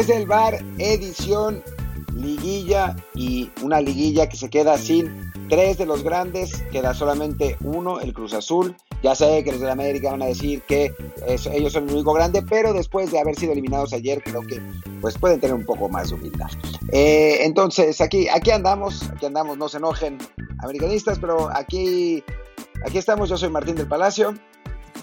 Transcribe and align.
Desde 0.00 0.16
el 0.16 0.26
bar, 0.26 0.64
edición 0.78 1.62
liguilla 2.16 2.96
y 3.14 3.50
una 3.60 3.82
liguilla 3.82 4.30
que 4.30 4.36
se 4.38 4.48
queda 4.48 4.78
sin 4.78 5.30
tres 5.50 5.76
de 5.76 5.84
los 5.84 6.02
grandes, 6.02 6.62
queda 6.72 6.94
solamente 6.94 7.58
uno, 7.62 8.00
el 8.00 8.14
Cruz 8.14 8.32
Azul. 8.32 8.74
Ya 9.02 9.14
sé 9.14 9.44
que 9.44 9.52
los 9.52 9.60
de 9.60 9.66
la 9.66 9.72
América 9.72 10.10
van 10.10 10.22
a 10.22 10.24
decir 10.24 10.62
que 10.62 10.94
ellos 11.52 11.74
son 11.74 11.86
el 11.86 11.96
único 11.96 12.14
grande, 12.14 12.40
pero 12.40 12.72
después 12.72 13.12
de 13.12 13.20
haber 13.20 13.36
sido 13.36 13.52
eliminados 13.52 13.92
ayer, 13.92 14.22
creo 14.22 14.40
que 14.40 14.58
pues 15.02 15.18
pueden 15.18 15.38
tener 15.38 15.54
un 15.54 15.66
poco 15.66 15.90
más 15.90 16.08
de 16.08 16.14
humildad. 16.14 16.48
Eh, 16.92 17.40
entonces, 17.42 18.00
aquí, 18.00 18.26
aquí 18.28 18.52
andamos, 18.52 19.02
aquí 19.10 19.26
andamos, 19.26 19.58
no 19.58 19.68
se 19.68 19.76
enojen 19.76 20.16
americanistas, 20.60 21.18
pero 21.18 21.50
aquí, 21.54 22.24
aquí 22.86 22.96
estamos, 22.96 23.28
yo 23.28 23.36
soy 23.36 23.50
Martín 23.50 23.74
del 23.74 23.86
Palacio. 23.86 24.32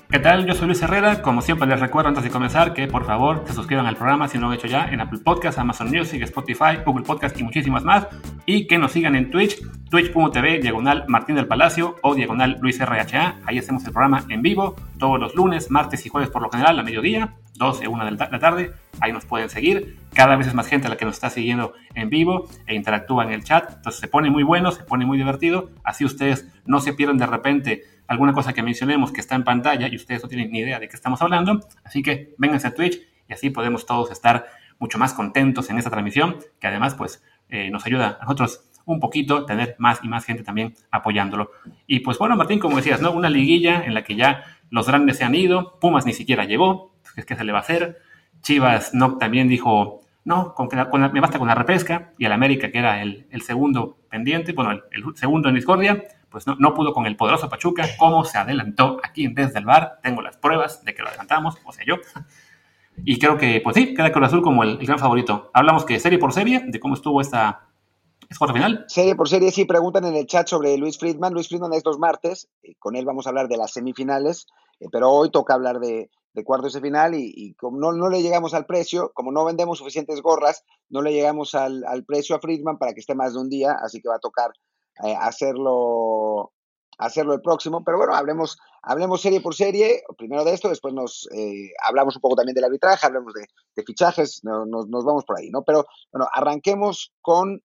¿Qué 0.10 0.20
tal? 0.20 0.46
Yo 0.46 0.54
soy 0.54 0.68
Luis 0.68 0.82
Herrera. 0.82 1.22
Como 1.22 1.42
siempre 1.42 1.68
les 1.68 1.82
recuerdo 1.82 2.08
antes 2.08 2.24
de 2.24 2.30
comenzar 2.30 2.74
que 2.74 2.88
por 2.88 3.06
favor 3.06 3.44
se 3.46 3.52
suscriban 3.52 3.88
al 3.88 3.98
programa 3.98 4.30
si 4.30 4.38
no 4.38 4.46
lo 4.46 4.54
han 4.54 4.58
hecho 4.58 4.68
ya 4.68 4.88
en 4.88 5.02
Apple 5.02 5.20
Podcasts, 5.22 5.60
Amazon 5.60 5.90
Music, 5.90 6.22
Spotify, 6.22 6.78
Google 6.86 7.04
Podcasts 7.04 7.38
y 7.38 7.44
muchísimas 7.44 7.84
más. 7.84 8.08
Y 8.46 8.68
que 8.68 8.78
nos 8.78 8.94
sigan 8.94 9.16
en 9.16 9.30
Twitch, 9.30 9.60
twitch.tv, 9.90 10.60
diagonal 10.60 11.04
Martín 11.10 11.36
del 11.36 11.46
Palacio 11.46 11.98
o 12.04 12.16
diagonal 12.16 12.58
Luis 12.62 12.80
RHA. 12.80 13.40
Ahí 13.46 13.58
hacemos 13.58 13.84
el 13.84 13.92
programa 13.92 14.24
en 14.30 14.42
vivo 14.42 14.78
todos 14.98 15.20
los 15.20 15.36
lunes, 15.36 15.70
martes 15.72 16.06
y 16.06 16.10
jueves 16.10 16.30
por 16.30 16.42
lo 16.42 16.50
general 16.50 16.80
a 16.80 16.84
mediodía, 16.84 17.36
12, 17.56 17.90
1 17.90 18.06
de 18.06 18.12
la 18.12 18.40
tarde. 18.40 18.72
Ahí 19.02 19.12
nos 19.12 19.26
pueden 19.26 19.50
seguir. 19.50 19.98
Cada 20.14 20.38
vez 20.38 20.48
es 20.48 20.54
más 20.54 20.68
gente 20.68 20.88
la 20.88 20.96
que 20.96 21.04
nos 21.04 21.16
está 21.16 21.30
siguiendo 21.30 21.74
en 21.96 22.10
vivo 22.10 22.48
e 22.66 22.76
interactúa 22.76 23.26
en 23.26 23.32
el 23.32 23.44
chat. 23.44 23.74
Entonces 23.76 24.00
se 24.00 24.08
pone 24.08 24.30
muy 24.30 24.44
bueno, 24.44 24.72
se 24.72 24.84
pone 24.84 25.06
muy 25.06 25.18
divertido. 25.18 25.70
Así 25.84 26.06
ustedes 26.06 26.48
no 26.66 26.80
se 26.80 26.94
pierden 26.94 27.18
de 27.18 27.26
repente 27.26 27.84
alguna 28.08 28.34
cosa 28.34 28.54
que 28.54 28.64
mencionemos 28.64 29.12
que 29.12 29.22
está 29.22 29.36
en 29.36 29.44
pantalla 29.44 29.88
y 29.88 29.96
ustedes 29.96 30.24
no 30.24 30.30
tienen 30.30 30.52
ni 30.52 30.60
idea 30.60 30.80
de 30.80 30.88
qué 30.88 30.96
estamos 30.96 31.22
hablando. 31.22 31.60
Así 31.84 32.02
que 32.02 32.34
vénganse 32.38 32.68
a 32.68 32.74
Twitch 32.74 33.00
y 33.28 33.34
así 33.34 33.50
podemos 33.50 33.86
todos 33.86 34.12
estar 34.12 34.46
mucho 34.80 34.98
más 34.98 35.14
contentos 35.14 35.70
en 35.70 35.78
esta 35.78 35.90
transmisión, 35.90 36.38
que 36.60 36.68
además 36.68 36.96
pues 36.96 37.24
eh, 37.50 37.70
nos 37.70 37.86
ayuda 37.86 38.18
a 38.20 38.24
nosotros 38.24 38.64
un 38.86 39.00
poquito 39.00 39.46
tener 39.46 39.76
más 39.80 40.00
y 40.04 40.08
más 40.08 40.24
gente 40.24 40.44
también 40.44 40.74
apoyándolo. 40.92 41.52
Y 41.88 42.00
pues 42.00 42.18
bueno, 42.18 42.38
Martín, 42.38 42.60
como 42.60 42.78
decías, 42.78 43.02
¿no? 43.02 43.12
Una 43.12 43.30
liguilla 43.30 43.84
en 43.84 43.94
la 43.94 44.04
que 44.04 44.16
ya 44.16 44.44
los 44.70 44.88
grandes 44.88 45.18
se 45.18 45.26
han 45.26 45.36
ido, 45.36 45.78
Pumas 45.80 46.06
ni 46.06 46.14
siquiera 46.14 46.46
llegó, 46.46 46.94
pues, 47.02 47.14
¿qué, 47.16 47.24
que 47.24 47.36
se 47.36 47.44
le 47.44 47.52
va 47.52 47.60
a 47.60 47.62
hacer? 47.62 47.98
Chivas 48.42 48.94
no 48.94 49.18
también 49.18 49.50
dijo, 49.50 50.02
no, 50.24 50.54
con, 50.54 50.70
me 51.12 51.20
basta 51.20 51.38
con 51.38 51.48
la 51.48 51.56
repesca, 51.56 52.14
y 52.18 52.26
el 52.26 52.32
América, 52.32 52.72
que 52.72 52.78
era 52.78 53.02
el, 53.02 53.26
segundo 53.42 53.98
pendiente, 54.10 54.54
bueno, 54.54 54.72
el, 54.72 54.84
el 54.92 55.16
segundo 55.18 55.50
en 55.50 55.56
discordia, 55.56 56.04
pues 56.46 56.60
no, 56.60 56.74
pudo 56.76 56.94
con 56.94 57.08
el 57.08 57.18
poderoso 57.18 57.50
Pachuca, 57.50 57.88
cómo 57.98 58.24
se 58.24 58.38
adelantó 58.38 59.00
aquí 59.04 59.26
en 59.26 59.34
Desde 59.34 59.58
el 59.58 59.66
Bar, 59.66 59.98
tengo 60.04 60.22
las 60.22 60.38
pruebas 60.38 60.84
de 60.84 60.94
que 60.94 61.02
lo 61.02 61.08
adelantamos, 61.08 61.58
o 61.66 61.72
sea 61.72 61.84
yo. 61.84 61.96
Y 63.04 63.18
creo 63.18 63.38
que, 63.38 63.60
pues 63.64 63.76
sí, 63.76 63.96
queda 63.96 64.12
Cruz 64.12 64.28
Azul 64.28 64.44
como 64.44 64.62
el, 64.62 64.78
gran 64.78 65.00
favorito. 65.00 65.50
Hablamos 65.54 65.84
que 65.84 66.00
serie 66.00 66.20
por 66.20 66.34
serie, 66.34 66.64
de 66.68 66.80
cómo 66.80 66.94
estuvo 66.94 67.22
esta, 67.22 67.68
esta 68.30 68.54
final. 68.54 68.86
Serie 68.88 69.16
por 69.16 69.28
serie, 69.28 69.52
sí, 69.52 69.66
preguntan 69.66 70.06
en 70.06 70.16
el 70.16 70.28
chat 70.28 70.48
sobre 70.48 70.78
Luis 70.78 71.00
Friedman. 71.00 71.34
Luis 71.34 71.48
Friedman 71.48 71.74
es 71.74 71.84
los 71.84 71.98
martes, 71.98 72.50
eh, 72.62 72.76
con 72.78 72.96
él 72.96 73.06
vamos 73.06 73.26
a 73.26 73.30
hablar 73.30 73.48
de 73.48 73.58
las 73.58 73.72
semifinales, 73.72 74.46
eh, 74.80 74.86
pero 74.92 75.10
hoy 75.10 75.32
toca 75.32 75.56
hablar 75.56 75.80
de, 75.80 76.12
de 76.34 76.44
cuartos 76.44 76.74
de 76.74 76.82
final 76.82 77.16
y, 77.16 77.56
como 77.56 77.80
no, 77.80 77.94
no, 77.94 78.10
le 78.10 78.22
llegamos 78.22 78.54
al 78.54 78.68
precio, 78.68 79.12
como 79.16 79.32
no 79.32 79.44
vendemos 79.44 79.80
suficientes 79.80 80.22
gorras, 80.22 80.64
no 80.88 81.02
le 81.02 81.14
llegamos 81.14 81.56
al, 81.56 81.84
al, 81.86 82.04
precio 82.06 82.36
a 82.36 82.40
Friedman 82.40 82.78
para 82.78 82.94
que 82.94 83.00
esté 83.00 83.16
más 83.16 83.34
de 83.34 83.40
un 83.40 83.50
día, 83.50 83.76
así 83.84 84.00
que 84.00 84.10
va 84.10 84.18
a 84.18 84.20
tocar 84.20 84.52
eh, 85.04 85.16
hacerlo, 85.20 86.54
hacerlo 86.98 87.34
el 87.34 87.42
próximo. 87.42 87.84
Pero 87.84 87.98
bueno, 87.98 88.14
hablemos, 88.14 88.58
hablemos 88.82 89.22
serie 89.22 89.42
por 89.42 89.56
serie, 89.56 90.04
primero 90.18 90.44
de 90.44 90.54
esto, 90.54 90.70
después 90.70 90.94
nos 90.94 91.28
eh, 91.36 91.72
hablamos 91.86 92.16
un 92.16 92.22
poco 92.22 92.36
también 92.36 92.56
del 92.56 92.66
arbitraje, 92.66 93.06
hablemos 93.06 93.34
de, 93.34 93.84
fichajes, 93.84 94.42
nos, 94.44 94.68
nos, 94.68 95.06
vamos 95.06 95.24
por 95.26 95.40
ahí, 95.40 95.50
¿no? 95.50 95.64
Pero 95.64 95.86
bueno, 96.12 96.28
arranquemos 96.34 97.14
con 97.22 97.62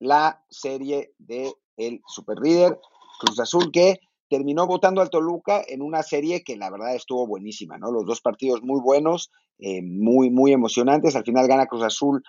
la 0.00 0.42
serie 0.50 1.14
de 1.18 1.52
el 1.76 2.00
Super 2.06 2.38
Líder 2.38 2.78
Cruz 3.20 3.38
Azul, 3.40 3.70
que 3.72 4.00
terminó 4.28 4.66
votando 4.66 5.00
al 5.00 5.10
Toluca 5.10 5.62
en 5.66 5.82
una 5.82 6.02
serie 6.02 6.42
que 6.42 6.56
la 6.56 6.70
verdad 6.70 6.94
estuvo 6.94 7.26
buenísima, 7.26 7.78
¿no? 7.78 7.92
Los 7.92 8.04
dos 8.04 8.20
partidos 8.20 8.62
muy 8.62 8.80
buenos, 8.80 9.30
eh, 9.58 9.82
muy, 9.82 10.30
muy 10.30 10.52
emocionantes. 10.52 11.14
Al 11.14 11.24
final 11.24 11.46
gana 11.46 11.66
Cruz 11.66 11.84
Azul 11.84 12.22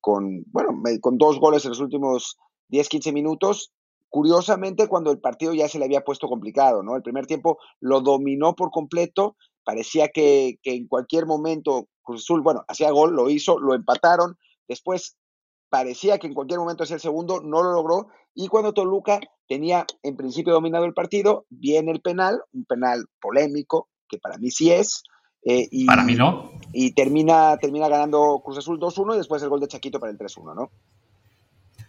con, 0.00 0.44
bueno, 0.46 0.80
con 1.00 1.18
dos 1.18 1.38
goles 1.38 1.64
en 1.64 1.70
los 1.70 1.80
últimos 1.80 2.38
10, 2.68 2.88
15 2.88 3.12
minutos 3.12 3.72
Curiosamente, 4.10 4.88
cuando 4.88 5.12
el 5.12 5.20
partido 5.20 5.54
ya 5.54 5.68
se 5.68 5.78
le 5.78 5.84
había 5.84 6.02
puesto 6.02 6.28
complicado, 6.28 6.82
¿no? 6.82 6.96
El 6.96 7.02
primer 7.02 7.26
tiempo 7.26 7.58
lo 7.80 8.00
dominó 8.00 8.54
por 8.54 8.70
completo, 8.72 9.36
parecía 9.64 10.08
que, 10.08 10.58
en 10.64 10.88
cualquier 10.88 11.26
momento 11.26 11.86
Cruz 12.02 12.22
Azul, 12.22 12.42
bueno, 12.42 12.64
hacía 12.66 12.90
gol, 12.90 13.14
lo 13.14 13.30
hizo, 13.30 13.60
lo 13.60 13.74
empataron, 13.74 14.36
después 14.66 15.16
parecía 15.68 16.18
que 16.18 16.26
en 16.26 16.34
cualquier 16.34 16.58
momento 16.58 16.82
hacía 16.82 16.96
el 16.96 17.00
segundo, 17.00 17.40
no 17.40 17.62
lo 17.62 17.72
logró, 17.72 18.08
y 18.34 18.48
cuando 18.48 18.74
Toluca 18.74 19.20
tenía 19.48 19.86
en 20.02 20.16
principio 20.16 20.52
dominado 20.52 20.84
el 20.86 20.94
partido, 20.94 21.46
viene 21.48 21.92
el 21.92 22.00
penal, 22.00 22.42
un 22.52 22.64
penal 22.64 23.06
polémico, 23.20 23.88
que 24.08 24.18
para 24.18 24.38
mí 24.38 24.50
sí 24.50 24.72
es, 24.72 25.04
eh, 25.42 25.68
y, 25.70 25.86
para 25.86 26.02
mí 26.02 26.14
no. 26.14 26.50
Y 26.72 26.92
termina, 26.92 27.56
termina 27.58 27.88
ganando 27.88 28.42
Cruz 28.44 28.58
Azul 28.58 28.78
2-1 28.78 29.14
y 29.14 29.18
después 29.18 29.42
el 29.42 29.48
gol 29.48 29.60
de 29.60 29.68
Chaquito 29.68 30.00
para 30.00 30.12
el 30.12 30.18
3-1, 30.18 30.54
¿no? 30.54 30.70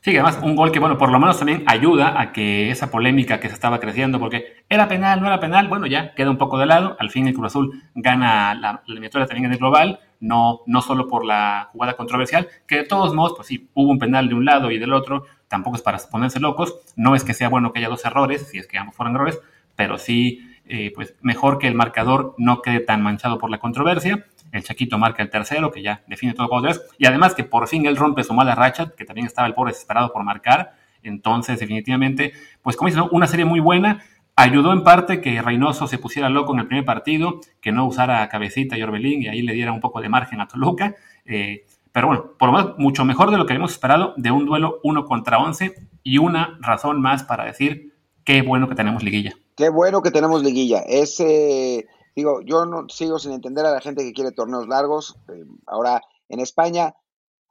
Sí, 0.03 0.17
además 0.17 0.39
un 0.41 0.55
gol 0.55 0.71
que, 0.71 0.79
bueno, 0.79 0.97
por 0.97 1.11
lo 1.11 1.19
menos 1.19 1.37
también 1.37 1.63
ayuda 1.67 2.19
a 2.19 2.33
que 2.33 2.71
esa 2.71 2.89
polémica 2.89 3.39
que 3.39 3.49
se 3.49 3.53
estaba 3.53 3.79
creciendo, 3.79 4.19
porque 4.19 4.63
era 4.67 4.87
penal, 4.87 5.21
no 5.21 5.27
era 5.27 5.39
penal, 5.39 5.67
bueno, 5.67 5.85
ya 5.85 6.15
queda 6.15 6.31
un 6.31 6.39
poco 6.39 6.57
de 6.57 6.65
lado. 6.65 6.97
Al 6.99 7.11
fin 7.11 7.27
el 7.27 7.35
Cruz 7.35 7.47
Azul 7.47 7.83
gana 7.93 8.55
la, 8.55 8.81
eliminatoria 8.87 9.27
también 9.27 9.45
en 9.45 9.51
el 9.51 9.59
global, 9.59 9.99
no, 10.19 10.61
no 10.65 10.81
solo 10.81 11.07
por 11.07 11.23
la 11.23 11.69
jugada 11.71 11.95
controversial, 11.95 12.47
que 12.65 12.77
de 12.77 12.83
todos 12.83 13.13
modos, 13.13 13.33
pues 13.35 13.47
sí, 13.47 13.69
hubo 13.75 13.91
un 13.91 13.99
penal 13.99 14.27
de 14.27 14.33
un 14.33 14.43
lado 14.43 14.71
y 14.71 14.79
del 14.79 14.91
otro, 14.93 15.25
tampoco 15.47 15.75
es 15.75 15.83
para 15.83 15.99
ponerse 16.09 16.39
locos, 16.39 16.79
no 16.95 17.13
es 17.13 17.23
que 17.23 17.35
sea 17.35 17.49
bueno 17.49 17.71
que 17.71 17.77
haya 17.77 17.89
dos 17.89 18.03
errores, 18.03 18.47
si 18.49 18.57
es 18.57 18.65
que 18.65 18.79
ambos 18.79 18.95
fueron 18.95 19.13
errores, 19.13 19.39
pero 19.75 19.99
sí, 19.99 20.51
eh, 20.65 20.91
pues 20.95 21.15
mejor 21.21 21.59
que 21.59 21.67
el 21.67 21.75
marcador 21.75 22.33
no 22.39 22.63
quede 22.63 22.79
tan 22.79 23.03
manchado 23.03 23.37
por 23.37 23.51
la 23.51 23.59
controversia 23.59 24.25
el 24.51 24.63
Chaquito 24.63 24.97
marca 24.97 25.23
el 25.23 25.29
tercero, 25.29 25.71
que 25.71 25.81
ya 25.81 26.03
define 26.07 26.33
todo 26.33 26.49
cuatro 26.49 26.71
Y 26.97 27.05
además 27.05 27.33
que 27.33 27.43
por 27.43 27.67
fin 27.67 27.85
él 27.85 27.95
rompe 27.95 28.23
su 28.23 28.33
mala 28.33 28.55
racha, 28.55 28.91
que 28.95 29.05
también 29.05 29.27
estaba 29.27 29.47
el 29.47 29.53
pobre 29.53 29.71
desesperado 29.71 30.11
por 30.11 30.23
marcar. 30.23 30.73
Entonces, 31.03 31.59
definitivamente, 31.59 32.33
pues 32.61 32.75
como 32.75 32.89
dice, 32.89 33.01
una 33.11 33.27
serie 33.27 33.45
muy 33.45 33.59
buena. 33.59 34.03
Ayudó 34.35 34.71
en 34.71 34.83
parte 34.83 35.21
que 35.21 35.41
Reynoso 35.41 35.87
se 35.87 35.97
pusiera 35.97 36.29
loco 36.29 36.53
en 36.53 36.59
el 36.59 36.67
primer 36.67 36.85
partido, 36.85 37.41
que 37.59 37.71
no 37.71 37.85
usara 37.85 38.27
Cabecita 38.29 38.77
y 38.77 38.83
Orbelín 38.83 39.21
y 39.21 39.27
ahí 39.27 39.41
le 39.41 39.53
diera 39.53 39.71
un 39.71 39.81
poco 39.81 40.01
de 40.01 40.09
margen 40.09 40.41
a 40.41 40.47
Toluca. 40.47 40.95
Eh, 41.25 41.65
pero 41.91 42.07
bueno, 42.07 42.31
por 42.37 42.49
lo 42.49 42.57
menos 42.57 42.77
mucho 42.77 43.03
mejor 43.03 43.31
de 43.31 43.37
lo 43.37 43.45
que 43.45 43.53
habíamos 43.53 43.73
esperado 43.73 44.13
de 44.17 44.31
un 44.31 44.45
duelo 44.45 44.79
uno 44.83 45.05
contra 45.05 45.37
once 45.37 45.75
y 46.03 46.17
una 46.17 46.57
razón 46.61 47.01
más 47.01 47.23
para 47.23 47.45
decir 47.45 47.93
qué 48.23 48.41
bueno 48.41 48.69
que 48.69 48.75
tenemos 48.75 49.03
liguilla. 49.03 49.35
Qué 49.55 49.69
bueno 49.69 50.01
que 50.01 50.11
tenemos 50.11 50.43
liguilla. 50.43 50.79
Ese 50.87 51.85
Digo, 52.15 52.41
yo 52.41 52.65
no 52.65 52.87
sigo 52.89 53.19
sin 53.19 53.31
entender 53.31 53.65
a 53.65 53.71
la 53.71 53.81
gente 53.81 54.03
que 54.03 54.13
quiere 54.13 54.31
torneos 54.31 54.67
largos. 54.67 55.17
Eh, 55.29 55.45
ahora, 55.65 56.01
en 56.29 56.39
España 56.39 56.95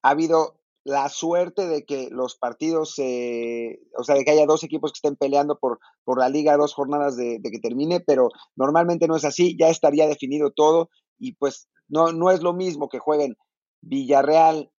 ha 0.03 0.10
habido 0.10 0.60
la 0.84 1.09
suerte 1.09 1.66
de 1.66 1.84
que 1.84 2.09
los 2.10 2.37
partidos, 2.37 2.93
o 2.93 4.04
sea, 4.04 4.15
de 4.15 4.25
que 4.25 4.31
haya 4.31 4.47
dos 4.47 4.65
equipos 4.65 4.93
que 4.93 4.97
estén 4.97 5.16
peleando 5.16 5.59
por, 5.59 5.78
por 6.04 6.19
la 6.19 6.28
liga 6.28 6.56
dos 6.56 6.72
jornadas 6.72 7.16
de, 7.16 7.38
de, 7.38 7.50
que 7.50 7.59
termine, 7.59 8.00
pero 8.00 8.31
normalmente 8.56 9.06
no 9.06 9.16
es 9.16 9.25
así, 9.25 9.56
ya 9.59 9.69
estaría 9.69 10.06
definido 10.06 10.50
todo 10.53 10.88
y 11.19 11.32
pues 11.34 11.69
no, 11.88 12.12
no 12.12 12.31
es 12.31 12.43
lo 12.43 12.54
mismo 12.54 12.88
que 12.88 12.99
jueguen 12.99 13.37
Villarreal, 13.82 14.72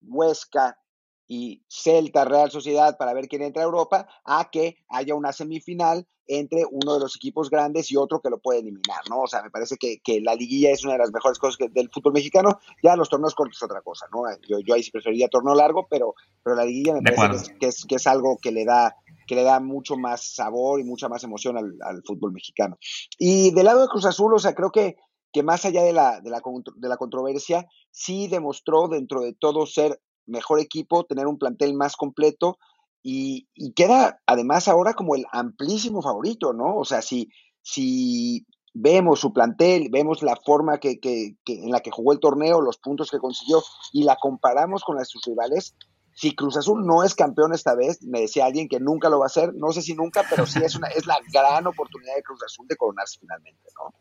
Huesca, 0.00 0.78
y 1.26 1.64
Celta 1.68 2.24
Real 2.24 2.50
Sociedad 2.50 2.96
para 2.98 3.14
ver 3.14 3.28
quién 3.28 3.42
entra 3.42 3.62
a 3.62 3.66
Europa, 3.66 4.08
a 4.24 4.50
que 4.50 4.76
haya 4.88 5.14
una 5.14 5.32
semifinal 5.32 6.06
entre 6.26 6.64
uno 6.70 6.94
de 6.94 7.00
los 7.00 7.16
equipos 7.16 7.50
grandes 7.50 7.90
y 7.90 7.96
otro 7.96 8.20
que 8.20 8.30
lo 8.30 8.38
puede 8.38 8.60
eliminar, 8.60 9.00
¿no? 9.10 9.20
O 9.22 9.26
sea, 9.26 9.42
me 9.42 9.50
parece 9.50 9.76
que, 9.76 10.20
la 10.20 10.34
liguilla 10.34 10.70
es 10.70 10.84
una 10.84 10.94
de 10.94 11.00
las 11.00 11.12
mejores 11.12 11.38
cosas 11.38 11.58
del 11.72 11.90
fútbol 11.90 12.12
mexicano. 12.12 12.58
Ya 12.82 12.96
los 12.96 13.08
torneos 13.08 13.34
cortos 13.34 13.58
es 13.58 13.62
otra 13.62 13.82
cosa, 13.82 14.06
¿no? 14.12 14.22
Yo, 14.48 14.58
yo 14.60 14.74
ahí 14.74 14.82
sí 14.82 14.90
preferiría 14.90 15.28
torneo 15.28 15.54
largo, 15.54 15.86
pero, 15.88 16.14
pero 16.42 16.56
la 16.56 16.64
liguilla 16.64 16.94
me 16.94 17.12
parece 17.12 17.56
que 17.58 17.66
es, 17.66 17.84
que 17.84 17.96
es, 17.96 18.06
algo 18.06 18.38
que 18.40 18.52
le 18.52 18.64
da 18.64 18.96
que 19.26 19.34
le 19.34 19.42
da 19.42 19.58
mucho 19.60 19.96
más 19.96 20.34
sabor 20.34 20.80
y 20.80 20.84
mucha 20.84 21.08
más 21.08 21.24
emoción 21.24 21.56
al, 21.56 22.02
fútbol 22.04 22.32
mexicano. 22.32 22.76
Y 23.18 23.52
del 23.52 23.64
lado 23.64 23.82
de 23.82 23.88
Cruz 23.88 24.04
Azul, 24.04 24.34
o 24.34 24.38
sea, 24.38 24.54
creo 24.54 24.70
que, 24.70 24.96
que 25.32 25.42
más 25.42 25.64
allá 25.64 25.82
de 25.82 25.92
la, 25.92 26.20
de 26.20 26.30
la, 26.30 26.42
de 26.76 26.88
la 26.88 26.96
controversia, 26.96 27.66
sí 27.90 28.28
demostró 28.28 28.88
dentro 28.88 29.22
de 29.22 29.32
todo 29.32 29.66
ser 29.66 30.00
mejor 30.26 30.60
equipo, 30.60 31.04
tener 31.04 31.26
un 31.26 31.38
plantel 31.38 31.74
más 31.74 31.96
completo 31.96 32.58
y, 33.06 33.72
queda 33.74 34.22
además 34.26 34.66
ahora 34.66 34.94
como 34.94 35.14
el 35.14 35.26
amplísimo 35.30 36.00
favorito, 36.00 36.54
¿no? 36.54 36.76
O 36.76 36.84
sea, 36.86 37.02
si, 37.02 37.30
si 37.60 38.46
vemos 38.72 39.20
su 39.20 39.32
plantel, 39.32 39.90
vemos 39.90 40.22
la 40.22 40.36
forma 40.36 40.78
que, 40.78 40.98
en 41.46 41.70
la 41.70 41.80
que 41.80 41.90
jugó 41.90 42.12
el 42.12 42.18
torneo, 42.18 42.62
los 42.62 42.78
puntos 42.78 43.10
que 43.10 43.18
consiguió 43.18 43.62
y 43.92 44.04
la 44.04 44.16
comparamos 44.16 44.82
con 44.84 44.96
las 44.96 45.08
de 45.08 45.12
sus 45.12 45.24
rivales, 45.26 45.76
si 46.14 46.34
Cruz 46.34 46.56
Azul 46.56 46.86
no 46.86 47.02
es 47.02 47.14
campeón 47.14 47.52
esta 47.52 47.74
vez, 47.74 48.02
me 48.02 48.22
decía 48.22 48.46
alguien 48.46 48.68
que 48.68 48.80
nunca 48.80 49.10
lo 49.10 49.18
va 49.18 49.26
a 49.26 49.26
hacer, 49.26 49.52
no 49.54 49.72
sé 49.72 49.82
si 49.82 49.94
nunca, 49.94 50.24
pero 50.30 50.46
sí 50.46 50.60
es, 50.64 50.74
una, 50.74 50.88
es 50.88 51.06
la 51.06 51.18
gran 51.32 51.66
oportunidad 51.66 52.14
de 52.14 52.22
Cruz 52.22 52.42
Azul 52.42 52.66
de 52.68 52.76
coronarse 52.76 53.18
finalmente, 53.20 53.68
¿no? 53.76 53.92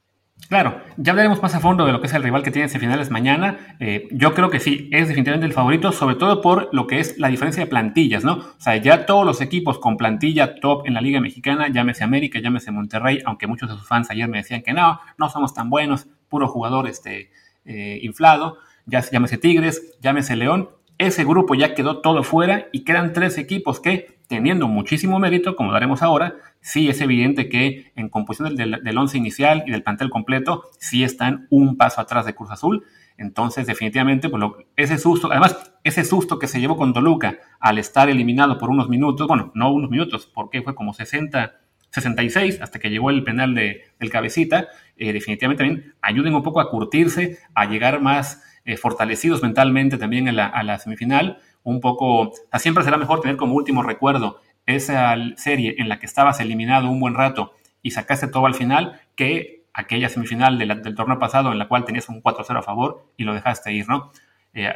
Claro, 0.50 0.82
ya 0.98 1.14
hablaremos 1.14 1.42
más 1.42 1.56
a 1.56 1.60
fondo 1.60 1.86
de 1.86 1.92
lo 1.92 2.00
que 2.00 2.08
es 2.08 2.14
el 2.14 2.22
rival 2.22 2.44
que 2.44 2.52
tiene 2.52 2.68
semifinales 2.68 3.10
mañana. 3.10 3.76
Eh, 3.80 4.08
yo 4.12 4.34
creo 4.34 4.50
que 4.50 4.60
sí, 4.60 4.90
es 4.92 5.08
definitivamente 5.08 5.48
el 5.48 5.54
favorito, 5.54 5.92
sobre 5.92 6.16
todo 6.16 6.42
por 6.42 6.70
lo 6.74 6.86
que 6.86 7.00
es 7.00 7.18
la 7.18 7.30
diferencia 7.30 7.64
de 7.64 7.70
plantillas, 7.70 8.24
¿no? 8.24 8.34
O 8.34 8.56
sea, 8.60 8.76
ya 8.76 9.06
todos 9.06 9.26
los 9.26 9.42
equipos 9.42 9.80
con 9.80 9.98
plantilla 9.98 10.56
top 10.60 10.86
en 10.86 10.94
la 10.94 11.02
Liga 11.02 11.20
Mexicana, 11.22 11.70
llámese 11.70 12.04
América, 12.04 12.40
llámese 12.40 12.72
Monterrey, 12.72 13.20
aunque 13.26 13.48
muchos 13.48 13.70
de 13.70 13.76
sus 13.78 13.88
fans 13.88 14.12
ayer 14.12 14.28
me 14.28 14.38
decían 14.38 14.62
que 14.62 14.74
no, 14.74 15.00
no 15.18 15.30
somos 15.30 15.54
tan 15.54 15.70
buenos, 15.70 16.08
puro 16.30 16.48
jugador 16.48 16.88
este, 16.88 17.32
eh, 17.66 18.00
inflado, 18.04 18.58
ya, 18.86 19.00
llámese 19.00 19.38
Tigres, 19.38 19.98
llámese 20.02 20.36
León, 20.36 20.70
ese 20.98 21.24
grupo 21.24 21.56
ya 21.56 21.74
quedó 21.74 22.02
todo 22.02 22.24
fuera 22.24 22.68
y 22.72 22.84
quedan 22.84 23.14
tres 23.14 23.38
equipos 23.38 23.80
que, 23.80 24.13
teniendo 24.34 24.68
muchísimo 24.68 25.20
mérito, 25.20 25.56
como 25.56 25.72
daremos 25.72 26.02
ahora, 26.02 26.38
sí 26.60 26.90
es 26.90 27.00
evidente 27.02 27.50
que 27.50 27.92
en 27.96 28.10
composición 28.10 28.56
del, 28.56 28.98
once 28.98 29.16
inicial 29.16 29.64
y 29.68 29.72
del 29.72 29.84
plantel 29.84 30.10
completo, 30.10 30.64
sí 30.80 31.04
están 31.04 31.46
un 31.52 31.78
paso 31.78 32.02
atrás 32.02 32.26
de 32.26 32.34
Cruz 32.34 32.50
Azul. 32.50 32.84
Entonces, 33.16 33.68
definitivamente, 33.68 34.30
pues 34.30 34.44
ese 34.76 34.98
susto, 34.98 35.30
además, 35.30 35.72
ese 35.84 36.04
susto 36.04 36.40
que 36.40 36.48
se 36.48 36.60
llevó 36.60 36.78
con 36.78 36.94
Toluca 36.94 37.38
al 37.60 37.78
estar 37.78 38.10
eliminado 38.10 38.58
por 38.58 38.72
unos 38.72 38.90
minutos, 38.90 39.28
bueno, 39.28 39.52
no 39.54 39.72
unos 39.72 39.92
minutos, 39.92 40.26
porque 40.26 40.64
fue 40.64 40.74
como 40.74 40.94
60, 40.94 41.54
66 41.92 42.60
hasta 42.60 42.80
que 42.80 42.90
llegó 42.90 43.12
el 43.12 43.24
penal 43.24 43.54
de, 43.54 43.84
del 44.00 44.10
cabecita, 44.10 44.68
eh, 44.98 45.14
definitivamente 45.14 45.64
también 45.64 45.94
ayuden 46.02 46.34
un 46.34 46.42
poco 46.42 46.60
a 46.60 46.72
curtirse, 46.72 47.38
a 47.54 47.66
llegar 47.66 48.02
más 48.02 48.44
eh, 48.66 48.78
fortalecidos 48.78 49.44
mentalmente 49.44 50.00
también 50.00 50.28
a 50.28 50.64
la 50.64 50.80
semifinal, 50.80 51.38
un 51.64 51.80
poco, 51.80 52.32
siempre 52.58 52.84
será 52.84 52.98
mejor 52.98 53.22
tener 53.22 53.38
como 53.38 53.56
último 53.56 53.84
recuerdo 53.84 54.42
esa 54.66 55.16
serie 55.36 55.76
en 55.78 55.90
la 55.90 56.00
que 56.00 56.06
estabas 56.06 56.40
eliminado 56.40 56.90
un 56.90 57.00
buen 57.00 57.16
rato 57.16 57.54
y 57.82 57.92
sacaste 57.92 58.28
todo 58.28 58.46
al 58.46 58.56
final 58.56 59.02
que 59.16 59.64
aquella 59.74 60.10
semifinal 60.10 60.58
del 60.58 60.96
torneo 60.96 61.20
pasado 61.20 61.52
en 61.52 61.60
la 61.60 61.68
cual 61.68 61.84
tenías 61.84 62.08
un 62.10 62.22
4-0 62.22 62.60
a 62.60 62.62
favor 62.62 63.08
y 63.18 63.24
lo 63.24 63.34
dejaste 63.34 63.74
ir, 63.74 63.88
¿no? 63.88 64.12
Eh, 64.54 64.72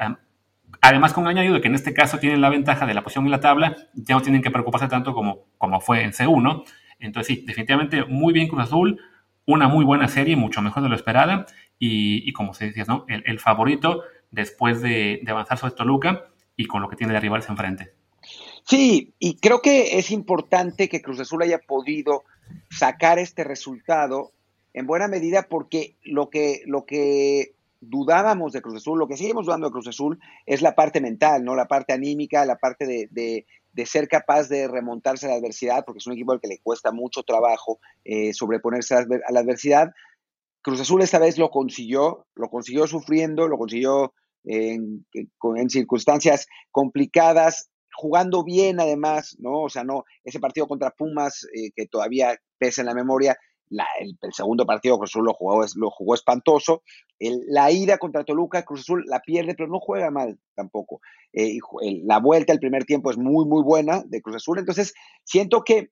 además, 0.81 1.13
con 1.13 1.27
añadido 1.27 1.53
de 1.53 1.61
que 1.61 1.67
en 1.67 1.75
este 1.75 1.93
caso 1.93 2.17
tienen 2.17 2.41
la 2.41 2.49
ventaja 2.49 2.85
de 2.85 2.93
la 2.93 3.03
posición 3.03 3.25
en 3.25 3.31
la 3.31 3.39
tabla, 3.39 3.75
ya 3.93 4.15
no 4.15 4.21
tienen 4.21 4.41
que 4.41 4.51
preocuparse 4.51 4.87
tanto 4.87 5.13
como, 5.13 5.45
como 5.57 5.79
fue 5.79 6.03
en 6.03 6.11
C1. 6.11 6.63
Entonces, 6.99 7.27
sí, 7.27 7.43
definitivamente 7.45 8.05
muy 8.05 8.33
bien 8.33 8.47
Cruz 8.47 8.63
Azul, 8.63 8.99
una 9.45 9.67
muy 9.67 9.85
buena 9.85 10.07
serie, 10.07 10.35
mucho 10.35 10.61
mejor 10.61 10.83
de 10.83 10.89
lo 10.89 10.95
esperada 10.95 11.45
y, 11.79 12.33
como 12.33 12.53
se 12.53 12.65
decía, 12.65 12.85
¿no? 12.87 13.05
El, 13.07 13.39
favorito 13.39 14.03
después 14.31 14.81
de, 14.81 15.21
de, 15.23 15.31
avanzar 15.31 15.59
sobre 15.59 15.75
Toluca 15.75 16.25
y 16.57 16.65
con 16.65 16.81
lo 16.81 16.89
que 16.89 16.95
tiene 16.95 17.13
de 17.13 17.19
rivalse 17.19 17.51
enfrente. 17.51 17.93
Sí, 18.65 19.13
y 19.19 19.37
creo 19.37 19.61
que 19.61 19.97
es 19.97 20.11
importante 20.11 20.89
que 20.89 21.01
Cruz 21.01 21.19
Azul 21.21 21.43
haya 21.43 21.59
podido 21.59 22.23
sacar 22.69 23.19
este 23.19 23.45
resultado 23.45 24.31
en 24.73 24.87
buena 24.87 25.07
medida 25.07 25.43
porque 25.43 25.95
lo 26.03 26.29
que, 26.29 26.63
lo 26.65 26.85
que 26.85 27.53
dudábamos 27.79 28.51
de 28.51 28.61
Cruz 28.61 28.75
Azul, 28.75 28.99
lo 28.99 29.07
que 29.07 29.17
seguimos 29.17 29.45
dudando 29.45 29.67
de 29.67 29.71
Cruz 29.71 29.87
Azul 29.87 30.19
es 30.45 30.61
la 30.61 30.75
parte 30.75 30.99
mental, 30.99 31.45
¿no? 31.45 31.55
La 31.55 31.67
parte 31.67 31.93
anímica, 31.93 32.45
la 32.45 32.57
parte 32.57 32.85
de, 32.85 33.07
de, 33.11 33.85
ser 33.85 34.07
capaz 34.07 34.49
de 34.49 34.67
remontarse 34.67 35.27
a 35.27 35.29
la 35.29 35.35
adversidad, 35.35 35.85
porque 35.85 35.99
es 35.99 36.07
un 36.07 36.13
equipo 36.13 36.31
al 36.31 36.41
que 36.41 36.47
le 36.47 36.59
cuesta 36.59 36.91
mucho 36.91 37.23
trabajo 37.23 37.79
eh, 38.03 38.33
sobreponerse 38.33 38.95
a 38.95 39.05
la 39.31 39.39
adversidad. 39.39 39.91
Cruz 40.61 40.81
Azul 40.81 41.01
esta 41.01 41.19
vez 41.19 41.37
lo 41.37 41.51
consiguió, 41.51 42.25
lo 42.35 42.49
consiguió 42.49 42.87
sufriendo, 42.87 43.47
lo 43.47 43.57
consiguió 43.57 44.13
en, 44.47 45.05
circunstancias 45.69 46.47
complicadas, 46.71 47.69
jugando 47.93 48.43
bien 48.43 48.79
además, 48.79 49.35
¿no? 49.39 49.63
O 49.63 49.69
sea, 49.69 49.83
no, 49.83 50.05
ese 50.23 50.39
partido 50.39 50.67
contra 50.67 50.91
Pumas 50.91 51.45
eh, 51.53 51.71
que 51.75 51.87
todavía 51.87 52.37
pesa 52.57 52.81
en 52.81 52.87
la 52.87 52.93
memoria, 52.93 53.37
el, 53.99 54.17
segundo 54.31 54.65
partido 54.65 54.97
Cruz 54.97 55.11
Azul 55.11 55.25
lo 55.25 55.33
jugó, 55.33 55.65
lo 55.75 55.89
jugó 55.89 56.13
espantoso. 56.13 56.83
la 57.19 57.71
ida 57.71 57.97
contra 57.97 58.23
Toluca, 58.23 58.63
Cruz 58.63 58.81
Azul 58.81 59.03
la 59.07 59.19
pierde, 59.19 59.55
pero 59.55 59.69
no 59.69 59.79
juega 59.79 60.11
mal 60.11 60.39
tampoco. 60.55 61.01
Eh, 61.33 61.57
la 62.03 62.19
vuelta, 62.19 62.53
el 62.53 62.59
primer 62.59 62.85
tiempo 62.85 63.11
es 63.11 63.17
muy, 63.17 63.45
muy 63.45 63.63
buena 63.63 64.03
de 64.05 64.21
Cruz 64.21 64.37
Azul. 64.37 64.59
Entonces, 64.59 64.93
siento 65.23 65.63
que, 65.63 65.91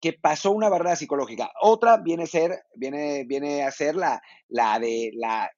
que 0.00 0.14
pasó 0.14 0.52
una 0.52 0.68
barrera 0.68 0.96
psicológica. 0.96 1.50
Otra 1.60 1.98
viene 1.98 2.24
a 2.24 2.26
ser, 2.26 2.62
viene, 2.74 3.24
viene 3.24 3.62
a 3.62 3.70
ser 3.70 3.96
la, 3.96 4.22
la 4.48 4.78
de 4.78 5.10
la 5.14 5.50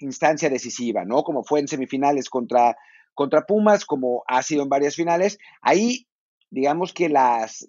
instancia 0.00 0.50
decisiva, 0.50 1.04
¿no? 1.04 1.22
Como 1.22 1.44
fue 1.44 1.60
en 1.60 1.68
semifinales 1.68 2.28
contra 2.28 2.76
contra 3.14 3.44
Pumas, 3.44 3.84
como 3.84 4.22
ha 4.26 4.42
sido 4.42 4.62
en 4.62 4.68
varias 4.68 4.94
finales, 4.94 5.38
ahí 5.60 6.06
digamos 6.50 6.92
que 6.92 7.08
las, 7.08 7.68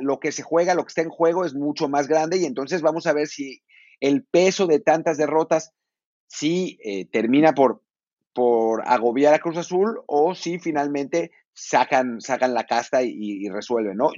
lo 0.00 0.20
que 0.20 0.32
se 0.32 0.42
juega, 0.42 0.74
lo 0.74 0.84
que 0.84 0.88
está 0.88 1.02
en 1.02 1.10
juego 1.10 1.44
es 1.44 1.54
mucho 1.54 1.88
más 1.88 2.06
grande 2.06 2.38
y 2.38 2.44
entonces 2.44 2.80
vamos 2.80 3.06
a 3.06 3.12
ver 3.12 3.26
si 3.26 3.62
el 4.00 4.24
peso 4.24 4.66
de 4.66 4.78
tantas 4.78 5.18
derrotas 5.18 5.72
sí 6.28 6.78
eh, 6.84 7.06
termina 7.06 7.52
por, 7.54 7.82
por 8.32 8.82
agobiar 8.86 9.34
a 9.34 9.40
Cruz 9.40 9.56
Azul 9.56 10.00
o 10.06 10.34
si 10.34 10.58
finalmente 10.58 11.32
sacan, 11.52 12.20
sacan 12.20 12.54
la 12.54 12.64
casta 12.64 13.02
y, 13.02 13.48
resuelven, 13.48 13.96
¿no? 13.96 14.10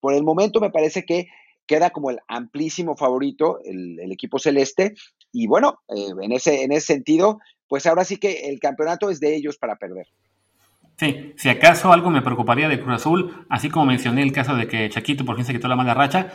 Por 0.00 0.14
el 0.14 0.24
momento 0.24 0.60
me 0.60 0.70
parece 0.70 1.04
que 1.04 1.28
queda 1.66 1.90
como 1.90 2.10
el 2.10 2.18
amplísimo 2.26 2.96
favorito 2.96 3.60
el, 3.64 4.10
equipo 4.10 4.40
celeste 4.40 4.94
y 5.32 5.46
bueno, 5.46 5.80
eh, 5.88 6.12
en, 6.20 6.32
ese, 6.32 6.62
en 6.62 6.72
ese 6.72 6.94
sentido, 6.94 7.40
pues 7.68 7.86
ahora 7.86 8.04
sí 8.04 8.18
que 8.18 8.50
el 8.50 8.60
campeonato 8.60 9.10
es 9.10 9.18
de 9.18 9.34
ellos 9.34 9.56
para 9.56 9.76
perder. 9.76 10.06
Sí, 10.98 11.32
si 11.36 11.48
acaso 11.48 11.92
algo 11.92 12.10
me 12.10 12.22
preocuparía 12.22 12.68
de 12.68 12.80
Cruz 12.80 12.96
Azul, 12.96 13.46
así 13.48 13.70
como 13.70 13.86
mencioné 13.86 14.22
el 14.22 14.32
caso 14.32 14.54
de 14.54 14.68
que 14.68 14.88
Chaquito 14.90 15.24
por 15.24 15.36
fin 15.36 15.44
se 15.44 15.52
quitó 15.52 15.68
la 15.68 15.76
mala 15.76 15.94
racha, 15.94 16.32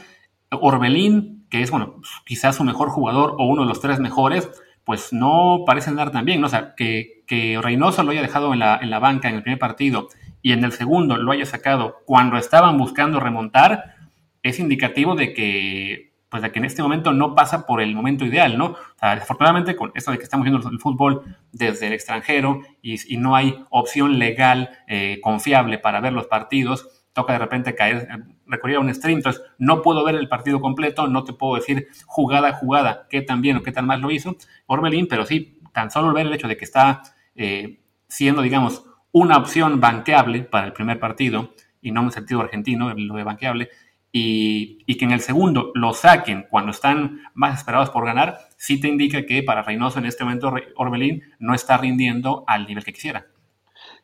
Orbelín, 0.49 1.45
que 1.49 1.61
es, 1.61 1.71
bueno, 1.71 2.01
quizás 2.25 2.55
su 2.55 2.63
mejor 2.63 2.89
jugador 2.89 3.35
o 3.37 3.45
uno 3.45 3.61
de 3.63 3.69
los 3.69 3.79
tres 3.79 3.99
mejores, 3.99 4.49
pues 4.83 5.13
no 5.13 5.63
parece 5.65 5.89
andar 5.89 6.11
tan 6.11 6.25
bien, 6.25 6.41
¿no? 6.41 6.47
O 6.47 6.49
sea, 6.49 6.73
que, 6.75 7.23
que 7.27 7.59
Reynoso 7.61 8.03
lo 8.03 8.11
haya 8.11 8.21
dejado 8.21 8.53
en 8.53 8.59
la, 8.59 8.79
en 8.81 8.89
la 8.89 8.99
banca 8.99 9.29
en 9.29 9.35
el 9.35 9.43
primer 9.43 9.59
partido 9.59 10.07
y 10.41 10.53
en 10.53 10.63
el 10.63 10.71
segundo 10.71 11.17
lo 11.17 11.31
haya 11.31 11.45
sacado 11.45 11.97
cuando 12.05 12.37
estaban 12.37 12.77
buscando 12.77 13.19
remontar, 13.19 13.95
es 14.43 14.59
indicativo 14.59 15.15
de 15.15 15.33
que 15.33 16.06
pues 16.29 16.43
de 16.43 16.51
que 16.51 16.59
en 16.59 16.65
este 16.65 16.81
momento 16.81 17.13
no 17.13 17.35
pasa 17.35 17.65
por 17.65 17.81
el 17.81 17.95
momento 17.95 18.25
ideal, 18.25 18.57
¿no? 18.57 18.65
O 18.65 18.99
sea, 18.99 19.15
desafortunadamente 19.15 19.75
con 19.75 19.91
esto 19.95 20.11
de 20.11 20.17
que 20.17 20.23
estamos 20.23 20.45
viendo 20.45 20.69
el 20.69 20.79
fútbol 20.79 21.37
desde 21.51 21.87
el 21.87 21.93
extranjero 21.93 22.61
y, 22.81 22.97
no 23.17 23.35
hay 23.35 23.63
opción 23.69 24.19
legal 24.19 24.69
eh, 24.87 25.19
confiable 25.21 25.77
para 25.79 26.01
ver 26.01 26.13
los 26.13 26.27
partidos, 26.27 27.05
toca 27.13 27.33
de 27.33 27.39
repente 27.39 27.75
caer, 27.75 28.07
recurrir 28.45 28.77
a 28.77 28.79
un 28.79 28.93
stream, 28.93 29.17
entonces 29.17 29.41
no 29.57 29.81
puedo 29.81 30.03
ver 30.03 30.15
el 30.15 30.27
partido 30.27 30.59
completo, 30.61 31.07
no 31.07 31.23
te 31.23 31.33
puedo 31.33 31.55
decir 31.55 31.87
jugada 32.05 32.49
a 32.49 32.53
jugada 32.53 33.07
qué 33.09 33.21
tan 33.21 33.41
bien 33.41 33.57
o 33.57 33.63
qué 33.63 33.71
tan 33.71 33.87
mal 33.87 34.01
lo 34.01 34.11
hizo 34.11 34.35
Orbelín, 34.67 35.07
pero 35.07 35.25
sí, 35.25 35.59
tan 35.73 35.89
solo 35.89 36.13
ver 36.13 36.27
el 36.27 36.33
hecho 36.33 36.47
de 36.47 36.57
que 36.57 36.65
está 36.65 37.03
eh, 37.35 37.79
siendo, 38.07 38.41
digamos, 38.41 38.85
una 39.11 39.37
opción 39.37 39.79
banqueable 39.79 40.41
para 40.41 40.67
el 40.67 40.73
primer 40.73 40.99
partido, 40.99 41.53
y 41.81 41.91
no 41.91 42.01
en 42.01 42.11
sentido 42.11 42.41
argentino, 42.41 42.93
lo 42.93 43.15
de 43.15 43.23
banqueable, 43.23 43.69
y, 44.11 44.97
que 44.97 45.05
en 45.05 45.11
el 45.11 45.21
segundo 45.21 45.71
lo 45.75 45.93
saquen 45.93 46.47
cuando 46.49 46.71
están 46.71 47.21
más 47.33 47.59
esperados 47.59 47.89
por 47.89 48.05
ganar, 48.05 48.39
sí 48.57 48.79
te 48.79 48.87
indica 48.87 49.25
que 49.25 49.43
para 49.43 49.61
Reynoso 49.61 49.99
en 49.99 50.05
este 50.05 50.23
momento 50.23 50.53
Orbelín 50.75 51.21
no 51.39 51.53
está 51.53 51.77
rindiendo 51.77 52.43
al 52.47 52.65
nivel 52.65 52.83
que 52.83 52.93
quisiera. 52.93 53.27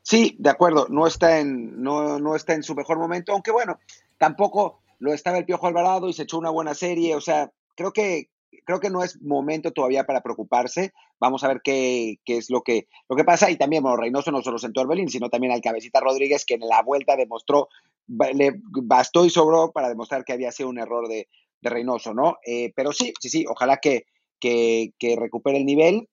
Sí, 0.01 0.35
de 0.37 0.49
acuerdo, 0.49 0.87
no 0.89 1.07
está 1.07 1.39
en, 1.39 1.81
no, 1.81 2.19
no 2.19 2.35
está 2.35 2.53
en 2.53 2.63
su 2.63 2.75
mejor 2.75 2.99
momento, 2.99 3.31
aunque 3.31 3.51
bueno, 3.51 3.79
tampoco 4.17 4.81
lo 4.99 5.13
estaba 5.13 5.37
el 5.37 5.45
Piojo 5.45 5.67
Alvarado 5.67 6.09
y 6.09 6.13
se 6.13 6.23
echó 6.23 6.37
una 6.37 6.49
buena 6.49 6.73
serie, 6.73 7.15
o 7.15 7.21
sea, 7.21 7.51
creo 7.75 7.91
que, 7.91 8.29
creo 8.65 8.79
que 8.79 8.89
no 8.89 9.03
es 9.03 9.21
momento 9.21 9.71
todavía 9.71 10.05
para 10.05 10.21
preocuparse. 10.21 10.93
Vamos 11.19 11.43
a 11.43 11.47
ver 11.47 11.61
qué, 11.63 12.19
qué, 12.25 12.37
es 12.37 12.49
lo 12.49 12.61
que, 12.61 12.87
lo 13.09 13.15
que 13.15 13.23
pasa. 13.23 13.49
Y 13.49 13.57
también, 13.57 13.83
bueno, 13.83 13.97
Reynoso 13.97 14.31
no 14.31 14.41
solo 14.41 14.57
sentó 14.57 14.79
a 14.79 14.83
Orbelín, 14.83 15.09
sino 15.09 15.29
también 15.29 15.53
al 15.53 15.61
Cabecita 15.61 15.99
Rodríguez, 15.99 16.45
que 16.45 16.55
en 16.55 16.67
la 16.67 16.81
vuelta 16.81 17.15
demostró 17.15 17.69
le 18.07 18.59
bastó 18.83 19.25
y 19.25 19.29
sobró 19.29 19.71
para 19.71 19.89
demostrar 19.89 20.23
que 20.23 20.33
había 20.33 20.51
sido 20.51 20.69
un 20.69 20.79
error 20.79 21.07
de, 21.07 21.27
Reynoso, 21.61 22.13
¿no? 22.13 22.39
Eh, 22.45 22.73
pero 22.75 22.91
sí, 22.91 23.13
sí, 23.21 23.29
sí, 23.29 23.45
ojalá 23.47 23.77
que, 23.77 24.03
que, 24.39 25.15
recupere 25.17 25.57
el 25.57 25.65
nivel 25.65 26.09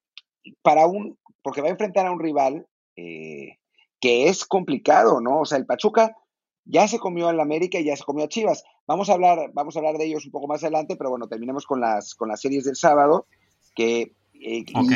para 0.62 0.86
un, 0.86 1.18
porque 1.42 1.60
va 1.60 1.66
a 1.66 1.72
enfrentar 1.72 2.06
a 2.06 2.12
un 2.12 2.20
rival 2.20 2.66
eh, 2.96 3.56
que 4.00 4.28
es 4.28 4.44
complicado, 4.44 5.20
¿no? 5.20 5.40
O 5.40 5.44
sea, 5.44 5.58
el 5.58 5.66
Pachuca 5.66 6.16
ya 6.64 6.86
se 6.86 6.98
comió 6.98 7.28
al 7.28 7.40
América 7.40 7.78
y 7.78 7.84
ya 7.84 7.96
se 7.96 8.04
comió 8.04 8.24
a 8.24 8.28
Chivas. 8.28 8.64
Vamos 8.86 9.10
a 9.10 9.14
hablar, 9.14 9.50
vamos 9.52 9.74
a 9.74 9.80
hablar 9.80 9.96
de 9.96 10.06
ellos 10.06 10.24
un 10.24 10.30
poco 10.30 10.46
más 10.46 10.62
adelante, 10.62 10.96
pero 10.96 11.10
bueno, 11.10 11.26
terminemos 11.26 11.66
con 11.66 11.80
las, 11.80 12.14
con 12.14 12.28
las 12.28 12.40
series 12.40 12.64
del 12.64 12.76
sábado, 12.76 13.26
que... 13.74 14.12
Eh, 14.34 14.64
ok. 14.74 14.92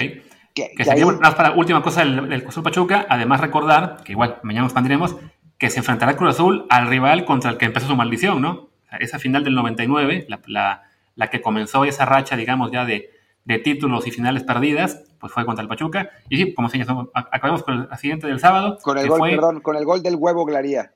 Que, 0.54 0.72
sería 0.84 1.04
para 1.36 1.56
última 1.56 1.82
cosa 1.82 2.04
del, 2.04 2.28
del 2.28 2.44
Pachuca, 2.44 3.06
además 3.08 3.40
recordar, 3.40 4.04
que 4.04 4.12
igual 4.12 4.38
mañana 4.44 4.66
nos 4.66 4.72
pondremos, 4.72 5.16
que 5.64 5.70
se 5.70 5.78
enfrentará 5.78 6.14
Cruz 6.14 6.34
Azul 6.34 6.66
al 6.68 6.88
rival 6.88 7.24
contra 7.24 7.50
el 7.50 7.56
que 7.56 7.64
empezó 7.64 7.86
su 7.86 7.96
maldición, 7.96 8.42
¿no? 8.42 8.68
esa 9.00 9.18
final 9.18 9.44
del 9.44 9.54
99, 9.54 10.26
la, 10.28 10.82
la, 11.14 11.30
que 11.30 11.40
comenzó 11.40 11.86
esa 11.86 12.04
racha, 12.04 12.36
digamos, 12.36 12.70
ya 12.70 12.84
de, 12.84 13.08
de, 13.46 13.58
títulos 13.60 14.06
y 14.06 14.10
finales 14.10 14.42
perdidas, 14.42 15.02
pues 15.18 15.32
fue 15.32 15.46
contra 15.46 15.62
el 15.62 15.68
Pachuca. 15.68 16.10
Y 16.28 16.36
sí, 16.36 16.52
como 16.52 16.68
señalamos, 16.68 17.08
acabamos 17.14 17.62
con 17.62 17.88
el 17.90 17.98
siguiente 17.98 18.26
del 18.26 18.40
sábado. 18.40 18.76
Con 18.82 18.98
el 18.98 19.08
gol, 19.08 19.30
perdón, 19.30 19.60
con 19.62 19.76
el 19.76 19.86
gol 19.86 20.02
del 20.02 20.16
huevo 20.16 20.44
Glaría. 20.44 20.92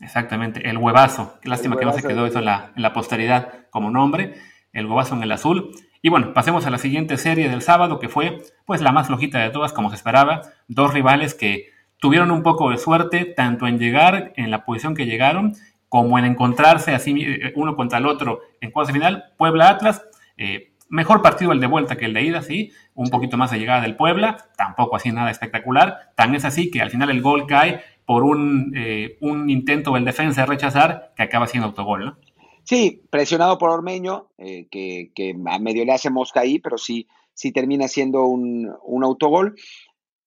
Exactamente, 0.00 0.68
el 0.68 0.76
huevazo. 0.76 1.38
Qué 1.40 1.48
lástima 1.48 1.76
que 1.76 1.84
no 1.84 1.92
se 1.92 2.02
quedó 2.02 2.26
eso 2.26 2.40
en 2.40 2.46
la, 2.46 2.72
en 2.74 2.82
la 2.82 2.92
posteridad 2.92 3.68
como 3.70 3.92
nombre. 3.92 4.34
El 4.72 4.86
huevazo 4.86 5.14
en 5.14 5.22
el 5.22 5.30
azul. 5.30 5.70
Y 6.02 6.08
bueno, 6.08 6.34
pasemos 6.34 6.66
a 6.66 6.70
la 6.70 6.78
siguiente 6.78 7.16
serie 7.16 7.48
del 7.48 7.62
sábado, 7.62 8.00
que 8.00 8.08
fue 8.08 8.42
pues 8.66 8.80
la 8.80 8.90
más 8.90 9.06
flojita 9.06 9.38
de 9.38 9.50
todas, 9.50 9.72
como 9.72 9.88
se 9.88 9.94
esperaba. 9.94 10.42
Dos 10.66 10.92
rivales 10.92 11.34
que 11.34 11.68
tuvieron 12.00 12.30
un 12.30 12.42
poco 12.42 12.70
de 12.70 12.78
suerte, 12.78 13.24
tanto 13.24 13.66
en 13.66 13.78
llegar 13.78 14.32
en 14.36 14.50
la 14.50 14.64
posición 14.64 14.94
que 14.94 15.06
llegaron, 15.06 15.54
como 15.88 16.18
en 16.18 16.24
encontrarse 16.24 16.92
así 16.92 17.14
eh, 17.18 17.52
uno 17.56 17.76
contra 17.76 17.98
el 17.98 18.06
otro 18.06 18.40
en 18.60 18.70
cuartos 18.70 18.92
de 18.92 18.98
final. 18.98 19.24
Puebla 19.36 19.68
Atlas, 19.68 20.02
eh, 20.36 20.72
mejor 20.88 21.22
partido 21.22 21.52
el 21.52 21.60
de 21.60 21.66
vuelta 21.66 21.96
que 21.96 22.06
el 22.06 22.14
de 22.14 22.22
ida, 22.22 22.42
sí, 22.42 22.72
un 22.94 23.08
poquito 23.10 23.36
más 23.36 23.50
de 23.50 23.58
llegada 23.58 23.82
del 23.82 23.96
Puebla, 23.96 24.36
tampoco 24.56 24.96
así 24.96 25.12
nada 25.12 25.30
espectacular. 25.30 26.12
Tan 26.16 26.34
es 26.34 26.44
así 26.44 26.70
que 26.70 26.80
al 26.80 26.90
final 26.90 27.10
el 27.10 27.22
gol 27.22 27.46
cae 27.46 27.80
por 28.04 28.24
un, 28.24 28.72
eh, 28.76 29.16
un 29.20 29.48
intento 29.48 29.92
del 29.92 30.04
defensa 30.04 30.42
de 30.42 30.46
rechazar 30.48 31.12
que 31.16 31.22
acaba 31.22 31.46
siendo 31.46 31.68
autogol, 31.68 32.04
¿no? 32.04 32.16
Sí, 32.64 33.02
presionado 33.10 33.58
por 33.58 33.70
Ormeño, 33.70 34.28
eh, 34.38 34.68
que, 34.70 35.34
a 35.46 35.58
medio 35.58 35.84
le 35.84 35.92
hace 35.92 36.10
mosca 36.10 36.40
ahí, 36.40 36.58
pero 36.58 36.78
sí, 36.78 37.08
sí 37.34 37.52
termina 37.52 37.88
siendo 37.88 38.26
un, 38.26 38.70
autogol. 39.02 39.56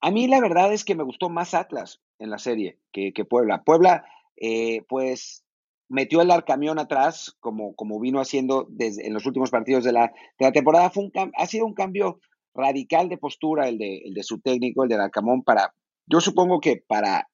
A 0.04 0.10
mí 0.10 0.28
la 0.28 0.38
verdad 0.38 0.70
es 0.70 0.84
que 0.84 0.94
me 0.94 1.02
gustó 1.02 1.30
más 1.30 1.54
Atlas 1.54 2.02
en 2.18 2.28
la 2.28 2.36
serie 2.36 2.78
que, 2.92 3.24
Puebla. 3.24 3.62
Puebla, 3.64 4.04
eh, 4.36 4.82
pues, 4.86 5.46
metió 5.88 6.20
el 6.20 6.30
arcamión 6.30 6.78
atrás, 6.78 7.34
como, 7.40 7.74
como 7.74 7.98
vino 7.98 8.20
haciendo 8.20 8.66
desde, 8.68 9.06
en 9.06 9.14
los 9.14 9.24
últimos 9.24 9.50
partidos 9.50 9.82
de 9.82 9.92
la, 9.92 10.12
temporada. 10.52 10.90
Fue 10.90 11.04
un, 11.04 11.12
ha 11.34 11.46
sido 11.46 11.64
un 11.64 11.72
cambio 11.72 12.20
radical 12.54 13.08
de 13.08 13.16
postura 13.16 13.66
el 13.66 13.78
de, 13.78 14.02
el 14.04 14.12
de 14.12 14.22
su 14.22 14.42
técnico, 14.42 14.82
el 14.82 14.90
del 14.90 15.00
Arcamón, 15.00 15.42
para, 15.42 15.72
yo 16.04 16.20
supongo 16.20 16.60
que 16.60 16.84
para 16.86 17.26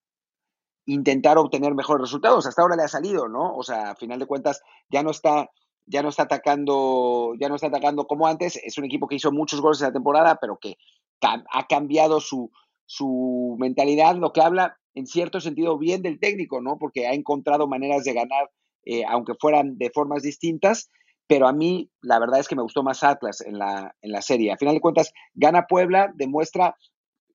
intentar 0.87 1.39
obtener 1.39 1.75
mejores 1.75 2.03
resultados. 2.03 2.47
Hasta 2.47 2.63
ahora 2.63 2.77
le 2.77 2.85
ha 2.85 2.89
salido, 2.89 3.29
¿no? 3.29 3.57
O 3.57 3.65
sea, 3.65 3.91
a 3.91 3.97
final 3.97 4.21
de 4.21 4.27
cuentas 4.27 4.63
ya 4.89 5.03
no 5.03 5.11
está 5.11 5.51
ya 5.87 6.03
no 6.05 6.09
está 6.09 6.23
atacando, 6.23 7.33
ya 7.41 7.49
no 7.49 7.57
está 7.57 7.67
atacando 7.67 8.07
como 8.07 8.29
antes. 8.29 8.61
Es 8.63 8.79
un 8.79 8.85
equipo 8.85 9.09
que 9.09 9.17
hizo 9.17 9.33
muchos 9.33 9.61
goles 9.61 9.81
en 9.81 9.89
la 9.89 9.93
temporada, 9.93 10.39
pero 10.41 10.57
que 10.57 10.77
ha 11.23 11.67
cambiado 11.69 12.21
su, 12.21 12.51
su 12.87 13.57
mentalidad, 13.59 14.17
lo 14.17 14.33
que 14.33 14.41
habla 14.41 14.77
en 14.95 15.07
cierto 15.07 15.41
sentido 15.41 15.79
bien 15.79 16.03
del 16.03 16.19
técnico, 16.19 16.61
¿no? 16.61 16.79
Porque 16.79 17.07
ha 17.07 17.13
encontrado 17.13 17.69
maneras 17.69 18.05
de 18.05 18.13
ganar, 18.13 18.51
eh, 18.85 19.05
aunque 19.09 19.35
fueran 19.39 19.79
de 19.79 19.91
formas 19.91 20.23
distintas. 20.23 20.91
Pero 21.27 21.47
a 21.47 21.53
mí, 21.53 21.91
la 22.03 22.19
verdad 22.19 22.41
es 22.41 22.49
que 22.49 22.57
me 22.57 22.63
gustó 22.63 22.83
más 22.83 23.05
Atlas 23.05 23.41
en 23.41 23.59
la, 23.59 23.95
en 24.03 24.11
la 24.11 24.21
serie. 24.21 24.51
A 24.51 24.57
final 24.57 24.75
de 24.75 24.81
cuentas, 24.81 25.13
gana 25.35 25.67
Puebla, 25.67 26.13
demuestra, 26.17 26.75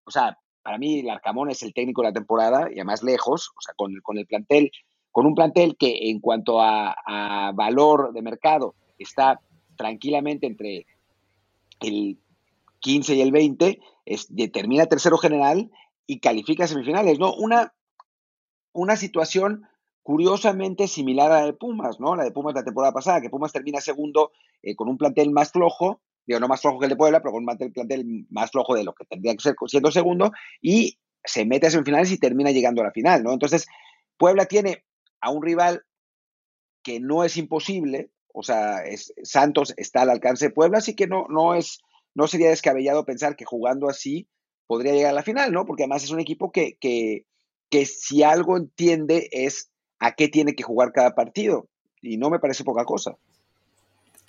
o 0.04 0.12
sea, 0.12 0.38
para 0.62 0.77
mí 0.77 1.00
el 1.00 1.10
Arcamón 1.10 1.50
es 1.50 1.63
el 1.63 1.74
técnico 1.74 2.01
de 2.01 2.10
la 2.10 2.13
temporada 2.13 2.68
y 2.70 2.74
además 2.74 3.04
lejos, 3.04 3.51
o 3.56 3.62
sea, 3.62 3.74
con, 3.77 3.94
con 4.04 4.18
el 4.18 4.25
plantel, 4.25 4.72
con 5.12 5.25
un 5.25 5.36
plantel 5.36 5.77
que 5.77 6.10
en 6.10 6.20
cuanto 6.20 6.60
a, 6.62 7.54
valor 7.54 8.12
de 8.12 8.22
mercado 8.22 8.75
está 8.98 9.39
tranquilamente 9.77 10.46
entre 10.46 10.86
el 11.80 12.18
15 12.86 13.15
y 13.15 13.22
el 13.22 13.32
20, 13.32 13.80
es, 14.06 14.27
determina 14.30 14.86
tercero 14.86 15.18
general 15.18 15.72
y 16.06 16.20
califica 16.20 16.68
semifinales, 16.68 17.18
¿no? 17.18 17.34
Una, 17.34 17.74
una 18.74 18.96
situación 18.96 19.63
curiosamente 20.04 20.88
similar 20.88 21.32
a 21.32 21.39
la 21.39 21.46
de 21.48 21.54
Pumas, 21.54 22.00
¿no? 22.00 22.15
La 22.15 22.24
de 22.24 22.32
Pumas 22.32 22.54
la 22.54 22.63
temporada 22.63 22.94
pasada, 22.94 23.22
que 23.22 23.32
Pumas 23.32 23.51
termina 23.51 23.82
segundo 23.82 24.34
eh, 24.62 24.75
con 24.75 24.88
un 24.88 25.00
plantel 25.00 25.32
más 25.32 25.51
flojo, 25.51 26.00
digo, 26.27 26.39
no 26.39 26.48
más 26.48 26.62
flojo 26.62 26.77
que 26.77 26.86
el 26.86 26.92
de 26.92 26.96
Puebla, 26.96 27.22
pero 27.22 27.32
con 27.32 27.44
un 27.50 27.58
plantel 27.74 28.27
más 28.30 28.51
flojo 28.51 28.75
de 28.75 28.84
lo 28.84 28.94
que 28.94 29.06
tendría 29.06 29.34
que 29.34 29.42
ser 29.42 29.56
siendo 29.65 29.89
segundo, 29.89 30.32
y 30.62 31.00
se 31.24 31.44
mete 31.44 31.65
a 31.65 31.72
semifinales 31.72 32.12
y 32.12 32.20
termina 32.20 32.51
llegando 32.51 32.84
a 32.84 32.86
la 32.86 32.92
final, 32.92 33.24
¿no? 33.24 33.34
Entonces, 33.34 33.65
Puebla 34.15 34.46
tiene 34.46 34.86
a 35.22 35.32
un 35.32 35.42
rival 35.42 35.82
que 36.84 37.00
no 37.00 37.24
es 37.24 37.36
imposible, 37.36 38.12
o 38.32 38.44
sea, 38.44 38.86
es, 38.86 39.12
Santos 39.24 39.74
está 39.75 40.04
al 40.04 40.12
alcance 40.12 40.50
de 40.50 40.54
Puebla, 40.54 40.77
así 40.77 40.96
que 40.96 41.08
no, 41.08 41.25
no, 41.30 41.56
es, 41.56 41.80
no 42.15 42.27
sería 42.27 42.50
descabellado 42.50 43.05
pensar 43.05 43.36
que 43.36 43.45
jugando 43.45 43.88
así 43.89 44.27
podría 44.65 44.93
llegar 44.93 45.12
a 45.12 45.15
la 45.15 45.24
final, 45.24 45.51
¿no? 45.51 45.65
Porque 45.65 45.84
además 45.84 46.03
es 46.03 46.10
un 46.10 46.19
equipo 46.19 46.51
que, 46.51 46.77
que, 46.79 47.25
que 47.69 47.86
si 47.86 48.24
algo 48.24 48.57
entiende 48.57 49.29
es 49.31 49.69
a 50.00 50.13
qué 50.13 50.27
tiene 50.27 50.55
que 50.55 50.63
jugar 50.63 50.91
cada 50.91 51.13
partido, 51.13 51.67
y 52.01 52.17
no 52.17 52.29
me 52.29 52.39
parece 52.39 52.63
poca 52.63 52.86
cosa. 52.86 53.15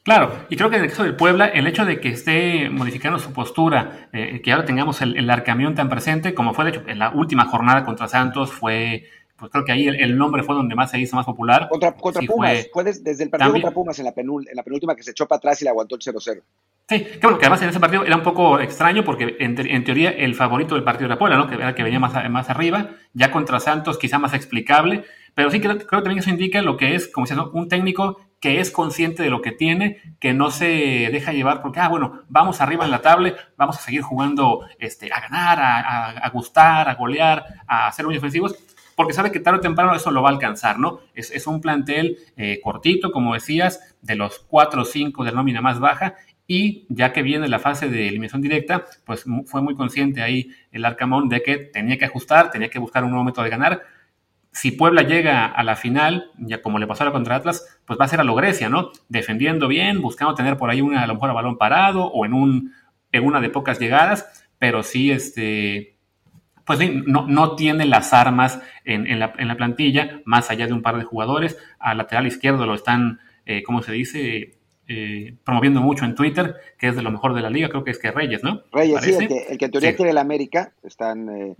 Claro, 0.02 0.46
y 0.48 0.56
creo 0.56 0.70
que 0.70 0.76
en 0.76 0.84
el 0.84 0.90
caso 0.90 1.02
del 1.02 1.16
Puebla, 1.16 1.46
el 1.46 1.66
hecho 1.66 1.84
de 1.84 2.00
que 2.00 2.10
esté 2.10 2.70
modificando 2.70 3.18
su 3.18 3.32
postura, 3.32 4.08
eh, 4.12 4.40
que 4.40 4.52
ahora 4.52 4.64
tengamos 4.64 5.02
el, 5.02 5.16
el, 5.16 5.28
arcamión 5.30 5.74
tan 5.74 5.88
presente, 5.88 6.32
como 6.32 6.54
fue 6.54 6.64
de 6.64 6.70
hecho 6.70 6.82
en 6.86 7.00
la 7.00 7.10
última 7.10 7.46
jornada 7.46 7.84
contra 7.84 8.06
Santos, 8.06 8.52
fue, 8.52 9.04
pues 9.38 9.50
creo 9.50 9.64
que 9.64 9.72
ahí 9.72 9.86
el, 9.86 10.16
nombre 10.16 10.42
fue 10.42 10.54
donde 10.54 10.74
más 10.74 10.90
se 10.90 10.98
hizo 10.98 11.16
más 11.16 11.26
popular. 11.26 11.68
Contra, 11.68 11.92
contra 11.92 12.22
Pumas, 12.22 12.68
fue, 12.72 12.84
desde, 12.84 13.22
el 13.22 13.30
partido 13.30 13.52
contra 13.52 13.70
Pumas 13.70 13.98
en 13.98 14.04
la, 14.06 14.12
penul, 14.12 14.46
en 14.48 14.56
la 14.56 14.62
penúltima 14.62 14.96
que 14.96 15.02
se 15.02 15.10
echó 15.10 15.26
para 15.26 15.38
atrás 15.38 15.60
y 15.60 15.64
le 15.64 15.70
aguantó 15.70 15.96
el 15.96 16.00
0-0. 16.00 16.42
Sí, 16.88 17.00
que 17.00 17.18
bueno, 17.22 17.38
que 17.38 17.46
además 17.46 17.62
en 17.62 17.70
ese 17.70 17.80
partido 17.80 18.04
era 18.04 18.16
un 18.16 18.22
poco 18.22 18.60
extraño 18.60 19.04
porque 19.04 19.36
en, 19.40 19.58
en, 19.58 19.84
teoría 19.84 20.10
el 20.10 20.34
favorito 20.36 20.76
del 20.76 20.84
partido 20.84 21.06
era 21.06 21.18
Puebla, 21.18 21.36
¿no? 21.36 21.48
Que 21.48 21.56
era 21.56 21.70
el 21.70 21.74
que 21.74 21.82
venía 21.82 21.98
más, 21.98 22.30
más 22.30 22.48
arriba, 22.48 22.90
ya 23.12 23.32
contra 23.32 23.58
Santos 23.58 23.98
quizá 23.98 24.18
más 24.18 24.34
explicable, 24.34 25.04
pero 25.34 25.50
sí 25.50 25.60
creo, 25.60 25.76
creo 25.76 26.00
que 26.00 26.04
también 26.04 26.20
eso 26.20 26.30
indica 26.30 26.62
lo 26.62 26.76
que 26.76 26.94
es, 26.94 27.08
como 27.08 27.26
decía, 27.26 27.42
un 27.42 27.68
técnico 27.68 28.18
que 28.40 28.60
es 28.60 28.70
consciente 28.70 29.22
de 29.22 29.30
lo 29.30 29.42
que 29.42 29.52
tiene, 29.52 30.00
que 30.20 30.34
no 30.34 30.50
se 30.50 31.08
deja 31.10 31.32
llevar 31.32 31.62
porque, 31.62 31.80
ah, 31.80 31.88
bueno, 31.88 32.22
vamos 32.28 32.60
arriba 32.60 32.84
en 32.84 32.90
la 32.90 33.02
tabla, 33.02 33.34
vamos 33.56 33.76
a 33.76 33.80
seguir 33.80 34.02
jugando 34.02 34.66
este, 34.78 35.12
a 35.12 35.20
ganar, 35.20 35.58
a, 35.60 36.30
gustar, 36.30 36.88
a 36.88 36.94
golear, 36.94 37.44
a 37.66 37.90
ser 37.92 38.06
muy 38.06 38.16
ofensivos, 38.16 38.56
porque 38.96 39.12
sabe 39.12 39.30
que 39.30 39.38
tarde 39.38 39.58
o 39.58 39.60
temprano 39.60 39.94
eso 39.94 40.10
lo 40.10 40.22
va 40.22 40.30
a 40.30 40.32
alcanzar, 40.32 40.80
¿no? 40.80 41.00
Es, 41.14 41.46
un 41.46 41.60
plantel 41.60 42.16
eh, 42.36 42.60
cortito, 42.60 43.12
como 43.12 43.34
decías, 43.34 43.96
de 44.02 44.16
los 44.16 44.40
4 44.40 44.82
o 44.82 44.84
5 44.84 45.22
de 45.22 45.32
nómina 45.32 45.60
más 45.60 45.78
baja, 45.78 46.14
y 46.48 46.86
ya 46.88 47.12
que 47.12 47.22
viene 47.22 47.46
la 47.48 47.58
fase 47.58 47.88
de 47.88 48.08
eliminación 48.08 48.42
directa, 48.42 48.84
pues 49.04 49.24
fue 49.46 49.62
muy 49.62 49.76
consciente 49.76 50.22
ahí 50.22 50.48
el 50.72 50.84
Arcamón 50.84 51.28
de 51.28 51.42
que 51.42 51.58
tenía 51.58 51.98
que 51.98 52.06
ajustar, 52.06 52.50
tenía 52.50 52.70
que 52.70 52.78
buscar 52.78 53.04
un 53.04 53.10
nuevo 53.10 53.24
método 53.24 53.44
de 53.44 53.50
ganar, 53.50 53.82
si 54.56 54.70
Puebla 54.70 55.02
llega 55.02 55.44
a 55.44 55.62
la 55.64 55.76
final, 55.76 56.30
ya 56.38 56.62
como 56.62 56.78
le 56.78 56.86
pasó 56.86 57.02
a 57.02 57.06
la 57.06 57.12
contra 57.12 57.36
Atlas, 57.36 57.78
pues 57.84 58.00
va 58.00 58.06
a 58.06 58.08
ser 58.08 58.20
a 58.20 58.24
lo 58.24 58.34
Grecia, 58.34 58.70
¿no? 58.70 58.90
Defendiendo 59.10 59.68
bien, 59.68 60.00
buscando 60.00 60.34
tener 60.34 60.56
por 60.56 60.70
ahí 60.70 60.80
una, 60.80 61.02
a 61.02 61.06
lo 61.06 61.12
mejor 61.12 61.28
a 61.28 61.34
balón 61.34 61.58
parado 61.58 62.06
o 62.06 62.24
en, 62.24 62.32
un, 62.32 62.72
en 63.12 63.26
una 63.26 63.42
de 63.42 63.50
pocas 63.50 63.78
llegadas, 63.78 64.48
pero 64.58 64.82
sí, 64.82 65.10
este, 65.10 65.95
pues 66.66 66.80
no, 67.06 67.26
no 67.28 67.54
tiene 67.54 67.86
las 67.86 68.12
armas 68.12 68.60
en, 68.84 69.18
la, 69.18 69.56
plantilla, 69.56 70.20
más 70.24 70.50
allá 70.50 70.66
de 70.66 70.72
un 70.72 70.82
par 70.82 70.98
de 70.98 71.04
jugadores. 71.04 71.56
Al 71.78 71.98
lateral 71.98 72.26
izquierdo 72.26 72.66
lo 72.66 72.74
están, 72.74 73.20
eh, 73.46 73.62
¿cómo 73.62 73.82
se 73.82 73.92
dice? 73.92 74.58
Eh, 74.88 75.34
promoviendo 75.44 75.80
mucho 75.80 76.04
en 76.04 76.14
Twitter, 76.14 76.56
que 76.76 76.88
es 76.88 76.96
de 76.96 77.02
lo 77.02 77.10
mejor 77.10 77.34
de 77.34 77.40
la 77.40 77.50
liga, 77.50 77.68
creo 77.68 77.84
que 77.84 77.92
es 77.92 77.98
que 77.98 78.10
Reyes, 78.10 78.42
¿no? 78.42 78.62
Reyes, 78.72 79.00
sí, 79.00 79.10
el 79.10 79.28
que, 79.28 79.46
el 79.48 79.58
que 79.58 79.64
en 79.64 79.70
teoría 79.70 79.96
quiere 79.96 80.10
el 80.10 80.18
América, 80.18 80.72
están, 80.82 81.28
eh, 81.28 81.56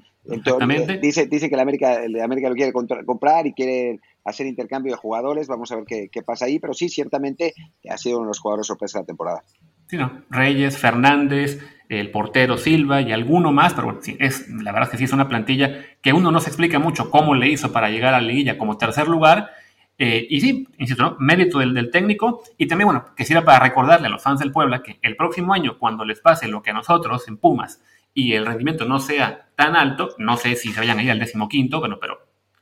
dice, 1.01 1.27
dice 1.27 1.49
que 1.49 1.55
el 1.55 1.61
América, 1.61 2.05
el 2.05 2.13
de 2.13 2.23
América 2.23 2.49
lo 2.49 2.55
quiere 2.55 2.73
comprar 2.73 3.47
y 3.47 3.53
quiere 3.53 4.01
hacer 4.25 4.47
intercambio 4.47 4.93
de 4.93 4.99
jugadores, 4.99 5.49
vamos 5.49 5.71
a 5.73 5.77
ver 5.77 5.85
qué, 5.87 6.09
qué, 6.09 6.23
pasa 6.23 6.45
ahí, 6.45 6.59
pero 6.59 6.75
sí, 6.75 6.89
ciertamente 6.89 7.55
ha 7.89 7.97
sido 7.97 8.19
uno 8.19 8.27
de 8.27 8.31
los 8.31 8.41
jugadores 8.41 8.67
sorpresa 8.67 8.99
de 8.99 9.03
la 9.03 9.07
temporada. 9.07 9.45
Sí, 9.87 9.97
no, 9.97 10.23
Reyes, 10.31 10.79
Fernández, 10.79 11.61
el 11.89 12.11
portero 12.11 12.59
Silva 12.59 13.01
y 13.01 13.13
alguno 13.13 13.53
más, 13.53 13.75
pero 13.75 13.87
bueno, 13.87 14.01
sí, 14.03 14.17
es, 14.19 14.49
la 14.49 14.73
verdad 14.73 14.89
es 14.89 14.91
que 14.91 14.99
sí 14.99 15.05
es 15.05 15.13
una 15.13 15.29
plantilla 15.29 15.85
que 16.03 16.13
uno 16.13 16.31
no 16.33 16.41
se 16.41 16.49
explica 16.49 16.79
mucho 16.79 17.11
cómo 17.11 17.35
le 17.35 17.49
hizo 17.49 17.73
para 17.73 17.89
llegar 17.89 18.15
a 18.15 18.21
la 18.21 18.27
liguilla 18.27 18.59
como 18.59 18.79
tercer 18.79 19.07
lugar, 19.07 19.51
eh, 19.99 20.27
y 20.29 20.41
sí, 20.41 20.69
insisto, 20.77 21.17
mérito 21.21 21.59
del, 21.59 21.91
técnico 21.91 22.43
y 22.59 22.67
también, 22.67 22.87
bueno, 22.87 23.07
que 23.17 23.25
sirva 23.25 23.45
para 23.45 23.61
recordarle 23.61 24.09
a 24.09 24.11
los 24.11 24.23
fans 24.23 24.41
del 24.41 24.53
Puebla 24.53 24.83
que 24.83 24.99
el 25.01 25.17
próximo 25.17 25.55
año, 25.55 25.79
cuando 25.79 26.05
les 26.05 26.21
pase 26.21 26.49
lo 26.49 26.63
que 26.63 26.71
a 26.71 26.75
nosotros 26.75 27.27
en 27.29 27.39
Pumas 27.39 27.83
y 28.13 28.35
el 28.35 28.45
rendimiento 28.45 28.85
no 28.85 28.99
sea 28.99 29.49
tan 29.57 29.75
alto, 29.75 30.11
no 30.19 30.37
sé 30.37 30.57
si 30.57 30.73
se 30.73 30.81
vayan 30.81 30.99
a 30.99 31.03
ir 31.03 31.11
al 31.11 31.19
décimo 31.19 31.49
quinto, 31.49 31.79
bueno, 31.79 31.99
pero 31.99 32.19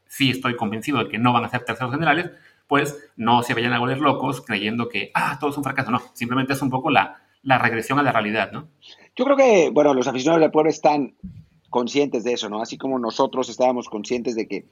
sí 0.07 0.31
estoy 0.31 0.54
convencido 0.54 0.99
de 0.99 1.09
que 1.09 1.19
no 1.19 1.33
van 1.33 1.45
a 1.45 1.49
ser 1.49 1.64
terceros 1.64 1.93
generales, 1.93 2.31
pues 2.66 2.99
no 3.16 3.42
se 3.42 3.54
vayan 3.54 3.73
a 3.73 3.78
volver 3.78 3.99
locos 3.99 4.40
creyendo 4.40 4.88
que, 4.88 5.11
ah, 5.14 5.38
todo 5.38 5.50
es 5.50 5.56
un 5.56 5.64
fracaso. 5.64 5.90
No, 5.90 6.00
simplemente 6.14 6.54
es 6.54 6.62
un 6.62 6.71
poco 6.71 6.90
la, 6.90 7.23
la 7.42 7.59
regresión 7.59 7.99
a 7.99 8.02
la 8.02 8.12
realidad, 8.12 8.52
¿no? 8.52 8.68
Yo 9.16 9.25
creo 9.25 9.37
que, 9.37 9.71
bueno, 9.71 9.94
los 9.94 10.09
aficionados 10.09 10.40
del 10.40 10.50
Puebla 10.50 10.71
están 10.71 11.14
conscientes 11.71 12.25
de 12.25 12.33
eso, 12.33 12.49
¿no? 12.49 12.62
Así 12.62 12.78
como 12.78 12.99
nosotros 12.99 13.49
estábamos 13.49 13.88
conscientes 13.88 14.35
de 14.35 14.49
que 14.49 14.66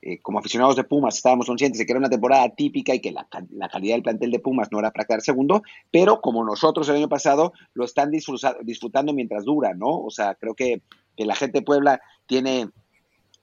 eh, 0.00 0.20
como 0.20 0.38
aficionados 0.38 0.76
de 0.76 0.84
Pumas 0.84 1.16
estábamos 1.16 1.46
conscientes 1.46 1.78
de 1.78 1.84
que 1.84 1.90
era 1.90 1.98
una 1.98 2.08
temporada 2.08 2.48
típica 2.50 2.94
y 2.94 3.00
que 3.00 3.10
la, 3.10 3.26
calidad 3.68 3.94
del 3.94 4.02
plantel 4.02 4.30
de 4.30 4.38
Pumas 4.38 4.68
no 4.70 4.78
era 4.78 4.92
para 4.92 5.04
quedar 5.04 5.22
segundo, 5.22 5.62
pero 5.90 6.20
como 6.20 6.44
nosotros 6.44 6.88
el 6.88 6.96
año 6.96 7.08
pasado 7.08 7.52
lo 7.74 7.84
están 7.84 8.12
disfrutando 8.12 9.12
mientras 9.12 9.44
dura, 9.44 9.74
¿no? 9.74 10.00
O 10.00 10.10
sea, 10.10 10.36
creo 10.36 10.54
que, 10.54 10.82
la 11.16 11.34
gente 11.34 11.58
de 11.58 11.64
Puebla 11.64 12.00
tiene 12.26 12.68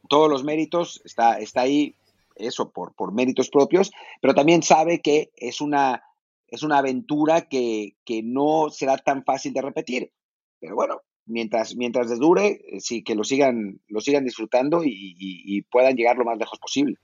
todos 0.08 0.30
los 0.30 0.46
méritos, 0.46 1.02
está, 1.04 1.40
está 1.40 1.62
ahí 1.62 1.96
eso 2.36 2.72
por, 2.72 2.94
por 2.96 3.14
méritos 3.14 3.50
propios, 3.50 3.92
pero 4.22 4.34
también 4.34 4.64
sabe 4.64 5.02
que 5.02 5.32
es 5.36 5.62
una, 5.62 6.04
es 6.48 6.64
una 6.64 6.78
aventura 6.78 7.42
que, 7.42 7.96
que 8.06 8.22
no 8.24 8.70
será 8.70 8.98
tan 8.98 9.24
fácil 9.24 9.54
de 9.54 9.62
repetir. 9.62 10.12
Pero 10.60 10.76
bueno, 10.76 11.02
mientras, 11.26 11.76
mientras 11.76 12.10
les 12.10 12.20
dure, 12.20 12.62
eh, 12.68 12.80
sí, 12.80 13.04
que 13.04 13.16
lo 13.16 13.24
sigan, 13.24 13.80
lo 13.88 14.02
sigan 14.02 14.24
disfrutando 14.24 14.82
y, 14.84 15.62
puedan 15.72 15.96
llegar 15.96 16.18
lo 16.18 16.26
más 16.26 16.38
lejos 16.38 16.60
posible. 16.60 16.98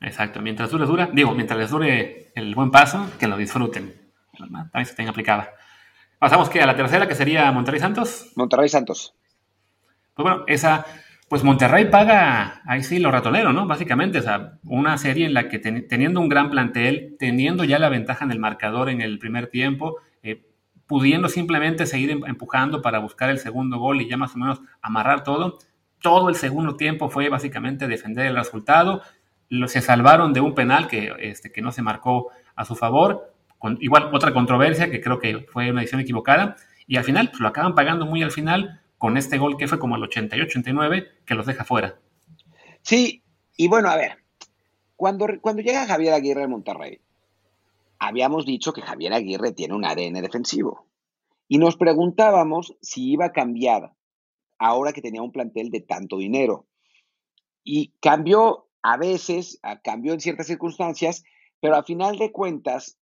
Exacto, 0.00 0.40
mientras 0.40 0.70
dure, 0.70 0.86
dura. 0.86 1.10
Digo, 1.12 1.32
mientras 1.34 1.58
les 1.58 1.70
dure 1.70 2.32
el 2.34 2.54
buen 2.54 2.70
paso, 2.70 3.08
que 3.18 3.26
lo 3.26 3.36
disfruten. 3.36 3.94
También 4.36 4.86
se 4.86 4.94
tenga 4.94 5.10
aplicada. 5.10 5.54
Pasamos 6.18 6.48
que 6.48 6.60
a 6.60 6.66
la 6.66 6.76
tercera, 6.76 7.06
que 7.06 7.14
sería 7.14 7.50
Monterrey 7.52 7.80
Santos. 7.80 8.32
Monterrey 8.36 8.68
Santos. 8.68 9.14
Pues 10.14 10.24
bueno, 10.24 10.44
esa, 10.46 10.86
pues 11.32 11.44
Monterrey 11.44 11.86
paga 11.86 12.60
ahí 12.66 12.82
sí 12.82 12.98
lo 12.98 13.10
ratonero, 13.10 13.54
¿no? 13.54 13.66
Básicamente, 13.66 14.18
o 14.18 14.22
sea, 14.22 14.58
una 14.64 14.98
serie 14.98 15.24
en 15.24 15.32
la 15.32 15.48
que 15.48 15.58
teniendo 15.58 16.20
un 16.20 16.28
gran 16.28 16.50
plantel, 16.50 17.16
teniendo 17.18 17.64
ya 17.64 17.78
la 17.78 17.88
ventaja 17.88 18.26
en 18.26 18.32
el 18.32 18.38
marcador 18.38 18.90
en 18.90 19.00
el 19.00 19.18
primer 19.18 19.46
tiempo, 19.46 19.96
eh, 20.22 20.44
pudiendo 20.86 21.30
simplemente 21.30 21.86
seguir 21.86 22.10
em, 22.10 22.26
empujando 22.26 22.82
para 22.82 22.98
buscar 22.98 23.30
el 23.30 23.38
segundo 23.38 23.78
gol 23.78 24.02
y 24.02 24.10
ya 24.10 24.18
más 24.18 24.34
o 24.34 24.38
menos 24.38 24.60
amarrar 24.82 25.24
todo, 25.24 25.56
todo 26.02 26.28
el 26.28 26.34
segundo 26.34 26.76
tiempo 26.76 27.08
fue 27.08 27.30
básicamente 27.30 27.88
defender 27.88 28.26
el 28.26 28.36
resultado. 28.36 29.00
Se 29.68 29.80
salvaron 29.80 30.34
de 30.34 30.42
un 30.42 30.54
penal 30.54 30.86
que, 30.86 31.14
este, 31.18 31.50
que 31.50 31.62
no 31.62 31.72
se 31.72 31.80
marcó 31.80 32.28
a 32.54 32.66
su 32.66 32.76
favor 32.76 33.32
igual 33.80 34.10
otra 34.12 34.34
controversia 34.34 34.90
que 34.90 35.00
creo 35.00 35.18
que 35.18 35.46
fue 35.50 35.70
una 35.70 35.80
decisión 35.80 36.02
equivocada, 36.02 36.56
y 36.86 36.98
al 36.98 37.04
final 37.04 37.30
pues, 37.30 37.40
lo 37.40 37.48
acaban 37.48 37.74
pagando 37.74 38.04
muy 38.04 38.22
al 38.22 38.32
final 38.32 38.81
con 39.02 39.16
este 39.16 39.36
gol 39.36 39.56
que 39.56 39.66
fue 39.66 39.80
como 39.80 39.96
el 39.96 40.02
88-89 40.02 41.24
que 41.26 41.34
los 41.34 41.44
deja 41.44 41.64
fuera. 41.64 41.98
Sí, 42.82 43.24
y 43.56 43.66
bueno, 43.66 43.88
a 43.88 43.96
ver, 43.96 44.18
cuando, 44.94 45.26
cuando 45.40 45.60
llega 45.60 45.88
Javier 45.88 46.14
Aguirre 46.14 46.44
al 46.44 46.48
Monterrey, 46.48 47.00
habíamos 47.98 48.46
dicho 48.46 48.72
que 48.72 48.80
Javier 48.80 49.12
Aguirre 49.12 49.50
tiene 49.50 49.74
un 49.74 49.84
ADN 49.84 50.22
defensivo. 50.22 50.86
Y 51.48 51.58
nos 51.58 51.76
preguntábamos 51.76 52.76
si 52.80 53.10
iba 53.10 53.24
a 53.24 53.32
cambiar 53.32 53.92
ahora 54.56 54.92
que 54.92 55.02
tenía 55.02 55.20
un 55.20 55.32
plantel 55.32 55.70
de 55.70 55.80
tanto 55.80 56.18
dinero. 56.18 56.68
Y 57.64 57.94
cambió 57.98 58.68
a 58.82 58.98
veces, 58.98 59.60
cambió 59.82 60.12
en 60.12 60.20
ciertas 60.20 60.46
circunstancias, 60.46 61.24
pero 61.58 61.74
a 61.74 61.82
final 61.82 62.18
de 62.18 62.30
cuentas, 62.30 63.00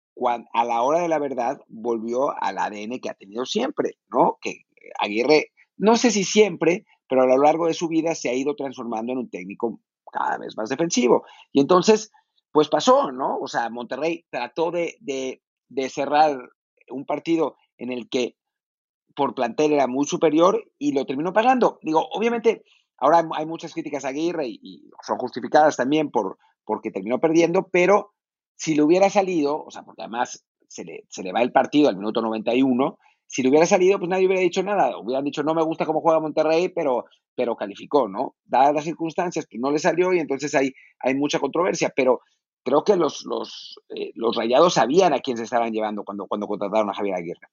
a 0.54 0.64
la 0.64 0.82
hora 0.84 1.00
de 1.00 1.08
la 1.08 1.18
verdad 1.18 1.60
volvió 1.68 2.40
al 2.40 2.60
ADN 2.60 3.00
que 3.00 3.10
ha 3.10 3.16
tenido 3.16 3.48
siempre, 3.48 3.98
¿no? 4.10 4.38
Que 4.40 4.68
Aguirre, 5.00 5.54
no 5.78 5.96
sé 5.96 6.12
si 6.12 6.24
siempre, 6.24 6.86
pero 7.08 7.24
a 7.24 7.28
lo 7.28 7.38
largo 7.38 7.68
de 7.68 7.74
su 7.74 7.88
vida 7.88 8.16
se 8.16 8.30
ha 8.30 8.34
ido 8.34 8.56
transformando 8.56 9.14
en 9.14 9.20
un 9.20 9.30
técnico 9.30 9.80
cada 10.12 10.38
vez 10.38 10.58
más 10.58 10.70
defensivo. 10.70 11.26
Y 11.52 11.62
entonces, 11.62 12.12
pues 12.52 12.70
pasó, 12.70 13.12
¿no? 13.12 13.38
O 13.40 13.48
sea, 13.48 13.70
Monterrey 13.70 14.26
trató 14.30 14.72
de, 14.72 14.98
de 15.00 15.90
cerrar 15.90 16.38
un 16.90 17.06
partido 17.06 17.56
en 17.78 17.92
el 17.92 18.10
que 18.10 18.38
por 19.16 19.34
plantel 19.34 19.74
era 19.74 19.88
muy 19.88 20.06
superior 20.06 20.64
y 20.78 20.92
lo 20.92 21.06
terminó 21.06 21.34
pagando. 21.34 21.80
Digo, 21.82 22.08
obviamente, 22.12 22.64
ahora 22.98 23.28
hay 23.34 23.46
muchas 23.46 23.74
críticas 23.74 24.06
a 24.06 24.10
Aguirre 24.10 24.48
y, 24.48 24.60
y 24.62 24.90
son 25.06 25.18
justificadas 25.18 25.76
también 25.76 26.12
por, 26.12 26.38
porque 26.66 26.92
terminó 26.92 27.20
perdiendo, 27.20 27.68
pero 27.70 28.14
si 28.56 28.76
le 28.76 28.84
hubiera 28.84 29.10
salido, 29.10 29.64
o 29.64 29.72
sea, 29.72 29.84
porque 29.84 30.04
además 30.04 30.46
se 30.68 30.84
le, 30.84 31.06
se 31.10 31.24
le 31.24 31.32
va 31.32 31.42
el 31.42 31.52
partido 31.52 31.90
al 31.90 31.96
minuto 31.96 32.22
91, 32.22 33.00
si 33.28 33.44
le 33.44 33.50
hubiera 33.50 33.66
salido, 33.66 34.00
pues 34.00 34.10
nadie 34.10 34.26
hubiera 34.26 34.42
dicho 34.42 34.64
nada. 34.64 34.98
Hubieran 34.98 35.26
dicho, 35.26 35.44
no 35.44 35.54
me 35.54 35.64
gusta 35.64 35.86
cómo 35.86 36.02
juega 36.02 36.20
Monterrey, 36.20 36.70
pero, 36.70 37.06
pero 37.36 37.56
calificó, 37.56 38.08
¿no? 38.08 38.36
Dadas 38.46 38.74
las 38.74 38.84
circunstancias, 38.86 39.46
pues 39.50 39.62
no 39.62 39.70
le 39.70 39.80
salió 39.80 40.14
y 40.14 40.20
entonces 40.20 40.56
hay, 40.56 40.74
hay 41.00 41.14
mucha 41.14 41.38
controversia. 41.40 41.92
Pero 41.96 42.22
creo 42.64 42.84
que 42.84 42.96
los, 42.96 43.26
los, 43.26 43.80
eh, 43.90 44.12
los 44.16 44.36
rayados 44.36 44.76
sabían 44.76 45.14
a 45.14 45.20
quién 45.20 45.38
se 45.38 45.44
estaban 45.44 45.72
llevando 45.72 46.04
cuando, 46.04 46.26
cuando 46.26 46.48
contrataron 46.48 46.90
a 46.90 46.94
Javier 46.94 47.16
Aguirre. 47.16 47.48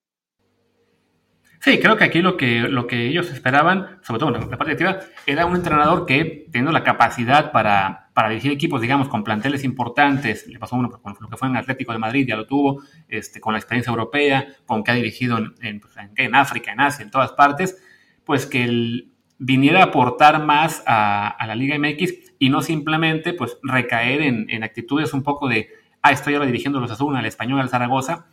Sí, 1.60 1.80
creo 1.80 1.96
que 1.96 2.04
aquí 2.04 2.20
lo 2.20 2.36
que, 2.36 2.60
lo 2.60 2.86
que 2.86 3.08
ellos 3.08 3.30
esperaban, 3.32 3.98
sobre 4.02 4.20
todo 4.20 4.36
en 4.36 4.50
la 4.50 4.58
parte 4.58 4.72
activa, 4.72 5.00
era 5.26 5.46
un 5.46 5.56
entrenador 5.56 6.04
que, 6.04 6.46
teniendo 6.52 6.72
la 6.72 6.84
capacidad 6.84 7.52
para, 7.52 8.03
para 8.14 8.28
dirigir 8.28 8.52
equipos, 8.52 8.80
digamos, 8.80 9.08
con 9.08 9.24
planteles 9.24 9.64
importantes, 9.64 10.46
le 10.46 10.58
pasó 10.60 10.76
uno 10.76 10.88
con 10.88 11.16
lo 11.20 11.28
que 11.28 11.36
fue 11.36 11.48
en 11.48 11.56
Atlético 11.56 11.92
de 11.92 11.98
Madrid, 11.98 12.26
ya 12.26 12.36
lo 12.36 12.46
tuvo, 12.46 12.80
este, 13.08 13.40
con 13.40 13.52
la 13.52 13.58
experiencia 13.58 13.90
europea, 13.90 14.46
con 14.66 14.84
que 14.84 14.92
ha 14.92 14.94
dirigido 14.94 15.36
en, 15.36 15.54
en, 15.60 15.80
pues, 15.80 15.94
África, 16.32 16.72
en 16.72 16.80
Asia, 16.80 17.02
en 17.02 17.10
todas 17.10 17.32
partes, 17.32 17.76
pues 18.24 18.46
que 18.46 19.04
viniera 19.38 19.80
a 19.80 19.86
aportar 19.86 20.44
más 20.44 20.84
a, 20.86 21.28
a, 21.28 21.46
la 21.48 21.56
Liga 21.56 21.76
MX 21.76 22.14
y 22.38 22.50
no 22.50 22.62
simplemente 22.62 23.32
pues 23.34 23.58
recaer 23.64 24.22
en, 24.22 24.46
en 24.48 24.62
actitudes 24.62 25.12
un 25.12 25.24
poco 25.24 25.48
de, 25.48 25.70
ah, 26.00 26.12
estoy 26.12 26.34
ahora 26.34 26.46
dirigiendo 26.46 26.78
los 26.78 26.92
Azul, 26.92 27.16
al 27.16 27.26
Español, 27.26 27.60
al 27.60 27.68
Zaragoza, 27.68 28.26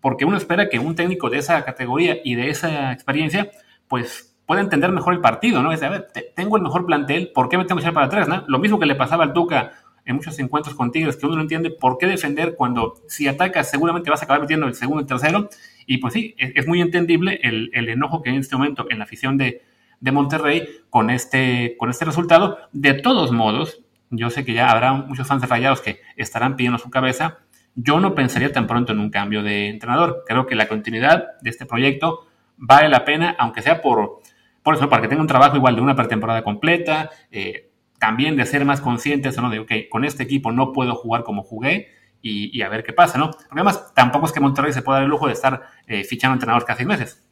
porque 0.00 0.24
uno 0.24 0.36
espera 0.36 0.68
que 0.68 0.80
un 0.80 0.96
técnico 0.96 1.30
de 1.30 1.38
esa 1.38 1.64
categoría 1.64 2.18
y 2.24 2.34
de 2.34 2.50
esa 2.50 2.92
experiencia, 2.92 3.50
pues 3.86 4.27
pueda 4.48 4.62
entender 4.62 4.90
mejor 4.92 5.12
el 5.12 5.20
partido, 5.20 5.62
¿no? 5.62 5.72
Es 5.72 5.80
de, 5.80 5.86
a 5.86 5.90
ver, 5.90 6.08
tengo 6.34 6.56
el 6.56 6.62
mejor 6.62 6.86
plantel, 6.86 7.32
¿por 7.34 7.50
qué 7.50 7.58
me 7.58 7.66
tengo 7.66 7.76
que 7.76 7.82
echar 7.82 7.92
para 7.92 8.06
atrás, 8.06 8.28
¿no? 8.28 8.44
Lo 8.48 8.58
mismo 8.58 8.78
que 8.78 8.86
le 8.86 8.94
pasaba 8.94 9.24
al 9.24 9.34
Tuca 9.34 9.72
en 10.06 10.16
muchos 10.16 10.38
encuentros 10.38 10.74
con 10.74 10.90
Tigres, 10.90 11.16
que 11.16 11.26
uno 11.26 11.36
no 11.36 11.42
entiende 11.42 11.70
por 11.70 11.98
qué 11.98 12.06
defender 12.06 12.54
cuando 12.56 12.94
si 13.08 13.28
atacas 13.28 13.70
seguramente 13.70 14.08
vas 14.08 14.22
a 14.22 14.24
acabar 14.24 14.40
metiendo 14.40 14.66
el 14.66 14.74
segundo 14.74 15.02
y 15.02 15.04
el 15.04 15.06
tercero. 15.06 15.50
Y 15.84 15.98
pues 15.98 16.14
sí, 16.14 16.34
es, 16.38 16.66
muy 16.66 16.80
entendible 16.80 17.38
el, 17.42 17.70
enojo 17.74 18.22
que 18.22 18.30
hay 18.30 18.36
en 18.36 18.40
este 18.40 18.56
momento 18.56 18.86
en 18.88 18.96
la 18.96 19.04
afición 19.04 19.36
de, 19.36 19.60
Monterrey 20.00 20.66
con 20.88 21.10
este, 21.10 21.76
con 21.78 21.90
este 21.90 22.06
resultado. 22.06 22.56
De 22.72 22.94
todos 22.94 23.32
modos, 23.32 23.82
yo 24.08 24.30
sé 24.30 24.46
que 24.46 24.54
ya 24.54 24.70
habrá 24.70 24.94
muchos 24.94 25.28
fans 25.28 25.46
Rayados 25.46 25.82
que 25.82 26.00
estarán 26.16 26.56
pidiendo 26.56 26.78
su 26.78 26.88
cabeza, 26.88 27.40
yo 27.74 28.00
no 28.00 28.14
pensaría 28.14 28.50
tan 28.50 28.66
pronto 28.66 28.92
en 28.92 29.00
un 29.00 29.10
cambio 29.10 29.42
de 29.42 29.68
entrenador. 29.68 30.24
Creo 30.26 30.46
que 30.46 30.54
la 30.54 30.68
continuidad 30.68 31.38
de 31.42 31.50
este 31.50 31.66
proyecto 31.66 32.26
vale 32.56 32.88
la 32.88 33.04
pena, 33.04 33.36
aunque 33.38 33.60
sea 33.60 33.82
por, 33.82 34.20
por 34.62 34.74
eso, 34.74 34.88
para 34.88 35.02
que 35.02 35.08
tenga 35.08 35.22
un 35.22 35.28
trabajo 35.28 35.56
igual 35.56 35.76
de 35.76 35.80
una 35.80 35.96
pretemporada 35.96 36.42
completa, 36.42 37.10
eh, 37.30 37.70
también 37.98 38.36
de 38.36 38.46
ser 38.46 38.64
más 38.64 38.80
conscientes, 38.80 39.36
¿no? 39.38 39.50
De, 39.50 39.60
ok, 39.60 39.72
con 39.90 40.04
este 40.04 40.22
equipo 40.22 40.52
no 40.52 40.72
puedo 40.72 40.94
jugar 40.94 41.24
como 41.24 41.42
jugué 41.42 41.88
y, 42.20 42.60
a 42.62 42.68
ver 42.68 42.84
qué 42.84 42.92
pasa, 42.92 43.16
¿no? 43.16 43.30
Porque 43.30 43.46
además 43.52 43.92
tampoco 43.94 44.26
es 44.26 44.32
que 44.32 44.40
Monterrey 44.40 44.72
se 44.72 44.82
pueda 44.82 44.98
dar 44.98 45.04
el 45.04 45.10
lujo 45.10 45.26
de 45.26 45.32
estar 45.32 45.62
eh, 45.86 46.04
fichando 46.04 46.34
entrenadores 46.34 46.66
cada 46.66 46.76
seis 46.76 46.88
meses. 46.88 47.28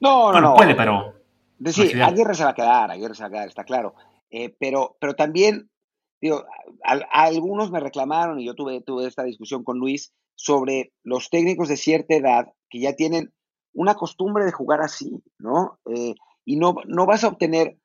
No, 0.00 0.32
no, 0.32 0.40
no. 0.40 0.54
puede, 0.54 0.74
pero... 0.74 1.14
Sí, 1.66 1.92
Aguirre 2.00 2.34
se 2.34 2.44
va 2.44 2.50
a 2.50 2.54
quedar, 2.54 2.90
Aguirre 2.90 3.14
se 3.14 3.22
va 3.22 3.28
a 3.28 3.30
quedar, 3.30 3.48
está 3.48 3.64
claro. 3.64 3.94
Eh, 4.30 4.54
pero, 4.58 4.96
pero 4.98 5.14
también 5.14 5.70
digo, 6.24 6.46
algunos 7.12 7.70
me 7.70 7.80
reclamaron 7.80 8.40
y 8.40 8.46
yo 8.46 8.54
tuve, 8.54 8.80
tuve 8.80 9.06
esta 9.06 9.24
discusión 9.24 9.62
con 9.62 9.78
Luis 9.78 10.14
sobre 10.34 10.92
los 11.02 11.28
técnicos 11.28 11.68
de 11.68 11.76
cierta 11.76 12.14
edad 12.14 12.52
que 12.70 12.80
ya 12.80 12.94
tienen 12.94 13.34
una 13.74 13.94
costumbre 13.94 14.46
de 14.46 14.52
jugar 14.52 14.80
así, 14.80 15.22
¿no? 15.38 15.78
Eh, 15.94 16.14
y 16.44 16.56
no, 16.56 16.74
no 16.86 17.06
vas 17.06 17.24
a 17.24 17.28
obtener 17.28 17.78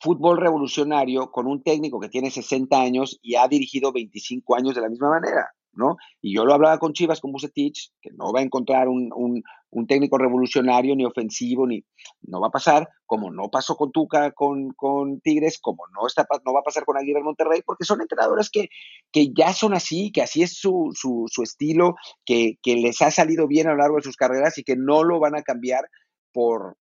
fútbol 0.00 0.38
revolucionario 0.38 1.30
con 1.30 1.46
un 1.46 1.62
técnico 1.62 2.00
que 2.00 2.08
tiene 2.08 2.30
60 2.30 2.80
años 2.80 3.18
y 3.22 3.36
ha 3.36 3.46
dirigido 3.48 3.92
25 3.92 4.56
años 4.56 4.74
de 4.74 4.80
la 4.80 4.88
misma 4.88 5.10
manera. 5.10 5.52
¿no? 5.74 5.96
Y 6.20 6.34
yo 6.34 6.44
lo 6.44 6.54
hablaba 6.54 6.78
con 6.78 6.92
Chivas, 6.92 7.20
con 7.20 7.32
Bucetich, 7.32 7.92
que 8.00 8.10
no 8.12 8.32
va 8.32 8.40
a 8.40 8.42
encontrar 8.42 8.88
un, 8.88 9.42
técnico 9.88 10.18
revolucionario 10.18 10.94
ni 10.94 11.04
ofensivo, 11.04 11.66
ni 11.66 11.84
no 12.22 12.40
va 12.40 12.48
a 12.48 12.52
pasar, 12.52 12.88
como 13.06 13.30
no 13.30 13.50
pasó 13.50 13.76
con 13.76 13.90
Tuca, 13.90 14.32
con, 14.32 14.70
con 14.72 15.20
Tigres, 15.20 15.58
como 15.60 15.84
no, 15.94 16.06
está, 16.06 16.26
no 16.44 16.52
va 16.52 16.60
a 16.60 16.64
pasar 16.64 16.84
con 16.84 16.96
Aguirre 16.96 17.22
Monterrey, 17.22 17.62
porque 17.64 17.84
son 17.84 18.00
entrenadores 18.00 18.50
que, 18.50 18.68
que 19.10 19.32
ya 19.32 19.52
son 19.52 19.74
así, 19.74 20.12
que 20.12 20.22
así 20.22 20.42
es 20.42 20.58
su, 20.58 20.90
su, 20.94 21.24
su 21.28 21.42
estilo, 21.42 21.96
que, 22.24 22.58
que, 22.62 22.76
les 22.76 23.00
ha 23.02 23.10
salido 23.10 23.48
bien 23.48 23.66
a 23.66 23.72
lo 23.72 23.78
largo 23.78 23.96
de 23.96 24.02
sus 24.02 24.16
carreras 24.16 24.58
y 24.58 24.64
que 24.64 24.76
no 24.76 25.04
lo 25.04 25.20
van 25.20 25.36
a 25.36 25.42
cambiar 25.42 25.88
por, 26.32 26.76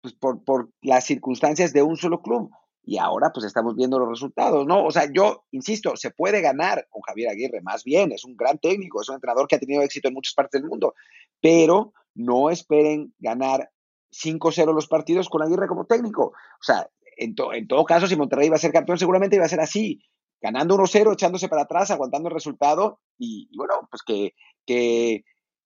pues, 0.00 0.14
por, 0.14 0.44
por 0.44 0.70
las 0.82 1.04
circunstancias 1.04 1.72
de 1.72 1.82
un 1.82 1.96
solo 1.96 2.22
club 2.22 2.50
y 2.88 2.96
ahora 2.96 3.30
pues 3.34 3.44
estamos 3.44 3.76
viendo 3.76 3.98
los 3.98 4.08
resultados, 4.08 4.66
¿no? 4.66 4.82
O 4.86 4.90
sea, 4.90 5.12
yo 5.12 5.44
insisto, 5.50 5.94
se 5.96 6.10
puede 6.10 6.40
ganar 6.40 6.86
con 6.88 7.02
Javier 7.02 7.28
Aguirre, 7.28 7.60
más 7.60 7.84
bien, 7.84 8.12
es 8.12 8.24
un 8.24 8.34
gran 8.34 8.58
técnico, 8.58 9.02
es 9.02 9.08
un 9.10 9.16
entrenador 9.16 9.46
que 9.46 9.56
ha 9.56 9.60
tenido 9.60 9.82
éxito 9.82 10.08
en 10.08 10.14
muchas 10.14 10.32
partes 10.32 10.60
del 10.60 10.70
mundo, 10.70 10.94
pero 11.42 11.92
no 12.14 12.48
esperen 12.48 13.12
ganar 13.18 13.70
5-0 14.10 14.74
los 14.74 14.86
partidos 14.86 15.28
con 15.28 15.42
Aguirre 15.42 15.68
como 15.68 15.84
técnico. 15.84 16.28
O 16.28 16.62
sea, 16.62 16.88
en, 17.18 17.34
en 17.52 17.68
todo 17.68 17.84
caso, 17.84 18.06
si 18.06 18.16
Monterrey 18.16 18.46
iba 18.46 18.56
a 18.56 18.60
ser 18.60 18.72
campeón, 18.72 18.98
seguramente 18.98 19.36
iba 19.36 19.44
a 19.44 19.50
ser 19.50 19.60
así, 19.60 20.02
ganando 20.40 20.76
1-0, 20.76 21.12
echándose 21.12 21.48
para 21.48 21.62
atrás, 21.62 21.90
aguantando 21.90 22.28
el 22.28 22.34
resultado 22.34 23.00
y, 23.18 23.54
bueno, 23.54 23.74
pues 23.90 24.02
que, 24.02 24.34
que, 24.64 25.24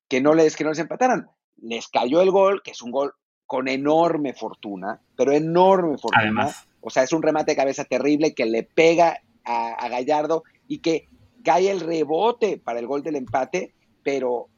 que, 0.09 0.21
no 0.21 0.35
les, 0.35 0.57
que 0.57 0.65
no 0.65 0.71
les 0.71 0.79
empataran. 0.81 1.29
Les 1.57 1.87
cayó 1.87 2.21
el 2.21 2.33
gol, 2.33 2.63
que 2.65 2.73
es 2.73 2.83
un 2.83 2.91
gol 2.91 3.15
con 3.53 3.69
enorme 3.69 4.33
fortuna, 4.33 4.99
pero 5.15 5.31
enorme 5.31 5.99
fortuna. 5.99 6.23
Además 6.23 6.67
o 6.81 6.89
sea, 6.89 7.03
es 7.03 7.13
un 7.13 7.23
remate 7.23 7.53
de 7.53 7.57
cabeza 7.57 7.85
terrible 7.85 8.35
que 8.35 8.47
le 8.47 8.63
pega 8.63 9.21
a, 9.45 9.89
Gallardo 9.91 10.43
y 10.67 10.79
que 10.79 11.07
cae 11.45 11.71
el 11.71 11.81
rebote 11.81 12.57
para 12.57 12.79
el 12.79 12.87
gol 12.87 13.03
del 13.03 13.17
empate, 13.17 13.75
pero, 14.03 14.49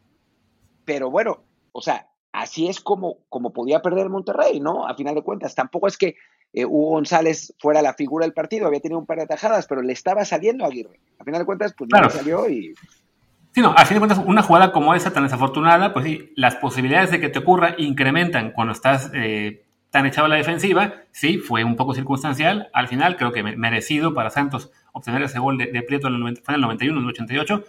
pero 0.85 1.11
bueno, 1.11 1.43
o 1.73 1.83
sea, 1.83 2.09
así 2.31 2.69
es 2.69 2.79
como, 2.79 3.19
como 3.29 3.53
podía 3.53 3.83
perder 3.83 4.11
Monterrey, 4.11 4.61
¿no? 4.61 4.87
A 4.87 4.95
final 4.95 5.17
de 5.17 5.23
cuentas, 5.23 5.57
tampoco 5.57 5.89
es 5.89 5.99
que 5.99 6.15
eh, 6.53 6.65
Hugo 6.65 6.91
González 6.91 7.53
fuera 7.59 7.83
la 7.83 7.95
figura 7.95 8.25
del 8.25 8.33
partido, 8.33 8.69
había 8.69 8.81
tenido 8.81 9.01
un 9.01 9.07
par 9.07 9.19
de 9.19 9.25
atajadas, 9.25 9.67
pero 9.67 9.83
le 9.83 9.93
estaba 9.93 10.25
saliendo 10.25 10.65
a 10.65 10.69
Aguirre. 10.69 11.01
A 11.19 11.25
final 11.25 11.41
de 11.41 11.47
cuentas, 11.47 11.75
pues 11.77 11.91
no 11.93 12.01
le 12.01 12.11
salió 12.11 12.49
y... 12.49 12.75
Sí, 13.55 13.61
no, 13.61 13.73
a 13.77 13.85
fin 13.85 13.95
de 13.95 14.01
cuentas, 14.01 14.21
una 14.27 14.43
jugada 14.43 14.73
como 14.73 14.95
esa 14.95 15.13
tan 15.13 15.23
desafortunada, 15.23 15.93
pues 15.93 16.05
sí, 16.05 16.33
las 16.35 16.57
posibilidades 16.57 17.13
de 17.13 17.21
que 17.21 17.29
te 17.29 17.39
ocurra 17.39 17.77
incrementan 17.79 18.51
cuando 18.51 18.73
estás 18.73 19.13
eh, 19.15 19.63
tan 19.91 20.07
echado 20.07 20.27
a 20.27 20.29
la 20.29 20.35
defensiva, 20.35 21.05
sí, 21.13 21.39
fue 21.39 21.63
un 21.63 21.77
poco 21.77 21.95
circunstancial. 21.95 22.69
Al 22.73 22.89
final, 22.89 23.17
creo 23.17 23.31
que 23.31 23.45
merecido 23.45 24.13
para 24.13 24.31
Santos 24.31 24.73
obtener 24.91 25.23
ese 25.23 25.39
gol 25.39 25.57
de, 25.57 25.83
Prieto 25.83 26.09
en 26.09 26.15
el, 26.15 26.37
fue 26.39 26.55
en 26.55 26.57
el 26.57 26.61
91, 26.63 26.99
en 26.99 27.05
el 27.05 27.11
88. 27.11 27.65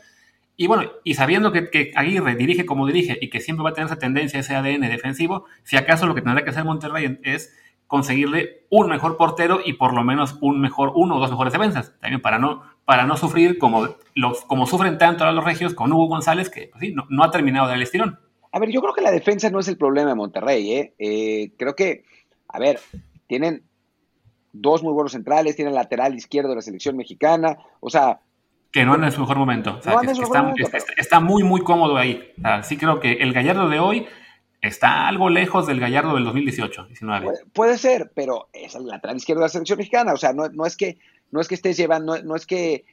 Y 0.57 0.65
bueno, 0.65 0.89
y 1.03 1.13
sabiendo 1.13 1.51
que, 1.51 1.91
Aguirre 1.95 2.33
dirige 2.33 2.65
como 2.65 2.87
dirige 2.87 3.19
y 3.21 3.29
que 3.29 3.39
siempre 3.39 3.63
va 3.63 3.69
a 3.69 3.73
tener 3.73 3.85
esa 3.85 3.99
tendencia, 3.99 4.39
ese 4.39 4.55
ADN 4.55 4.89
defensivo, 4.89 5.45
si 5.61 5.77
acaso 5.77 6.07
lo 6.07 6.15
que 6.15 6.23
tendrá 6.23 6.43
que 6.43 6.49
hacer 6.49 6.63
Monterrey 6.63 7.19
es 7.21 7.55
conseguirle 7.87 8.65
un 8.69 8.89
mejor 8.89 9.17
portero 9.17 9.59
y 9.63 9.73
por 9.73 9.93
lo 9.93 10.03
menos 10.03 10.37
un 10.41 10.59
mejor, 10.59 10.91
uno 10.95 11.17
o 11.17 11.19
dos 11.19 11.29
mejores 11.29 11.53
defensas, 11.53 11.93
también 11.99 12.21
para 12.21 12.39
no, 12.39 12.63
para 12.85 13.05
no 13.05 13.17
sufrir 13.17 13.57
como, 13.57 13.87
los, 14.13 14.41
como 14.45 14.65
sufren 14.65 14.97
tanto 14.97 15.23
a 15.23 15.31
los 15.31 15.43
regios 15.43 15.73
con 15.73 15.91
Hugo 15.91 16.07
González, 16.07 16.49
que 16.49 16.69
pues 16.71 16.93
no, 16.93 17.05
no, 17.09 17.23
ha 17.23 17.31
terminado 17.31 17.65
de 17.65 17.71
dar 17.71 17.77
el 17.77 17.83
estirón. 17.83 18.19
A 18.51 18.59
ver, 18.59 18.69
yo 18.69 18.81
creo 18.81 18.93
que 18.93 19.01
la 19.01 19.11
defensa 19.11 19.49
no 19.49 19.59
es 19.59 19.67
el 19.67 19.77
problema 19.77 20.09
de 20.09 20.15
Monterrey, 20.15 20.71
¿eh? 20.71 20.93
¿eh? 20.97 21.51
creo 21.57 21.75
que, 21.75 22.03
a 22.47 22.59
ver, 22.59 22.79
tienen 23.27 23.63
dos 24.53 24.81
muy 24.81 24.93
buenos 24.93 25.11
centrales, 25.11 25.55
tienen 25.55 25.75
lateral 25.75 26.15
izquierdo 26.15 26.49
de 26.49 26.55
la 26.55 26.61
selección 26.61 26.95
mexicana, 26.95 27.57
o 27.81 27.89
sea, 27.89 28.21
que 28.71 28.83
no 28.83 28.93
anda 28.93 29.07
en 29.07 29.13
su 29.13 29.21
mejor 29.21 29.37
momento. 29.37 29.79
está, 30.97 31.21
muy, 31.21 31.43
muy 31.43 31.61
cómodo 31.61 31.95
ahí. 31.95 32.33
sí 32.63 32.75
creo 32.75 32.99
que 32.99 33.13
el 33.13 33.31
Gallardo 33.31 33.69
de 33.69 33.79
hoy 33.79 34.05
está 34.67 35.07
algo 35.07 35.29
lejos 35.29 35.67
del 35.67 35.79
Gallardo 35.79 36.15
del 36.15 36.25
2018, 36.25 36.85
19. 36.85 37.27
Puede, 37.53 37.77
ser, 37.77 38.11
pero 38.15 38.47
es 38.53 38.75
el 38.75 38.87
lateral 38.87 39.17
izquierdo 39.17 39.41
de 39.41 39.45
la 39.45 39.49
selección 39.49 39.77
mexicana. 39.77 40.13
O 40.13 40.17
sea, 40.17 40.33
no, 40.33 40.47
no, 40.49 40.65
es, 40.65 40.75
que, 40.75 40.97
no 41.31 41.41
es 41.41 41.47
que 41.47 41.55
estés 41.55 41.77
llevando, 41.77 42.21
no, 42.23 42.35
es 42.35 42.45
que 42.45 42.85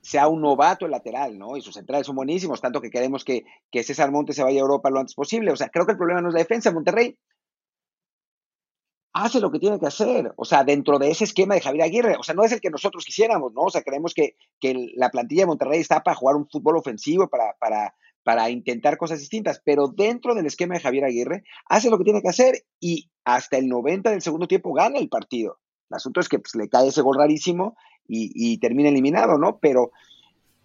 sea 0.00 0.28
un 0.28 0.40
novato 0.40 0.86
el 0.86 0.92
lateral, 0.92 1.38
¿no? 1.38 1.56
Y 1.56 1.62
sus 1.62 1.74
centrales 1.74 2.06
son 2.06 2.16
buenísimos, 2.16 2.60
tanto 2.60 2.80
que 2.80 2.90
queremos 2.90 3.24
que, 3.24 3.44
que 3.70 3.82
César 3.82 4.10
Montes 4.10 4.36
se 4.36 4.42
vaya 4.42 4.58
a 4.58 4.62
Europa 4.62 4.90
lo 4.90 5.00
antes 5.00 5.14
posible. 5.14 5.52
O 5.52 5.56
sea, 5.56 5.68
creo 5.68 5.86
que 5.86 5.92
el 5.92 5.98
problema 5.98 6.20
no 6.20 6.28
es 6.28 6.34
la 6.34 6.40
defensa. 6.40 6.72
Monterrey 6.72 7.16
hace 9.12 9.40
lo 9.40 9.50
que 9.50 9.58
tiene 9.58 9.78
que 9.78 9.86
hacer, 9.86 10.32
o 10.36 10.44
sea, 10.44 10.64
dentro 10.64 10.98
de 10.98 11.10
ese 11.10 11.24
esquema 11.24 11.54
de 11.54 11.60
Javier 11.60 11.84
Aguirre, 11.84 12.16
o 12.16 12.22
sea, 12.22 12.34
no 12.34 12.44
es 12.44 12.52
el 12.52 12.60
que 12.60 12.70
nosotros 12.70 13.04
quisiéramos, 13.04 13.52
¿no? 13.52 13.62
O 13.62 13.70
sea, 13.70 13.82
creemos 13.82 14.14
que, 14.14 14.36
la 14.94 15.10
plantilla 15.10 15.42
de 15.42 15.46
Monterrey 15.46 15.80
está 15.80 16.02
para 16.02 16.16
jugar 16.16 16.36
un 16.36 16.48
fútbol 16.48 16.76
ofensivo, 16.76 17.28
para, 17.28 17.54
para, 17.58 17.94
para 18.22 18.50
intentar 18.50 18.96
cosas 18.96 19.18
distintas, 19.18 19.60
pero 19.64 19.88
dentro 19.88 20.34
del 20.34 20.46
esquema 20.46 20.74
de 20.74 20.80
Javier 20.80 21.04
Aguirre 21.04 21.44
hace 21.66 21.90
lo 21.90 21.98
que 21.98 22.04
tiene 22.04 22.22
que 22.22 22.28
hacer 22.28 22.64
y 22.78 23.08
hasta 23.24 23.56
el 23.56 23.68
90 23.68 24.10
del 24.10 24.22
segundo 24.22 24.46
tiempo 24.46 24.72
gana 24.72 24.98
el 24.98 25.08
partido. 25.08 25.58
El 25.90 25.96
asunto 25.96 26.20
es 26.20 26.28
que 26.28 26.38
pues, 26.38 26.54
le 26.54 26.68
cae 26.68 26.88
ese 26.88 27.02
gol 27.02 27.16
rarísimo 27.16 27.76
y, 28.12 28.58
termina 28.58 28.88
eliminado, 28.88 29.38
¿no? 29.38 29.58
Pero, 29.58 29.92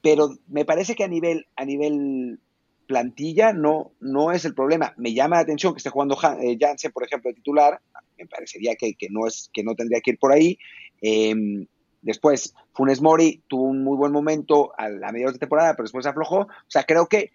pero 0.01 0.35
me 0.47 0.65
parece 0.65 0.95
que 0.95 1.03
a 1.03 1.07
nivel, 1.07 1.45
a 1.55 1.63
nivel 1.63 2.39
plantilla 2.87 3.53
no, 3.53 3.91
no 3.99 4.31
es 4.31 4.45
el 4.45 4.55
problema. 4.55 4.93
Me 4.97 5.13
llama 5.13 5.35
la 5.35 5.43
atención 5.43 5.73
que 5.73 5.77
esté 5.77 5.91
jugando 5.91 6.17
eh, 6.41 6.57
Janssen, 6.59 6.91
por 6.91 7.03
ejemplo, 7.03 7.29
de 7.29 7.35
titular. 7.35 7.79
Me 8.17 8.25
parecería 8.25 8.75
que, 8.75 8.95
no, 9.11 9.27
es, 9.27 9.49
que 9.53 9.63
no 9.63 9.75
tendría 9.75 10.01
que 10.01 10.11
ir 10.11 10.19
por 10.19 10.31
ahí. 10.31 10.57
Em, 11.01 11.67
después, 12.01 12.55
Funes 12.73 13.01
Mori 13.01 13.43
tuvo 13.47 13.63
un 13.63 13.83
muy 13.83 13.97
buen 13.97 14.11
momento 14.11 14.71
a 14.77 14.89
la 14.89 15.11
mediados 15.11 15.33
de 15.33 15.39
temporada, 15.39 15.73
pero 15.73 15.85
después 15.85 16.05
aflojó. 16.05 16.41
O 16.41 16.67
sea, 16.67 16.83
creo 16.83 17.07
que, 17.07 17.31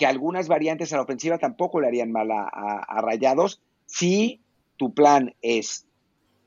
que 0.00 0.06
algunas 0.06 0.48
variantes 0.48 0.94
a 0.94 0.96
la 0.96 1.02
ofensiva 1.02 1.36
tampoco 1.36 1.78
le 1.78 1.86
harían 1.86 2.10
mal 2.10 2.30
a, 2.30 3.00
Rayados 3.02 3.60
si 3.84 4.40
tu 4.78 4.94
plan 4.94 5.34
es 5.42 5.86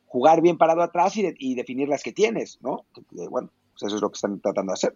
jugar 0.07 0.41
bien 0.41 0.57
parado 0.57 0.81
atrás 0.81 1.15
y, 1.17 1.53
definir 1.53 1.87
las 1.87 2.01
que 2.01 2.11
tienes, 2.11 2.57
¿no? 2.63 2.87
Bueno, 3.29 3.51
pues 3.73 3.83
eso 3.83 3.97
es 3.97 4.01
lo 4.01 4.09
que 4.09 4.15
están 4.15 4.39
tratando 4.39 4.71
de 4.71 4.73
hacer. 4.73 4.93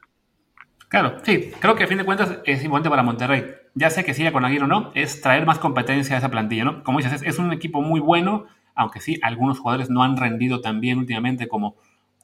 Claro, 0.90 1.20
sí, 1.24 1.52
creo 1.60 1.76
que 1.76 1.84
a 1.84 1.88
fin 1.88 2.00
de 2.00 2.06
cuentas 2.06 2.40
es 2.46 2.64
importante 2.64 2.90
para 2.90 3.04
Monterrey. 3.04 3.46
Ya 3.76 3.92
sé 3.92 4.04
que 4.04 4.16
siga 4.16 4.32
con 4.32 4.44
Aguirre 4.44 4.64
o 4.64 4.68
no, 4.68 4.92
es 4.96 5.22
traer 5.22 5.46
más 5.46 5.60
competencia 5.60 6.16
a 6.16 6.18
esa 6.18 6.32
plantilla, 6.32 6.64
¿no? 6.64 6.84
Como 6.84 6.98
dices, 6.98 7.22
es, 7.22 7.38
un 7.38 7.54
equipo 7.54 7.84
muy 7.84 8.00
bueno, 8.00 8.48
aunque 8.74 9.02
sí, 9.02 9.20
algunos 9.22 9.60
jugadores 9.60 9.92
no 9.92 10.02
han 10.02 10.18
rendido 10.18 10.62
tan 10.62 10.82
bien 10.82 10.98
últimamente 10.98 11.48
como, 11.48 11.76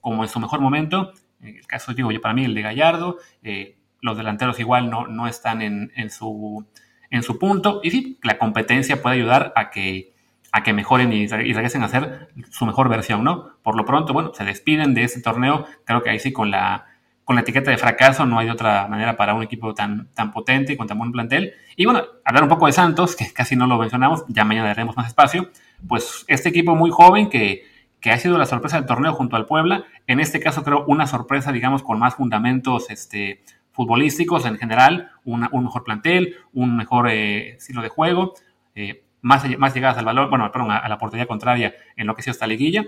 como 0.02 0.24
en 0.24 0.30
su 0.30 0.40
mejor 0.40 0.62
momento. 0.62 1.12
El 1.42 1.68
caso, 1.68 1.94
digo 1.94 2.12
yo, 2.12 2.22
para 2.22 2.34
mí, 2.34 2.44
el 2.44 2.56
de 2.56 2.64
Gallardo, 2.64 3.18
eh, 3.44 3.78
los 4.04 4.18
delanteros 4.18 4.60
igual 4.60 4.90
no, 4.90 5.08
no 5.08 5.28
están 5.28 5.62
en, 5.62 6.10
su, 6.12 6.66
en 7.10 7.24
su 7.24 7.40
punto. 7.40 7.80
Y 7.84 7.90
sí, 7.90 8.20
la 8.22 8.38
competencia 8.38 9.02
puede 9.02 9.16
ayudar 9.16 9.54
a 9.56 9.70
que, 9.72 10.14
a 10.52 10.62
que 10.62 10.74
mejoren 10.74 11.12
y, 11.14 11.24
y, 11.24 11.28
regresen 11.28 11.84
a 11.84 11.88
ser 11.88 12.30
su 12.52 12.66
mejor 12.66 12.90
versión, 12.90 13.24
¿no? 13.24 13.56
Por 13.64 13.78
lo 13.78 13.86
pronto, 13.86 14.12
bueno, 14.12 14.34
se 14.34 14.44
despiden 14.44 14.94
de 14.94 15.06
ese 15.06 15.22
torneo, 15.22 15.66
creo 15.86 16.04
que 16.04 16.10
ahí 16.10 16.20
sí 16.20 16.34
con 16.34 16.52
la 16.52 16.86
con 17.24 17.38
la 17.38 17.42
etiqueta 17.42 17.72
de 17.72 17.78
fracaso, 17.78 18.26
no 18.26 18.38
hay 18.38 18.50
otra 18.50 18.86
manera 18.90 19.16
para 19.16 19.34
un 19.34 19.44
equipo 19.44 19.74
tan, 19.74 20.10
tan 20.14 20.34
potente 20.34 20.74
y 20.74 20.78
con 20.78 20.88
tan 20.88 20.98
buen 20.98 21.14
plantel. 21.14 21.54
Y 21.78 21.86
bueno, 21.86 22.04
hablar 22.26 22.44
un 22.44 22.50
poco 22.50 22.66
de 22.66 22.74
Santos, 22.74 23.16
que 23.16 23.32
casi 23.34 23.56
no 23.56 23.66
lo 23.68 23.78
mencionamos, 23.78 24.26
ya 24.28 24.44
mañana 24.44 24.68
daremos 24.68 24.98
más 24.98 25.08
espacio, 25.08 25.50
pues 25.88 26.26
este 26.28 26.50
equipo 26.50 26.76
muy 26.76 26.92
joven 26.92 27.30
que, 27.30 27.64
que 28.02 28.12
ha 28.12 28.18
sido 28.18 28.38
la 28.38 28.46
sorpresa 28.46 28.76
del 28.76 28.86
torneo 28.86 29.14
junto 29.14 29.38
al 29.38 29.46
Puebla, 29.46 29.86
en 30.08 30.20
este 30.20 30.42
caso 30.42 30.66
creo 30.66 30.84
una 30.88 31.08
sorpresa, 31.08 31.54
digamos, 31.54 31.84
con 31.84 31.98
más 31.98 32.16
fundamentos 32.16 32.90
este, 32.90 33.42
futbolísticos 33.74 34.46
en 34.46 34.58
general, 34.58 35.12
un 35.26 35.42
mejor 35.42 35.84
plantel, 35.84 36.36
un 36.54 36.78
mejor 36.78 37.10
eh, 37.10 37.56
estilo 37.56 37.82
de 37.82 37.90
juego, 37.90 38.34
eh, 38.76 39.04
más, 39.22 39.44
más 39.58 39.74
llegadas 39.74 39.98
al 39.98 40.06
valor, 40.06 40.30
bueno, 40.30 40.50
perdón, 40.52 40.72
a, 40.72 40.88
la 40.88 40.98
portería 40.98 41.26
contraria 41.26 41.76
en 41.98 42.08
lo 42.08 42.16
que 42.16 42.22
ha 42.22 42.24
sido 42.24 42.34
esta 42.34 42.48
liguilla. 42.48 42.86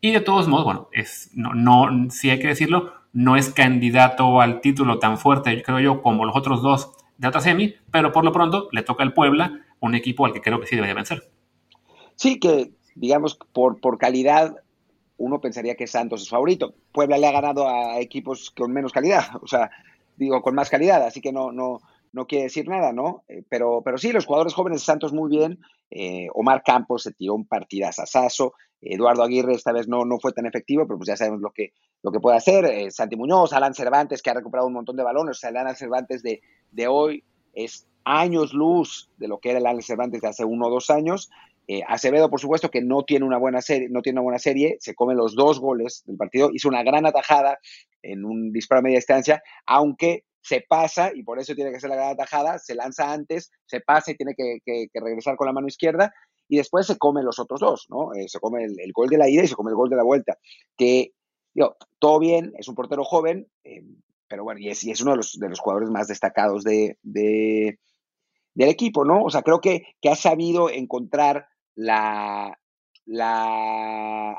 Y 0.00 0.10
de 0.10 0.20
todos 0.20 0.48
modos, 0.48 0.64
bueno, 0.64 0.88
es, 0.92 1.30
no, 1.34 1.54
no, 1.54 2.10
sí 2.10 2.30
hay 2.30 2.38
que 2.38 2.48
decirlo, 2.48 2.92
no 3.12 3.36
es 3.36 3.50
candidato 3.50 4.40
al 4.40 4.60
título 4.60 4.98
tan 4.98 5.18
fuerte, 5.18 5.62
creo 5.62 5.80
yo, 5.80 6.02
como 6.02 6.24
los 6.24 6.36
otros 6.36 6.62
dos 6.62 6.92
de 7.18 7.28
otra 7.28 7.40
semi, 7.40 7.74
pero 7.92 8.12
por 8.12 8.24
lo 8.24 8.32
pronto 8.32 8.68
le 8.72 8.82
toca 8.82 9.04
al 9.04 9.12
Puebla, 9.12 9.60
un 9.78 9.94
equipo 9.94 10.26
al 10.26 10.32
que 10.32 10.40
creo 10.40 10.60
que 10.60 10.66
sí 10.66 10.74
debería 10.74 10.94
vencer. 10.94 11.22
Sí, 12.16 12.40
que 12.40 12.72
digamos 12.94 13.38
por, 13.52 13.80
por 13.80 13.98
calidad 13.98 14.56
uno 15.20 15.38
pensaría 15.38 15.74
que 15.74 15.86
Santos 15.86 16.22
es 16.22 16.30
favorito. 16.30 16.74
Puebla 16.92 17.18
le 17.18 17.26
ha 17.26 17.32
ganado 17.32 17.68
a 17.68 18.00
equipos 18.00 18.50
con 18.50 18.72
menos 18.72 18.90
calidad, 18.90 19.24
o 19.42 19.46
sea, 19.46 19.70
digo, 20.24 20.42
con 20.42 20.54
más 20.54 20.70
calidad, 20.70 21.02
así 21.02 21.20
que 21.20 21.32
no, 21.32 21.50
no, 21.50 21.80
no 22.12 22.26
quiere 22.26 22.44
decir 22.44 22.68
nada, 22.68 22.92
¿no? 22.92 23.24
Eh, 23.28 23.42
pero, 23.48 23.82
pero 23.84 23.98
sí, 23.98 24.12
los 24.12 24.26
jugadores 24.26 24.54
jóvenes 24.54 24.80
de 24.80 24.84
Santos 24.84 25.12
muy 25.12 25.30
bien. 25.30 25.60
Eh, 25.90 26.28
Omar 26.34 26.62
Campos 26.64 27.02
se 27.04 27.12
tiró 27.12 27.34
un 27.34 27.46
partidazazazo. 27.46 28.54
Eduardo 28.80 29.22
Aguirre 29.22 29.54
esta 29.54 29.72
vez 29.72 29.88
no, 29.88 30.04
no 30.04 30.18
fue 30.18 30.32
tan 30.32 30.46
efectivo, 30.46 30.86
pero 30.86 30.98
pues 30.98 31.08
ya 31.08 31.16
sabemos 31.16 31.40
lo 31.40 31.50
que, 31.50 31.72
lo 32.02 32.10
que 32.10 32.20
puede 32.20 32.36
hacer. 32.36 32.64
Eh, 32.64 32.90
Santi 32.90 33.16
Muñoz, 33.16 33.52
Alan 33.52 33.74
Cervantes, 33.74 34.22
que 34.22 34.30
ha 34.30 34.34
recuperado 34.34 34.68
un 34.68 34.74
montón 34.74 34.96
de 34.96 35.02
balones. 35.02 35.36
O 35.36 35.40
sea, 35.40 35.50
Alan 35.50 35.76
Cervantes 35.76 36.22
de, 36.22 36.40
de 36.70 36.88
hoy 36.88 37.24
es 37.52 37.86
años 38.04 38.54
luz 38.54 39.10
de 39.18 39.28
lo 39.28 39.38
que 39.38 39.50
era 39.50 39.58
Alan 39.58 39.82
Cervantes 39.82 40.20
de 40.20 40.28
hace 40.28 40.44
uno 40.44 40.68
o 40.68 40.70
dos 40.70 40.90
años. 40.90 41.30
Acevedo, 41.86 42.30
por 42.30 42.40
supuesto, 42.40 42.70
que 42.70 42.80
no 42.80 43.04
tiene 43.04 43.24
una 43.24 43.38
buena 43.38 43.60
serie, 43.60 43.88
no 43.90 44.02
tiene 44.02 44.18
una 44.18 44.24
buena 44.24 44.38
serie, 44.38 44.76
se 44.80 44.94
come 44.94 45.14
los 45.14 45.34
dos 45.34 45.60
goles 45.60 46.02
del 46.06 46.16
partido, 46.16 46.50
hizo 46.52 46.68
una 46.68 46.82
gran 46.82 47.06
atajada 47.06 47.58
en 48.02 48.24
un 48.24 48.52
disparo 48.52 48.80
a 48.80 48.82
media 48.82 48.98
distancia, 48.98 49.42
aunque 49.66 50.24
se 50.42 50.64
pasa 50.66 51.12
y 51.14 51.22
por 51.22 51.38
eso 51.38 51.54
tiene 51.54 51.70
que 51.70 51.76
hacer 51.76 51.90
la 51.90 51.96
gran 51.96 52.16
tajada, 52.16 52.58
se 52.58 52.74
lanza 52.74 53.12
antes, 53.12 53.50
se 53.66 53.80
pasa 53.80 54.10
y 54.10 54.16
tiene 54.16 54.34
que, 54.34 54.60
regresar 54.94 55.36
con 55.36 55.46
la 55.46 55.52
mano 55.52 55.66
izquierda 55.66 56.12
y 56.48 56.56
después 56.56 56.86
se 56.86 56.98
come 56.98 57.22
los 57.22 57.38
otros 57.38 57.60
dos, 57.60 57.86
¿no? 57.90 58.12
Eh, 58.14 58.28
se 58.28 58.40
come 58.40 58.64
el, 58.64 58.92
gol 58.92 59.08
de 59.08 59.18
la 59.18 59.28
ida 59.28 59.44
y 59.44 59.48
se 59.48 59.54
come 59.54 59.70
el 59.70 59.76
gol 59.76 59.90
de 59.90 59.96
la 59.96 60.02
vuelta. 60.02 60.36
Que, 60.76 61.12
yo, 61.54 61.76
todo 61.98 62.18
bien, 62.18 62.52
es 62.58 62.68
un 62.68 62.74
portero 62.74 63.04
joven, 63.04 63.48
eh, 63.64 63.84
pero 64.26 64.44
bueno, 64.44 64.60
y 64.60 64.68
es, 64.68 64.84
es, 64.84 65.00
uno 65.00 65.12
de 65.12 65.18
los, 65.18 65.38
de 65.38 65.48
los, 65.48 65.60
jugadores 65.60 65.90
más 65.90 66.08
destacados 66.08 66.64
de, 66.64 66.96
del 67.02 67.78
equipo, 68.56 69.04
¿no? 69.04 69.22
O 69.22 69.30
sea, 69.30 69.42
creo 69.42 69.60
que, 69.60 69.84
que 70.00 70.08
ha 70.08 70.16
sabido 70.16 70.70
encontrar 70.70 71.46
la, 71.80 72.56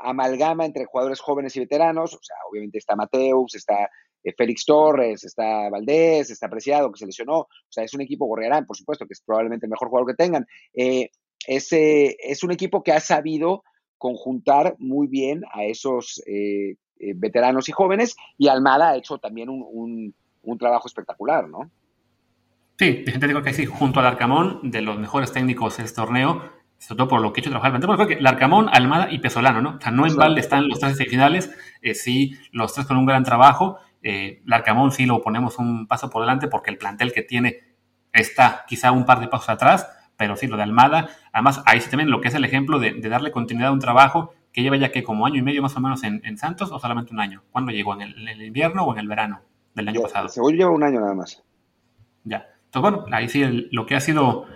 amalgama 0.02 0.64
entre 0.64 0.86
jugadores 0.86 1.20
jóvenes 1.20 1.54
y 1.56 1.60
veteranos, 1.60 2.14
o 2.14 2.20
sea, 2.22 2.36
obviamente 2.50 2.78
está 2.78 2.96
Mateus, 2.96 3.54
está 3.54 3.90
eh, 4.22 4.32
Félix 4.36 4.64
Torres, 4.64 5.24
está 5.24 5.68
Valdés, 5.68 6.30
está 6.30 6.48
Preciado, 6.48 6.90
que 6.90 6.98
se 6.98 7.06
lesionó. 7.06 7.40
O 7.40 7.48
sea, 7.68 7.84
es 7.84 7.92
un 7.94 8.00
equipo 8.00 8.26
Gorriarán, 8.26 8.66
por 8.66 8.76
supuesto, 8.76 9.06
que 9.06 9.12
es 9.12 9.20
probablemente 9.20 9.66
el 9.66 9.70
mejor 9.70 9.88
jugador 9.88 10.08
que 10.08 10.22
tengan. 10.22 10.46
Eh, 10.74 11.10
es, 11.46 11.68
es, 11.72 12.44
un 12.44 12.52
equipo 12.52 12.82
que 12.82 12.92
ha 12.92 13.00
sabido 13.00 13.64
conjuntar 13.98 14.76
muy 14.78 15.08
bien 15.08 15.42
a 15.52 15.64
esos 15.64 16.22
eh, 16.26 16.76
veteranos 17.16 17.68
y 17.68 17.72
jóvenes, 17.72 18.14
y 18.38 18.46
Almada 18.46 18.90
ha 18.90 18.96
hecho 18.96 19.18
también 19.18 19.48
un, 19.48 20.14
trabajo 20.58 20.86
espectacular, 20.86 21.48
¿no? 21.48 21.70
Sí, 22.78 23.04
gente 23.06 23.26
digo 23.26 23.42
que 23.42 23.52
sí, 23.52 23.66
junto 23.66 24.00
al 24.00 24.06
Arcamón, 24.06 24.70
de 24.70 24.82
los 24.82 24.98
mejores 24.98 25.32
técnicos 25.32 25.76
de 25.76 25.84
este 25.84 25.96
torneo, 25.96 26.42
sobre 26.82 26.98
todo 26.98 27.08
por 27.08 27.20
lo 27.20 27.32
que 27.32 27.40
he 27.40 27.42
hecho 27.42 27.50
trabajar 27.50 27.74
el 27.74 27.86
porque 27.86 28.20
Larcamón, 28.20 28.68
Almada 28.72 29.08
y 29.10 29.18
Pesolano, 29.18 29.62
¿no? 29.62 29.76
O 29.76 29.80
sea, 29.80 29.92
no 29.92 30.06
en 30.06 30.16
balde 30.16 30.40
están 30.40 30.68
los 30.68 30.80
tres 30.80 30.96
semifinales, 30.96 31.50
sí, 31.94 32.36
los 32.50 32.74
tres 32.74 32.86
con 32.86 32.96
un 32.96 33.06
gran 33.06 33.22
trabajo, 33.22 33.78
eh, 34.02 34.42
Larcamón 34.46 34.90
sí 34.90 35.06
lo 35.06 35.22
ponemos 35.22 35.58
un 35.58 35.86
paso 35.86 36.10
por 36.10 36.22
delante 36.22 36.48
porque 36.48 36.70
el 36.70 36.78
plantel 36.78 37.12
que 37.12 37.22
tiene 37.22 37.60
está 38.12 38.64
quizá 38.66 38.90
un 38.90 39.06
par 39.06 39.20
de 39.20 39.28
pasos 39.28 39.48
atrás, 39.48 39.88
pero 40.16 40.36
sí 40.36 40.46
lo 40.46 40.56
de 40.56 40.64
Almada. 40.64 41.08
Además, 41.32 41.62
ahí 41.66 41.80
sí 41.80 41.88
también 41.88 42.10
lo 42.10 42.20
que 42.20 42.28
es 42.28 42.34
el 42.34 42.44
ejemplo 42.44 42.78
de, 42.78 43.00
darle 43.00 43.30
continuidad 43.30 43.70
a 43.70 43.72
un 43.72 43.78
trabajo 43.78 44.34
que 44.52 44.62
lleva 44.62 44.76
ya 44.76 44.90
que 44.90 45.02
como 45.02 45.24
año 45.24 45.36
y 45.36 45.42
medio 45.42 45.62
más 45.62 45.76
o 45.76 45.80
menos 45.80 46.02
en, 46.02 46.36
Santos 46.36 46.72
o 46.72 46.78
solamente 46.78 47.12
un 47.12 47.20
año. 47.20 47.42
¿Cuándo 47.52 47.72
llegó? 47.72 47.94
¿En 47.94 48.02
el, 48.02 48.42
invierno 48.42 48.84
o 48.84 48.92
en 48.92 48.98
el 48.98 49.08
verano 49.08 49.40
del 49.74 49.88
año 49.88 50.02
pasado? 50.02 50.28
Según 50.28 50.56
lleva 50.56 50.70
un 50.70 50.82
año 50.82 51.00
nada 51.00 51.14
más. 51.14 51.42
Ya. 52.24 52.48
Entonces, 52.66 52.82
bueno, 52.82 53.16
ahí 53.16 53.28
sí 53.28 53.68
lo 53.70 53.86
que 53.86 53.94
ha 53.94 54.00
sido 54.00 54.46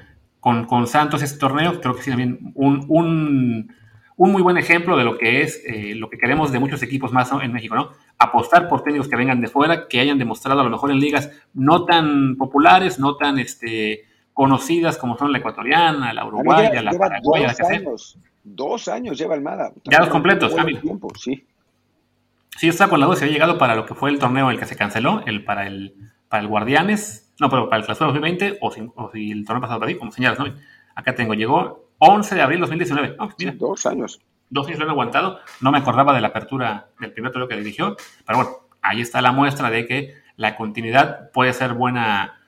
con, 0.52 0.86
Santos 0.86 1.22
este 1.22 1.38
torneo, 1.38 1.80
creo 1.80 1.96
que 1.96 2.02
sí 2.02 2.10
también 2.10 2.52
un, 2.54 2.86
un 4.16 4.32
muy 4.32 4.42
buen 4.42 4.56
ejemplo 4.56 4.96
de 4.96 5.04
lo 5.04 5.18
que 5.18 5.42
es 5.42 5.60
eh, 5.66 5.94
lo 5.96 6.08
que 6.08 6.18
queremos 6.18 6.52
de 6.52 6.58
muchos 6.58 6.82
equipos 6.82 7.12
más 7.12 7.30
en 7.42 7.52
México, 7.52 7.74
¿no? 7.74 7.90
Apostar 8.18 8.68
por 8.68 8.82
técnicos 8.82 9.08
que 9.08 9.16
vengan 9.16 9.40
de 9.40 9.48
fuera, 9.48 9.88
que 9.88 10.00
hayan 10.00 10.18
demostrado 10.18 10.60
a 10.60 10.64
lo 10.64 10.70
mejor 10.70 10.90
en 10.90 11.00
ligas 11.00 11.30
no 11.52 11.84
tan 11.84 12.36
populares, 12.36 12.98
no 12.98 13.16
tan 13.16 13.38
este, 13.38 14.04
conocidas 14.32 14.96
como 14.96 15.18
son 15.18 15.32
la 15.32 15.38
ecuatoriana, 15.38 16.12
la 16.12 16.24
uruguaya, 16.24 16.80
la 16.80 16.92
paraguaya, 16.92 17.48
dos 17.48 17.68
años, 17.68 18.18
dos 18.44 18.88
años 18.88 19.18
lleva 19.18 19.34
Almada. 19.34 19.72
Ya 19.84 19.98
los 19.98 20.08
completos, 20.08 20.54
tiempo, 20.80 21.08
sí. 21.18 21.44
Sí, 22.56 22.66
yo 22.66 22.70
estaba 22.70 22.88
con 22.88 23.00
la 23.00 23.06
duda 23.06 23.16
si 23.16 23.24
había 23.24 23.34
llegado 23.34 23.58
para 23.58 23.74
lo 23.74 23.84
que 23.84 23.94
fue 23.94 24.10
el 24.10 24.18
torneo 24.18 24.50
el 24.50 24.58
que 24.58 24.64
se 24.64 24.76
canceló, 24.76 25.22
el 25.26 25.44
para 25.44 25.66
el 25.66 25.94
para 26.28 26.42
el 26.42 26.48
Guardianes, 26.48 27.25
no, 27.38 27.50
pero 27.50 27.68
para 27.68 27.80
el 27.80 27.84
Clausura 27.84 28.06
2020 28.08 28.58
o 28.60 28.70
si, 28.70 28.80
o 28.94 29.10
si 29.12 29.30
el 29.30 29.44
torneo 29.44 29.60
pasado 29.60 29.80
perdí, 29.80 29.96
como 29.96 30.10
señalas, 30.10 30.38
¿no? 30.38 30.46
Acá 30.94 31.14
tengo, 31.14 31.34
llegó 31.34 31.90
11 31.98 32.34
de 32.34 32.42
abril 32.42 32.58
de 32.58 32.66
2019. 32.66 33.16
dos 33.58 33.86
años. 33.86 34.20
Dos 34.48 34.66
años 34.66 34.78
lo 34.78 34.84
han 34.84 34.90
aguantado. 34.90 35.40
No 35.60 35.70
me 35.70 35.78
acordaba 35.78 36.14
de 36.14 36.20
la 36.20 36.28
apertura 36.28 36.88
del 37.00 37.12
primer 37.12 37.32
torneo 37.32 37.48
que 37.48 37.56
dirigió. 37.56 37.96
Pero 38.26 38.38
bueno, 38.38 38.52
ahí 38.80 39.00
está 39.00 39.20
la 39.20 39.32
muestra 39.32 39.70
de 39.70 39.86
que 39.86 40.14
la 40.36 40.56
continuidad 40.56 41.30
puede 41.32 41.52
ser 41.52 41.74
buena. 41.74 42.40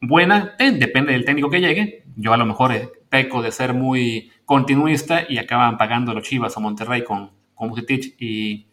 Buena, 0.00 0.54
eh, 0.58 0.72
depende 0.72 1.12
del 1.12 1.24
técnico 1.24 1.50
que 1.50 1.60
llegue. 1.60 2.04
Yo 2.16 2.32
a 2.32 2.36
lo 2.36 2.46
mejor 2.46 2.72
eh, 2.72 2.90
peco 3.08 3.42
de 3.42 3.52
ser 3.52 3.74
muy 3.74 4.32
continuista 4.44 5.24
y 5.28 5.38
acaban 5.38 5.78
pagando 5.78 6.12
los 6.12 6.24
Chivas 6.24 6.56
o 6.56 6.60
Monterrey 6.60 7.04
con, 7.04 7.30
con 7.54 7.72
y, 8.18 8.66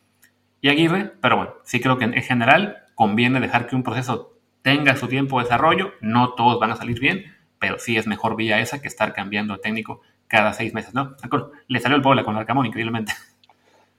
y 0.62 0.70
Aguirre. 0.70 1.14
Pero 1.22 1.38
bueno, 1.38 1.54
sí 1.64 1.80
creo 1.80 1.98
que 1.98 2.06
en 2.06 2.22
general 2.22 2.84
conviene 2.96 3.40
dejar 3.40 3.68
que 3.68 3.76
un 3.76 3.84
proceso 3.84 4.41
tenga 4.62 4.96
su 4.96 5.08
tiempo 5.08 5.40
de 5.40 5.46
desarrollo. 5.46 5.94
No 6.02 6.34
todos 6.34 6.60
van 6.60 6.72
a 6.72 6.76
salir 6.76 7.00
bien 7.00 7.26
pero 7.62 7.78
sí 7.78 7.96
es 7.96 8.08
mejor 8.08 8.36
vía 8.36 8.60
esa 8.60 8.82
que 8.82 8.88
estar 8.88 9.14
cambiando 9.14 9.60
técnico 9.60 10.02
cada 10.28 10.52
seis 10.52 10.74
meses, 10.74 10.96
¿no? 10.96 11.16
Le 11.68 11.80
salió 11.80 11.96
el 11.96 12.02
bola 12.02 12.24
con 12.24 12.36
Arcamón, 12.36 12.66
increíblemente. 12.66 13.14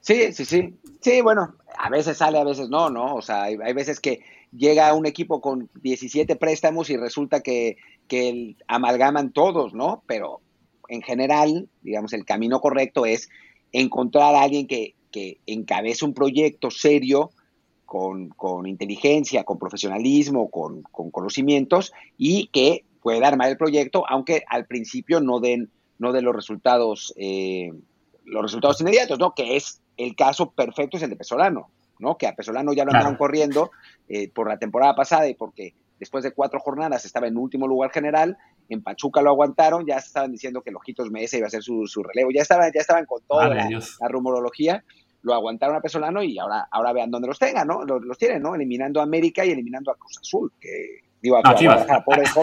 Sí, 0.05 0.33
sí, 0.33 0.45
sí. 0.45 0.75
Sí, 1.01 1.21
bueno, 1.21 1.55
a 1.79 1.89
veces 1.89 2.17
sale, 2.17 2.37
a 2.37 2.43
veces 2.43 2.69
no, 2.69 2.91
¿no? 2.91 3.15
O 3.15 3.23
sea, 3.23 3.45
hay, 3.45 3.73
veces 3.73 4.01
que 4.01 4.19
llega 4.51 4.93
un 4.95 5.07
equipo 5.07 5.41
con 5.41 5.71
17 5.75 6.35
préstamos 6.35 6.91
y 6.91 6.97
resulta 6.97 7.41
que, 7.41 7.77
que 8.09 8.57
amalgaman 8.67 9.31
todos, 9.31 9.75
¿no? 9.75 10.03
Pero 10.09 10.41
en 10.89 11.03
general, 11.03 11.69
digamos, 11.83 12.15
el 12.15 12.25
camino 12.25 12.61
correcto 12.61 13.07
es 13.07 13.31
encontrar 13.71 14.35
a 14.35 14.43
alguien 14.43 14.67
que, 14.67 14.97
que 15.13 15.39
encabece 15.47 16.05
un 16.05 16.15
proyecto 16.15 16.73
serio, 16.73 17.31
con, 17.93 18.31
con, 18.31 18.67
inteligencia, 18.67 19.45
con 19.45 19.59
profesionalismo, 19.59 20.51
con, 20.51 20.81
con, 20.81 21.11
conocimientos 21.11 21.93
y 22.17 22.47
que 22.47 22.87
puede 23.03 23.23
armar 23.23 23.51
el 23.51 23.59
proyecto, 23.59 24.05
aunque 24.09 24.45
al 24.49 24.65
principio 24.65 25.21
no 25.21 25.41
den, 25.41 25.69
no 25.99 26.15
den 26.15 26.25
los 26.25 26.35
resultados, 26.35 27.13
eh, 27.19 27.71
los 28.25 28.41
resultados 28.45 28.81
inmediatos, 28.81 29.19
¿no? 29.19 29.35
Que 29.35 29.57
es 29.57 29.83
el 29.99 30.17
caso 30.17 30.53
perfecto 30.53 30.97
es 30.97 31.03
el 31.03 31.11
de 31.11 31.17
Pesolano, 31.17 31.69
¿no? 31.99 32.17
Que 32.17 32.27
a 32.27 32.35
Pesolano 32.35 32.73
ya 32.73 32.87
lo 32.87 32.93
andaban 32.93 33.17
corriendo 33.17 33.71
eh, 34.09 34.31
por 34.31 34.49
la 34.49 34.59
temporada 34.59 34.95
pasada 34.95 35.29
y 35.29 35.35
porque 35.35 35.75
después 36.01 36.25
de 36.25 36.33
cuatro 36.33 36.61
jornadas 36.61 37.05
estaba 37.05 37.27
en 37.27 37.37
último 37.37 37.69
lugar 37.69 37.91
general, 37.91 38.39
en 38.71 38.83
Pachuca 38.83 39.21
lo 39.21 39.29
aguantaron, 39.29 39.85
ya 39.87 39.97
estaban 39.97 40.33
diciendo 40.33 40.63
que 40.63 40.71
Lojitos 40.71 41.11
Mesa 41.11 41.37
iba 41.37 41.47
a 41.47 41.51
ser 41.51 41.63
su, 41.63 41.85
relevo, 42.03 42.31
ya 42.35 42.41
estaban, 42.41 42.73
ya 42.75 42.81
estaban 42.81 43.05
con 43.05 43.21
toda 43.29 43.49
la, 43.49 43.69
rumorología, 44.09 44.83
lo 45.23 45.35
aguantaron 45.35 45.77
a 45.77 45.81
Pesolano 45.81 46.23
y 46.23 46.39
ahora, 46.39 46.69
ahora 46.71 46.93
vean 46.93 47.11
dónde 47.11 47.29
los 47.29 47.39
tengan, 47.39 47.69
¿no? 47.69 47.85
Los, 47.85 48.03
los 48.03 48.19
tienen, 48.19 48.43
¿no? 48.43 48.55
Eliminando 48.55 49.01
a 49.01 49.05
América 49.05 49.45
y 49.45 49.51
eliminando 49.51 49.91
a 49.91 49.97
Cruz 49.97 50.19
Azul, 50.19 50.53
que 50.61 51.03
Digo, 51.23 51.37
a, 51.37 51.43
no, 51.43 51.55
Chivas. 51.55 51.87
pobre, 52.05 52.25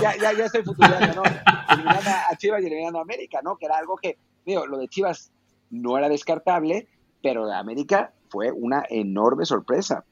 ya, 0.00 0.32
ya, 0.32 0.44
estoy 0.44 0.62
futurando, 0.62 1.22
¿no? 1.22 1.22
Eliminando 1.68 2.10
a 2.30 2.36
Chivas 2.36 2.62
y 2.62 2.66
eliminando 2.66 3.00
a 3.00 3.02
América, 3.02 3.40
¿no? 3.42 3.56
Que 3.56 3.66
era 3.66 3.78
algo 3.78 3.96
que, 3.96 4.16
digo, 4.46 4.64
lo 4.66 4.78
de 4.78 4.86
Chivas 4.86 5.32
no 5.70 5.98
era 5.98 6.08
descartable, 6.08 6.86
pero 7.20 7.46
de 7.46 7.56
América 7.56 8.12
fue 8.28 8.52
una 8.52 8.84
enorme 8.88 9.44
sorpresa. 9.44 10.04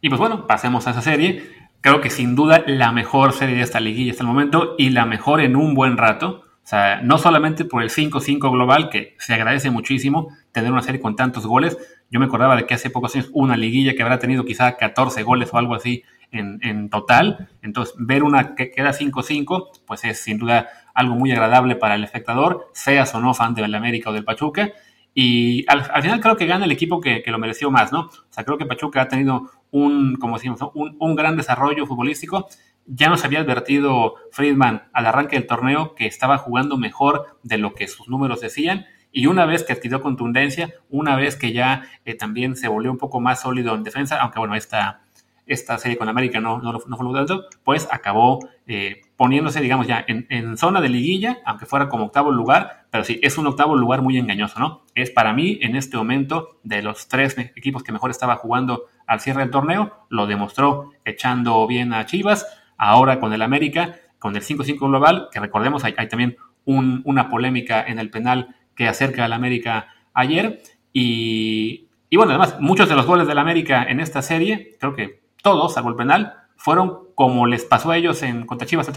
Y 0.00 0.08
pues 0.08 0.20
bueno, 0.20 0.46
pasemos 0.46 0.86
a 0.86 0.92
esa 0.92 1.02
serie. 1.02 1.42
Creo 1.80 2.00
que 2.00 2.10
sin 2.10 2.36
duda 2.36 2.62
la 2.66 2.92
mejor 2.92 3.32
serie 3.32 3.56
de 3.56 3.62
esta 3.62 3.80
liguilla 3.80 4.12
hasta 4.12 4.22
el 4.22 4.28
momento 4.28 4.76
y 4.78 4.90
la 4.90 5.04
mejor 5.04 5.40
en 5.40 5.56
un 5.56 5.74
buen 5.74 5.96
rato. 5.96 6.44
Sea, 6.68 7.00
no 7.00 7.16
solamente 7.16 7.64
por 7.64 7.82
el 7.82 7.88
5-5 7.88 8.52
global, 8.52 8.90
que 8.90 9.16
se 9.18 9.32
agradece 9.32 9.70
muchísimo 9.70 10.36
tener 10.52 10.70
una 10.70 10.82
serie 10.82 11.00
con 11.00 11.16
tantos 11.16 11.46
goles, 11.46 11.78
yo 12.10 12.20
me 12.20 12.26
acordaba 12.26 12.56
de 12.56 12.66
que 12.66 12.74
hace 12.74 12.90
pocos 12.90 13.14
años 13.14 13.30
una 13.32 13.56
liguilla 13.56 13.94
que 13.94 14.02
habrá 14.02 14.18
tenido 14.18 14.44
quizá 14.44 14.76
14 14.76 15.22
goles 15.22 15.48
o 15.50 15.56
algo 15.56 15.74
así 15.74 16.02
en, 16.30 16.90
total. 16.90 17.48
Entonces, 17.62 17.94
ver 17.98 18.22
una 18.22 18.54
que 18.54 18.70
queda 18.70 18.92
5-5, 18.92 19.80
pues 19.86 20.04
es 20.04 20.20
sin 20.20 20.36
duda 20.36 20.68
algo 20.92 21.14
muy 21.14 21.32
agradable 21.32 21.74
para 21.74 21.94
el 21.94 22.04
espectador, 22.04 22.68
seas 22.74 23.14
o 23.14 23.20
no 23.20 23.32
fan 23.32 23.54
del 23.54 23.74
América 23.74 24.10
o 24.10 24.12
del 24.12 24.24
Pachuca. 24.24 24.70
Y 25.14 25.64
al, 25.68 26.02
final 26.02 26.20
creo 26.20 26.36
que 26.36 26.44
gana 26.44 26.66
el 26.66 26.72
equipo 26.72 27.00
que, 27.00 27.22
lo 27.28 27.38
mereció 27.38 27.70
más, 27.70 27.92
¿no? 27.92 28.00
O 28.00 28.10
sea, 28.28 28.44
creo 28.44 28.58
que 28.58 28.66
Pachuca 28.66 29.00
ha 29.00 29.08
tenido 29.08 29.50
un, 29.70 30.16
como 30.16 30.36
decimos, 30.36 30.60
un, 30.74 30.98
un 31.00 31.16
gran 31.16 31.34
desarrollo 31.34 31.86
futbolístico. 31.86 32.46
Ya 32.90 33.10
nos 33.10 33.24
había 33.24 33.40
advertido 33.40 34.14
Friedman 34.32 34.88
al 34.94 35.06
arranque 35.06 35.36
del 35.36 35.46
torneo 35.46 35.94
que 35.94 36.06
estaba 36.06 36.38
jugando 36.38 36.78
mejor 36.78 37.38
de 37.42 37.58
lo 37.58 37.74
que 37.74 37.86
sus 37.86 38.08
números 38.08 38.40
decían 38.40 38.86
y 39.12 39.26
una 39.26 39.44
vez 39.44 39.62
que 39.62 39.74
adquirió 39.74 40.00
contundencia, 40.00 40.72
una 40.88 41.14
vez 41.16 41.36
que 41.36 41.52
ya 41.52 41.82
eh, 42.04 42.14
también 42.14 42.56
se 42.56 42.68
volvió 42.68 42.90
un 42.90 42.98
poco 42.98 43.20
más 43.20 43.42
sólido 43.42 43.74
en 43.74 43.82
defensa, 43.82 44.18
aunque 44.20 44.38
bueno, 44.38 44.54
esta, 44.54 45.02
esta 45.46 45.78
serie 45.78 45.96
con 45.96 46.08
América 46.08 46.40
no, 46.40 46.60
no, 46.60 46.78
fue 46.78 47.04
lo 47.04 47.12
tanto, 47.12 47.46
pues 47.64 47.88
acabó 47.90 48.38
eh, 48.66 49.00
poniéndose, 49.16 49.60
digamos, 49.60 49.86
ya 49.86 50.04
en, 50.06 50.56
zona 50.56 50.80
de 50.80 50.90
liguilla, 50.90 51.38
aunque 51.44 51.66
fuera 51.66 51.88
como 51.88 52.04
octavo 52.04 52.30
lugar, 52.30 52.86
pero 52.90 53.02
sí, 53.02 53.18
es 53.22 53.38
un 53.38 53.46
octavo 53.46 53.76
lugar 53.76 54.02
muy 54.02 54.18
engañoso, 54.18 54.60
¿no? 54.60 54.82
Es 54.94 55.10
para 55.10 55.32
mí, 55.32 55.58
en 55.62 55.74
este 55.74 55.96
momento, 55.96 56.58
de 56.62 56.82
los 56.82 57.08
tres 57.08 57.36
equipos 57.38 57.82
que 57.82 57.92
mejor 57.92 58.10
estaba 58.10 58.36
jugando 58.36 58.84
al 59.06 59.20
cierre 59.20 59.40
del 59.40 59.50
torneo, 59.50 60.06
lo 60.10 60.26
demostró 60.26 60.92
echando 61.04 61.66
bien 61.66 61.94
a 61.94 62.04
Chivas, 62.04 62.46
ahora 62.78 63.20
con 63.20 63.32
el 63.32 63.42
América, 63.42 63.96
con 64.18 64.34
el 64.36 64.42
5-5 64.42 64.78
global, 64.78 65.28
que 65.30 65.40
recordemos, 65.40 65.84
hay, 65.84 65.94
también 66.08 66.36
una 66.64 67.28
polémica 67.28 67.82
en 67.82 67.98
el 67.98 68.10
penal 68.10 68.54
que 68.74 68.88
acerca 68.88 69.24
al 69.24 69.32
América 69.32 69.88
ayer. 70.14 70.62
Y, 70.92 71.88
bueno, 72.12 72.30
además, 72.32 72.56
muchos 72.60 72.88
de 72.88 72.94
los 72.94 73.06
goles 73.06 73.26
del 73.26 73.38
América 73.38 73.84
en 73.84 74.00
esta 74.00 74.22
serie, 74.22 74.76
creo 74.78 74.94
que 74.94 75.22
todos, 75.42 75.74
salvo 75.74 75.90
el 75.90 75.96
penal, 75.96 76.34
fueron 76.56 77.08
como 77.14 77.46
les 77.46 77.64
pasó 77.64 77.90
a 77.90 77.96
ellos 77.96 78.22
en 78.22 78.46
contra 78.46 78.66
Chivas, 78.66 78.90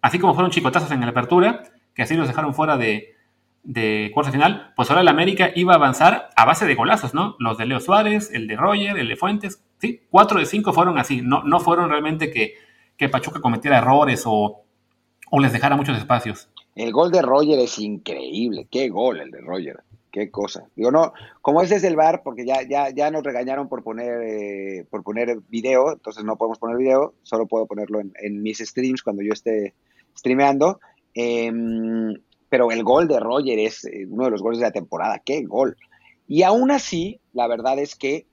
así 0.00 0.18
como 0.18 0.34
fueron 0.34 0.50
chicotazos 0.50 0.90
en 0.90 1.00
la 1.00 1.08
apertura, 1.08 1.62
que 1.94 2.02
así 2.02 2.14
los 2.14 2.28
dejaron 2.28 2.54
fuera 2.54 2.76
de, 2.76 3.16
de 3.62 4.12
final, 4.32 4.72
pues 4.76 4.90
ahora 4.90 5.02
el 5.02 5.08
América 5.08 5.50
iba 5.54 5.72
a 5.72 5.76
avanzar 5.76 6.30
a 6.36 6.44
base 6.44 6.66
de 6.66 6.74
golazos, 6.74 7.14
¿no? 7.14 7.36
Los 7.38 7.58
de 7.58 7.66
Leo 7.66 7.80
Suárez, 7.80 8.30
el 8.32 8.46
de 8.46 8.56
Roger, 8.56 8.98
el 8.98 9.08
de 9.08 9.16
Fuentes, 9.16 9.62
sí, 9.78 10.02
cuatro 10.10 10.38
de 10.38 10.46
cinco 10.46 10.72
fueron 10.72 10.98
así, 10.98 11.22
no, 11.22 11.42
no 11.44 11.60
fueron 11.60 11.90
realmente 11.90 12.30
que, 12.30 12.54
que 12.98 13.08
Pachuca 13.08 13.40
cometiera 13.40 13.78
errores 13.78 14.24
o, 14.26 14.64
o 15.30 15.40
les 15.40 15.52
dejara 15.52 15.76
muchos 15.76 15.96
espacios. 15.96 16.50
El 16.74 16.92
gol 16.92 17.10
de 17.10 17.22
Roger 17.22 17.58
es 17.60 17.78
increíble. 17.78 18.66
Qué 18.70 18.88
gol 18.88 19.20
el 19.20 19.30
de 19.30 19.40
Roger. 19.40 19.82
Qué 20.10 20.30
cosa. 20.30 20.68
Digo, 20.74 20.90
no, 20.90 21.12
como 21.42 21.62
es 21.62 21.70
el 21.70 21.96
bar, 21.96 22.22
porque 22.24 22.44
ya, 22.44 22.62
ya, 22.68 22.90
ya 22.90 23.10
nos 23.10 23.22
regañaron 23.22 23.68
por 23.68 23.82
poner, 23.82 24.22
eh, 24.22 24.86
por 24.90 25.02
poner 25.02 25.38
video, 25.48 25.92
entonces 25.92 26.24
no 26.24 26.36
podemos 26.36 26.58
poner 26.58 26.76
video, 26.76 27.14
solo 27.22 27.46
puedo 27.46 27.66
ponerlo 27.66 28.00
en, 28.00 28.42
mis 28.42 28.58
streams 28.58 29.02
cuando 29.02 29.22
yo 29.22 29.32
esté 29.32 29.74
streameando. 30.16 30.80
Em, 31.14 32.14
pero 32.48 32.70
el 32.70 32.82
gol 32.82 33.06
de 33.06 33.20
Roger 33.20 33.58
es 33.58 33.84
eh, 33.84 34.06
uno 34.08 34.24
de 34.24 34.30
los 34.30 34.42
goles 34.42 34.58
de 34.58 34.66
la 34.66 34.72
temporada. 34.72 35.20
Qué 35.24 35.44
gol. 35.44 35.76
Y 36.26 36.42
aún 36.42 36.70
así, 36.70 37.20
la 37.32 37.46
verdad 37.46 37.78
es 37.78 37.94
que 37.94 38.26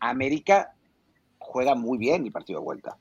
América 0.00 0.74
juega 1.38 1.74
muy 1.74 1.98
bien 1.98 2.24
el 2.24 2.32
partido 2.32 2.60
de 2.60 2.64
vuelta. 2.64 2.96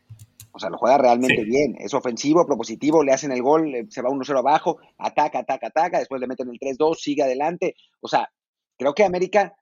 O 0.51 0.59
sea, 0.59 0.69
lo 0.69 0.77
juega 0.77 0.97
realmente 0.97 1.43
bien. 1.43 1.75
Es 1.79 1.93
ofensivo, 1.93 2.45
propositivo, 2.45 3.03
le 3.03 3.13
hacen 3.13 3.31
el 3.31 3.41
gol, 3.41 3.87
se 3.89 4.01
va 4.01 4.09
1-0 4.09 4.39
abajo, 4.39 4.79
ataca, 4.97 5.39
ataca, 5.39 5.67
ataca, 5.67 5.99
después 5.99 6.19
le 6.19 6.27
meten 6.27 6.49
el 6.49 6.59
3-2, 6.59 6.95
sigue 6.95 7.23
adelante. 7.23 7.75
O 8.01 8.07
sea, 8.07 8.29
creo 8.77 8.93
que 8.93 9.03
América, 9.03 9.55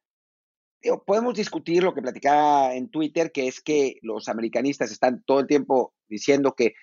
podemos 1.05 1.33
discutir 1.33 1.83
lo 1.83 1.93
que 1.93 2.01
platicaba 2.01 2.75
en 2.75 2.89
Twitter, 2.89 3.31
que 3.31 3.47
es 3.47 3.61
que 3.61 3.97
los 4.01 4.29
americanistas 4.29 4.91
están 4.91 5.23
todo 5.25 5.39
el 5.39 5.47
tiempo 5.47 5.93
diciendo 6.07 6.53
que 6.53 6.73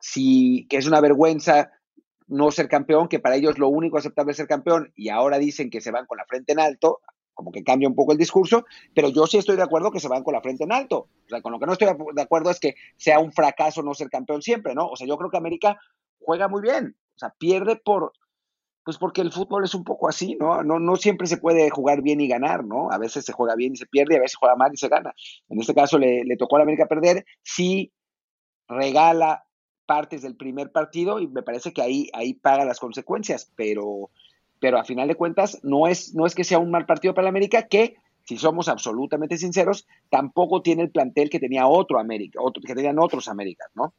si 0.00 0.66
que 0.68 0.76
es 0.76 0.86
una 0.86 1.00
vergüenza 1.00 1.70
no 2.26 2.50
ser 2.50 2.68
campeón, 2.68 3.08
que 3.08 3.20
para 3.20 3.36
ellos 3.36 3.58
lo 3.58 3.68
único 3.68 3.98
aceptable 3.98 4.32
es 4.32 4.38
ser 4.38 4.46
campeón, 4.46 4.92
y 4.94 5.10
ahora 5.10 5.38
dicen 5.38 5.70
que 5.70 5.80
se 5.80 5.90
van 5.90 6.06
con 6.06 6.18
la 6.18 6.24
frente 6.24 6.52
en 6.52 6.60
alto 6.60 7.00
como 7.34 7.52
que 7.52 7.64
cambia 7.64 7.88
un 7.88 7.94
poco 7.94 8.12
el 8.12 8.18
discurso, 8.18 8.64
pero 8.94 9.08
yo 9.08 9.26
sí 9.26 9.38
estoy 9.38 9.56
de 9.56 9.62
acuerdo 9.62 9.90
que 9.90 10.00
se 10.00 10.08
van 10.08 10.22
con 10.22 10.34
la 10.34 10.40
frente 10.40 10.64
en 10.64 10.72
alto. 10.72 11.08
O 11.26 11.28
sea, 11.28 11.42
con 11.42 11.52
lo 11.52 11.58
que 11.58 11.66
no 11.66 11.72
estoy 11.72 11.88
de 12.14 12.22
acuerdo 12.22 12.50
es 12.50 12.60
que 12.60 12.74
sea 12.96 13.18
un 13.18 13.32
fracaso 13.32 13.82
no 13.82 13.94
ser 13.94 14.08
campeón 14.08 14.42
siempre, 14.42 14.74
¿no? 14.74 14.86
O 14.86 14.96
sea, 14.96 15.06
yo 15.06 15.16
creo 15.18 15.30
que 15.30 15.36
América 15.36 15.78
juega 16.20 16.48
muy 16.48 16.62
bien. 16.62 16.96
O 17.16 17.18
sea, 17.18 17.34
pierde 17.38 17.76
por, 17.76 18.12
pues 18.84 18.98
porque 18.98 19.20
el 19.20 19.32
fútbol 19.32 19.64
es 19.64 19.74
un 19.74 19.84
poco 19.84 20.08
así, 20.08 20.36
¿no? 20.36 20.62
No, 20.62 20.78
no 20.78 20.96
siempre 20.96 21.26
se 21.26 21.38
puede 21.38 21.70
jugar 21.70 22.02
bien 22.02 22.20
y 22.20 22.28
ganar, 22.28 22.64
¿no? 22.64 22.90
A 22.90 22.98
veces 22.98 23.24
se 23.24 23.32
juega 23.32 23.54
bien 23.54 23.74
y 23.74 23.76
se 23.76 23.86
pierde, 23.86 24.16
a 24.16 24.20
veces 24.20 24.36
juega 24.36 24.56
mal 24.56 24.72
y 24.72 24.76
se 24.76 24.88
gana. 24.88 25.14
En 25.48 25.60
este 25.60 25.74
caso 25.74 25.98
le, 25.98 26.24
le 26.24 26.36
tocó 26.36 26.56
a 26.56 26.58
la 26.60 26.64
América 26.64 26.86
perder, 26.86 27.24
sí 27.42 27.92
regala 28.68 29.44
partes 29.86 30.22
del 30.22 30.36
primer 30.36 30.72
partido 30.72 31.20
y 31.20 31.28
me 31.28 31.42
parece 31.42 31.72
que 31.72 31.82
ahí, 31.82 32.08
ahí 32.12 32.34
paga 32.34 32.64
las 32.64 32.80
consecuencias, 32.80 33.52
pero 33.56 34.10
pero 34.64 34.78
a 34.78 34.84
final 34.84 35.06
de 35.06 35.14
cuentas 35.14 35.60
no 35.62 35.88
es, 35.88 36.14
no 36.14 36.24
es 36.24 36.34
que 36.34 36.42
sea 36.42 36.58
un 36.58 36.70
mal 36.70 36.86
partido 36.86 37.12
para 37.12 37.24
la 37.24 37.28
América, 37.28 37.64
que 37.68 37.96
si 38.24 38.38
somos 38.38 38.66
absolutamente 38.70 39.36
sinceros, 39.36 39.86
tampoco 40.08 40.62
tiene 40.62 40.80
el 40.84 40.90
plantel 40.90 41.28
que 41.28 41.38
tenía 41.38 41.66
otro 41.66 42.00
América, 42.00 42.40
que 42.66 42.74
tenían 42.74 42.98
otros 42.98 43.28
Américas, 43.28 43.68
¿no? 43.74 43.92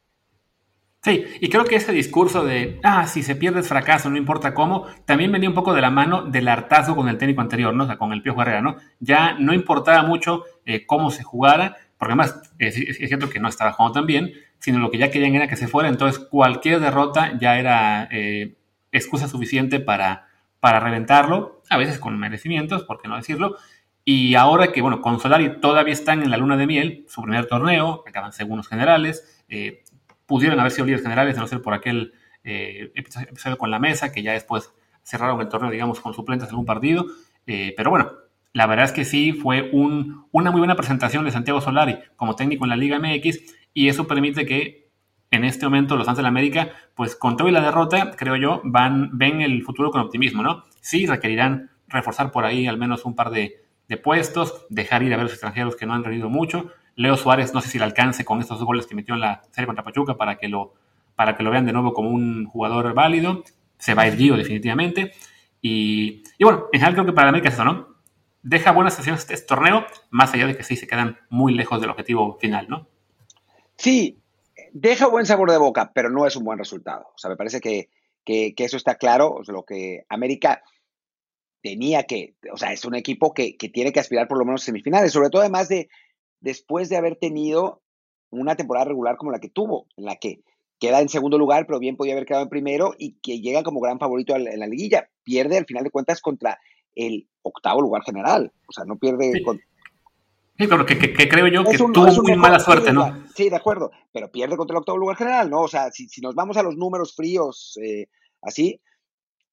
Sí, 1.04 1.24
y 1.40 1.48
creo 1.50 1.66
que 1.66 1.76
ese 1.76 1.92
discurso 1.92 2.44
de, 2.44 2.80
ah, 2.82 3.06
si 3.06 3.22
se 3.22 3.36
pierde 3.36 3.60
es 3.60 3.68
fracaso, 3.68 4.10
no 4.10 4.16
importa 4.16 4.54
cómo, 4.54 4.86
también 5.04 5.30
venía 5.30 5.48
un 5.48 5.54
poco 5.54 5.72
de 5.72 5.82
la 5.82 5.90
mano 5.90 6.22
del 6.22 6.48
hartazgo 6.48 6.96
con 6.96 7.08
el 7.08 7.16
técnico 7.16 7.42
anterior, 7.42 7.72
¿no? 7.72 7.84
O 7.84 7.86
sea, 7.86 7.96
con 7.96 8.12
el 8.12 8.20
Piojo 8.22 8.42
Herrera, 8.42 8.60
¿no? 8.60 8.74
Ya 8.98 9.34
no 9.38 9.54
importaba 9.54 10.02
mucho 10.02 10.42
eh, 10.64 10.84
cómo 10.84 11.12
se 11.12 11.22
jugara, 11.22 11.76
porque 11.96 12.10
además 12.10 12.42
es, 12.58 12.74
cierto 12.74 13.30
que 13.30 13.38
no 13.38 13.48
estaba 13.48 13.70
jugando 13.70 14.00
tan 14.00 14.06
bien, 14.06 14.32
sino 14.58 14.80
lo 14.80 14.90
que 14.90 14.98
ya 14.98 15.12
querían 15.12 15.36
era 15.36 15.46
que 15.46 15.54
se 15.54 15.68
fuera, 15.68 15.88
entonces 15.88 16.18
cualquier 16.18 16.80
derrota 16.80 17.38
ya 17.38 17.56
era 17.56 18.08
eh, 18.10 18.56
excusa 18.90 19.28
suficiente 19.28 19.78
para, 19.78 20.25
para 20.60 20.80
reventarlo, 20.80 21.62
a 21.70 21.76
veces 21.76 21.98
con 21.98 22.18
merecimientos, 22.18 22.84
por 22.84 23.00
qué 23.00 23.08
no 23.08 23.16
decirlo, 23.16 23.56
y 24.04 24.36
ahora 24.36 24.70
que, 24.72 24.82
bueno, 24.82 25.00
con 25.00 25.18
Solari 25.18 25.60
todavía 25.60 25.92
están 25.92 26.22
en 26.22 26.30
la 26.30 26.36
luna 26.36 26.56
de 26.56 26.66
miel, 26.66 27.04
su 27.08 27.22
primer 27.22 27.46
torneo, 27.46 28.04
acaban 28.06 28.32
segundos 28.32 28.68
generales, 28.68 29.44
eh, 29.48 29.82
pudieron 30.26 30.60
haber 30.60 30.72
sido 30.72 30.86
líderes 30.86 31.02
generales, 31.02 31.34
de 31.34 31.40
no 31.40 31.46
ser 31.48 31.60
por 31.60 31.74
aquel 31.74 32.12
eh, 32.44 32.92
episodio 32.94 33.58
con 33.58 33.70
la 33.70 33.80
mesa, 33.80 34.12
que 34.12 34.22
ya 34.22 34.32
después 34.32 34.72
cerraron 35.02 35.40
el 35.40 35.48
torneo, 35.48 35.70
digamos, 35.70 36.00
con 36.00 36.14
suplentes 36.14 36.48
en 36.48 36.52
algún 36.52 36.66
partido. 36.66 37.06
Eh, 37.46 37.74
pero 37.76 37.90
bueno, 37.90 38.12
la 38.52 38.66
verdad 38.66 38.84
es 38.86 38.92
que 38.92 39.04
sí 39.04 39.32
fue 39.32 39.70
un, 39.72 40.26
una 40.30 40.50
muy 40.50 40.60
buena 40.60 40.76
presentación 40.76 41.24
de 41.24 41.32
Santiago 41.32 41.60
Solari 41.60 41.98
como 42.16 42.36
técnico 42.36 42.64
en 42.64 42.70
la 42.70 42.76
Liga 42.76 42.98
MX 42.98 43.40
y 43.74 43.88
eso 43.88 44.06
permite 44.06 44.46
que 44.46 44.85
en 45.30 45.44
este 45.44 45.66
momento 45.66 45.96
los 45.96 46.06
Santos 46.06 46.18
de 46.18 46.22
la 46.22 46.28
América, 46.28 46.70
pues 46.94 47.16
con 47.16 47.36
todo 47.36 47.48
y 47.48 47.52
la 47.52 47.60
derrota, 47.60 48.12
creo 48.16 48.36
yo, 48.36 48.60
van, 48.64 49.16
ven 49.18 49.40
el 49.40 49.62
futuro 49.62 49.90
con 49.90 50.00
optimismo, 50.00 50.42
¿no? 50.42 50.64
Sí 50.80 51.06
requerirán 51.06 51.70
reforzar 51.88 52.30
por 52.30 52.44
ahí 52.44 52.66
al 52.66 52.78
menos 52.78 53.04
un 53.04 53.14
par 53.14 53.30
de, 53.30 53.62
puestos, 54.02 54.66
dejar 54.68 55.02
ir 55.02 55.12
a 55.12 55.16
ver 55.16 55.24
los 55.24 55.32
extranjeros 55.32 55.76
que 55.76 55.86
no 55.86 55.94
han 55.94 56.04
rendido 56.04 56.28
mucho, 56.28 56.72
Leo 56.96 57.16
Suárez, 57.16 57.52
no 57.52 57.60
sé 57.60 57.68
si 57.68 57.78
le 57.78 57.84
alcance 57.84 58.24
con 58.24 58.40
estos 58.40 58.58
dos 58.58 58.66
goles 58.66 58.86
que 58.86 58.94
metió 58.94 59.14
en 59.14 59.20
la 59.20 59.42
serie 59.52 59.66
contra 59.66 59.84
Pachuca 59.84 60.16
para 60.16 60.36
que 60.38 60.48
lo, 60.48 60.74
para 61.14 61.36
que 61.36 61.42
lo 61.42 61.50
vean 61.50 61.66
de 61.66 61.72
nuevo 61.72 61.92
como 61.92 62.10
un 62.10 62.46
jugador 62.46 62.94
válido. 62.94 63.44
Se 63.78 63.94
va 63.94 64.02
a 64.02 64.08
ir 64.08 64.16
Gio 64.16 64.36
definitivamente. 64.36 65.12
Y, 65.60 66.22
bueno, 66.40 66.66
en 66.72 66.80
general 66.80 66.94
creo 66.94 67.06
que 67.06 67.12
para 67.12 67.28
América 67.28 67.48
es 67.48 67.54
eso, 67.54 67.64
¿no? 67.64 67.96
Deja 68.42 68.70
buenas 68.72 68.94
sesiones 68.94 69.28
este, 69.28 69.46
torneo, 69.46 69.84
más 70.10 70.32
allá 70.32 70.46
de 70.46 70.56
que 70.56 70.62
sí 70.62 70.76
se 70.76 70.86
quedan 70.86 71.18
muy 71.28 71.52
lejos 71.52 71.80
del 71.80 71.90
objetivo 71.90 72.38
final, 72.38 72.66
¿no? 72.68 72.88
Sí, 73.76 74.22
deja 74.72 75.08
buen 75.08 75.26
sabor 75.26 75.50
de 75.50 75.58
boca, 75.58 75.92
pero 75.94 76.10
no 76.10 76.26
es 76.26 76.36
un 76.36 76.44
buen 76.44 76.58
resultado. 76.58 77.06
O 77.14 77.18
sea, 77.18 77.30
me 77.30 77.36
parece 77.36 77.60
que, 77.60 77.88
eso 78.24 78.76
está 78.76 78.96
claro. 78.96 79.32
O 79.32 79.44
sea, 79.44 79.54
lo 79.54 79.64
que 79.64 80.04
América 80.08 80.62
tenía 81.62 82.04
que, 82.04 82.36
o 82.52 82.56
sea, 82.56 82.72
es 82.72 82.84
un 82.84 82.94
equipo 82.94 83.34
que, 83.34 83.56
que, 83.56 83.68
tiene 83.68 83.92
que 83.92 84.00
aspirar 84.00 84.28
por 84.28 84.38
lo 84.38 84.44
menos 84.44 84.62
a 84.62 84.66
semifinales, 84.66 85.12
sobre 85.12 85.30
todo 85.30 85.42
además 85.42 85.68
de, 85.68 85.88
después 86.40 86.88
de 86.88 86.96
haber 86.96 87.16
tenido 87.16 87.82
una 88.30 88.56
temporada 88.56 88.86
regular 88.86 89.16
como 89.16 89.30
la 89.30 89.40
que 89.40 89.48
tuvo, 89.48 89.86
en 89.96 90.04
la 90.04 90.16
que 90.16 90.42
queda 90.78 91.00
en 91.00 91.08
segundo 91.08 91.38
lugar, 91.38 91.66
pero 91.66 91.78
bien 91.78 91.96
podía 91.96 92.12
haber 92.12 92.26
quedado 92.26 92.44
en 92.44 92.50
primero 92.50 92.94
y 92.98 93.18
que 93.20 93.40
llega 93.40 93.62
como 93.62 93.80
gran 93.80 93.98
favorito 93.98 94.36
en 94.36 94.60
la 94.60 94.66
liguilla. 94.66 95.08
Pierde 95.24 95.58
al 95.58 95.66
final 95.66 95.84
de 95.84 95.90
cuentas 95.90 96.20
contra 96.20 96.58
el 96.94 97.28
octavo 97.42 97.80
lugar 97.80 98.02
general. 98.02 98.52
O 98.68 98.72
sea, 98.72 98.84
no 98.84 98.98
pierde. 98.98 99.32
Sí, 99.32 99.44
pero 100.56 100.86
que, 100.86 100.96
creo 101.28 101.48
yo 101.48 101.64
que 101.64 101.76
tuvo 101.76 102.22
muy 102.22 102.36
mala 102.36 102.58
suerte, 102.58 102.92
¿no? 102.92 103.24
Sí, 103.34 103.50
de 103.50 103.56
acuerdo, 103.56 103.90
pero 104.12 104.30
pierde 104.30 104.56
contra 104.56 104.74
el 104.74 104.78
octavo 104.78 104.98
lugar 104.98 105.16
general, 105.16 105.50
¿no? 105.50 105.62
O 105.62 105.68
sea, 105.68 105.90
si, 105.90 106.08
nos 106.20 106.34
vamos 106.34 106.56
a 106.56 106.62
los 106.62 106.76
números 106.76 107.14
fríos 107.14 107.78
eh, 107.82 108.08
así, 108.42 108.80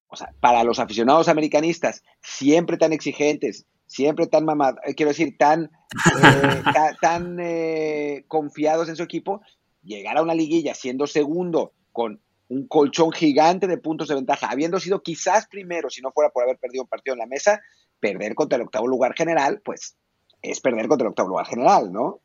o 0.07 0.15
sea, 0.15 0.31
para 0.39 0.63
los 0.63 0.79
aficionados 0.79 1.27
americanistas, 1.27 2.03
siempre 2.21 2.77
tan 2.77 2.93
exigentes, 2.93 3.65
siempre 3.87 4.27
tan 4.27 4.45
mamados, 4.45 4.79
eh, 4.85 4.93
quiero 4.93 5.09
decir, 5.09 5.37
tan, 5.37 5.63
eh, 5.63 6.63
tan 7.01 7.37
eh, 7.39 8.23
confiados 8.27 8.89
en 8.89 8.95
su 8.95 9.03
equipo, 9.03 9.41
llegar 9.81 10.17
a 10.17 10.21
una 10.21 10.35
liguilla 10.35 10.75
siendo 10.75 11.07
segundo 11.07 11.73
con 11.91 12.21
un 12.49 12.67
colchón 12.67 13.11
gigante 13.11 13.67
de 13.67 13.77
puntos 13.77 14.07
de 14.07 14.15
ventaja, 14.15 14.49
habiendo 14.49 14.79
sido 14.79 15.01
quizás 15.01 15.47
primero, 15.47 15.89
si 15.89 16.01
no 16.01 16.11
fuera 16.11 16.29
por 16.29 16.43
haber 16.43 16.57
perdido 16.57 16.83
un 16.83 16.89
partido 16.89 17.13
en 17.13 17.19
la 17.19 17.25
mesa, 17.25 17.61
perder 17.99 18.35
contra 18.35 18.57
el 18.57 18.63
octavo 18.63 18.87
lugar 18.87 19.15
general, 19.15 19.61
pues 19.65 19.97
es 20.43 20.59
perder 20.59 20.87
contra 20.87 21.07
el 21.07 21.09
octavo 21.09 21.29
lugar 21.29 21.47
general, 21.47 21.91
¿no? 21.91 22.19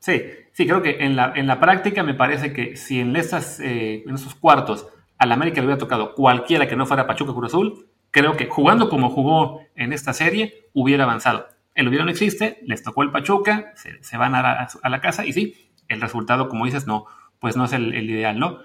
Sí, 0.00 0.22
sí, 0.52 0.66
creo 0.66 0.82
que 0.82 1.04
en 1.04 1.14
la, 1.14 1.32
en 1.36 1.46
la 1.46 1.60
práctica 1.60 2.02
me 2.02 2.14
parece 2.14 2.52
que 2.52 2.76
si 2.76 3.00
en, 3.00 3.14
estas, 3.16 3.60
en 3.60 4.12
esos 4.12 4.34
cuartos 4.34 4.88
al 5.18 5.30
América 5.30 5.60
le 5.60 5.66
hubiera 5.66 5.78
tocado 5.78 6.14
cualquiera 6.14 6.66
que 6.66 6.74
no 6.74 6.86
fuera 6.86 7.06
Pachuca 7.06 7.34
Cruz 7.34 7.52
Azul, 7.52 7.86
creo 8.10 8.36
que 8.36 8.46
jugando 8.46 8.88
como 8.88 9.10
jugó 9.10 9.60
en 9.74 9.92
esta 9.92 10.14
serie, 10.14 10.68
hubiera 10.72 11.04
avanzado. 11.04 11.46
El 11.74 11.88
hubiera 11.88 12.04
no 12.04 12.10
existe, 12.10 12.58
les 12.62 12.82
tocó 12.82 13.02
el 13.02 13.12
Pachuca, 13.12 13.72
se, 13.74 14.16
van 14.16 14.34
a 14.34 14.68
la, 14.82 15.00
casa 15.00 15.24
y 15.24 15.32
sí, 15.32 15.54
el 15.88 16.00
resultado, 16.00 16.48
como 16.48 16.64
dices, 16.64 16.86
no, 16.86 17.06
pues 17.38 17.56
no 17.56 17.66
es 17.66 17.72
el, 17.72 17.94
ideal, 18.10 18.38
¿no? 18.38 18.58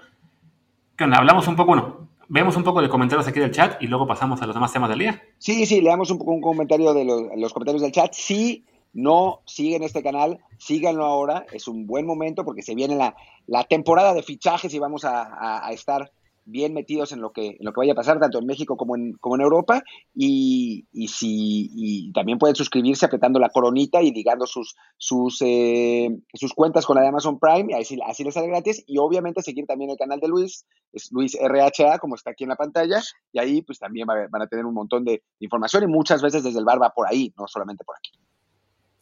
¿Qué 0.96 1.04
onda? 1.04 1.18
Hablamos 1.18 1.46
un 1.46 1.56
poco, 1.56 1.68
bueno, 1.68 2.08
vemos 2.28 2.56
un 2.56 2.64
poco 2.64 2.82
de 2.82 2.88
comentarios 2.88 3.28
aquí 3.28 3.38
del 3.38 3.50
chat 3.50 3.80
y 3.82 3.86
luego 3.86 4.06
pasamos 4.06 4.42
a 4.42 4.46
los 4.46 4.54
demás 4.54 4.72
temas 4.72 4.88
del 4.88 4.98
día. 4.98 5.22
Sí, 5.38 5.66
sí, 5.66 5.80
leamos 5.80 6.10
un, 6.10 6.18
un 6.24 6.40
comentario 6.40 6.94
de 6.94 7.04
los, 7.04 7.52
comentarios 7.52 7.82
del 7.82 7.92
chat. 7.92 8.12
Sí, 8.12 8.64
no 8.96 9.42
siguen 9.44 9.82
este 9.82 10.02
canal, 10.02 10.40
síganlo 10.58 11.04
ahora, 11.04 11.46
es 11.52 11.68
un 11.68 11.86
buen 11.86 12.06
momento 12.06 12.44
porque 12.44 12.62
se 12.62 12.74
viene 12.74 12.96
la, 12.96 13.64
temporada 13.64 14.14
de 14.14 14.22
fichajes 14.22 14.72
y 14.74 14.78
vamos 14.78 15.04
a 15.04 15.70
estar 15.70 16.10
bien 16.46 16.72
metidos 16.72 17.12
en 17.12 17.20
lo 17.20 17.32
que, 17.32 17.48
en 17.48 17.58
lo 17.60 17.72
que 17.72 17.80
vaya 17.80 17.92
a 17.92 17.96
pasar, 17.96 18.18
tanto 18.18 18.38
en 18.38 18.46
México 18.46 18.76
como 18.76 18.96
en, 18.96 19.14
como 19.14 19.34
en 19.34 19.42
Europa, 19.42 19.82
y, 20.14 20.86
y, 20.92 21.08
si, 21.08 21.68
y 21.74 22.12
también 22.12 22.38
pueden 22.38 22.56
suscribirse 22.56 23.04
apretando 23.04 23.38
la 23.38 23.50
coronita 23.50 24.00
y 24.00 24.12
ligando 24.12 24.46
sus, 24.46 24.76
sus, 24.96 25.42
eh, 25.42 26.08
sus 26.32 26.54
cuentas 26.54 26.86
con 26.86 26.96
la 26.96 27.02
de 27.02 27.08
Amazon 27.08 27.38
Prime, 27.38 27.66
y 27.72 27.74
así, 27.74 27.98
así 28.06 28.24
les 28.24 28.32
sale 28.32 28.46
gratis, 28.46 28.82
y 28.86 28.98
obviamente 28.98 29.42
seguir 29.42 29.66
también 29.66 29.90
el 29.90 29.98
canal 29.98 30.20
de 30.20 30.28
Luis, 30.28 30.64
es 30.92 31.10
Luis 31.10 31.36
RHA, 31.38 31.98
como 31.98 32.14
está 32.14 32.30
aquí 32.30 32.44
en 32.44 32.50
la 32.50 32.56
pantalla, 32.56 33.02
y 33.32 33.40
ahí 33.40 33.62
pues 33.62 33.78
también 33.78 34.06
van 34.06 34.42
a 34.42 34.46
tener 34.46 34.64
un 34.64 34.74
montón 34.74 35.04
de 35.04 35.22
información, 35.40 35.82
y 35.82 35.88
muchas 35.88 36.22
veces 36.22 36.44
desde 36.44 36.60
el 36.60 36.64
bar 36.64 36.80
va 36.80 36.90
por 36.90 37.08
ahí, 37.08 37.34
no 37.36 37.48
solamente 37.48 37.84
por 37.84 37.96
aquí. 37.96 38.12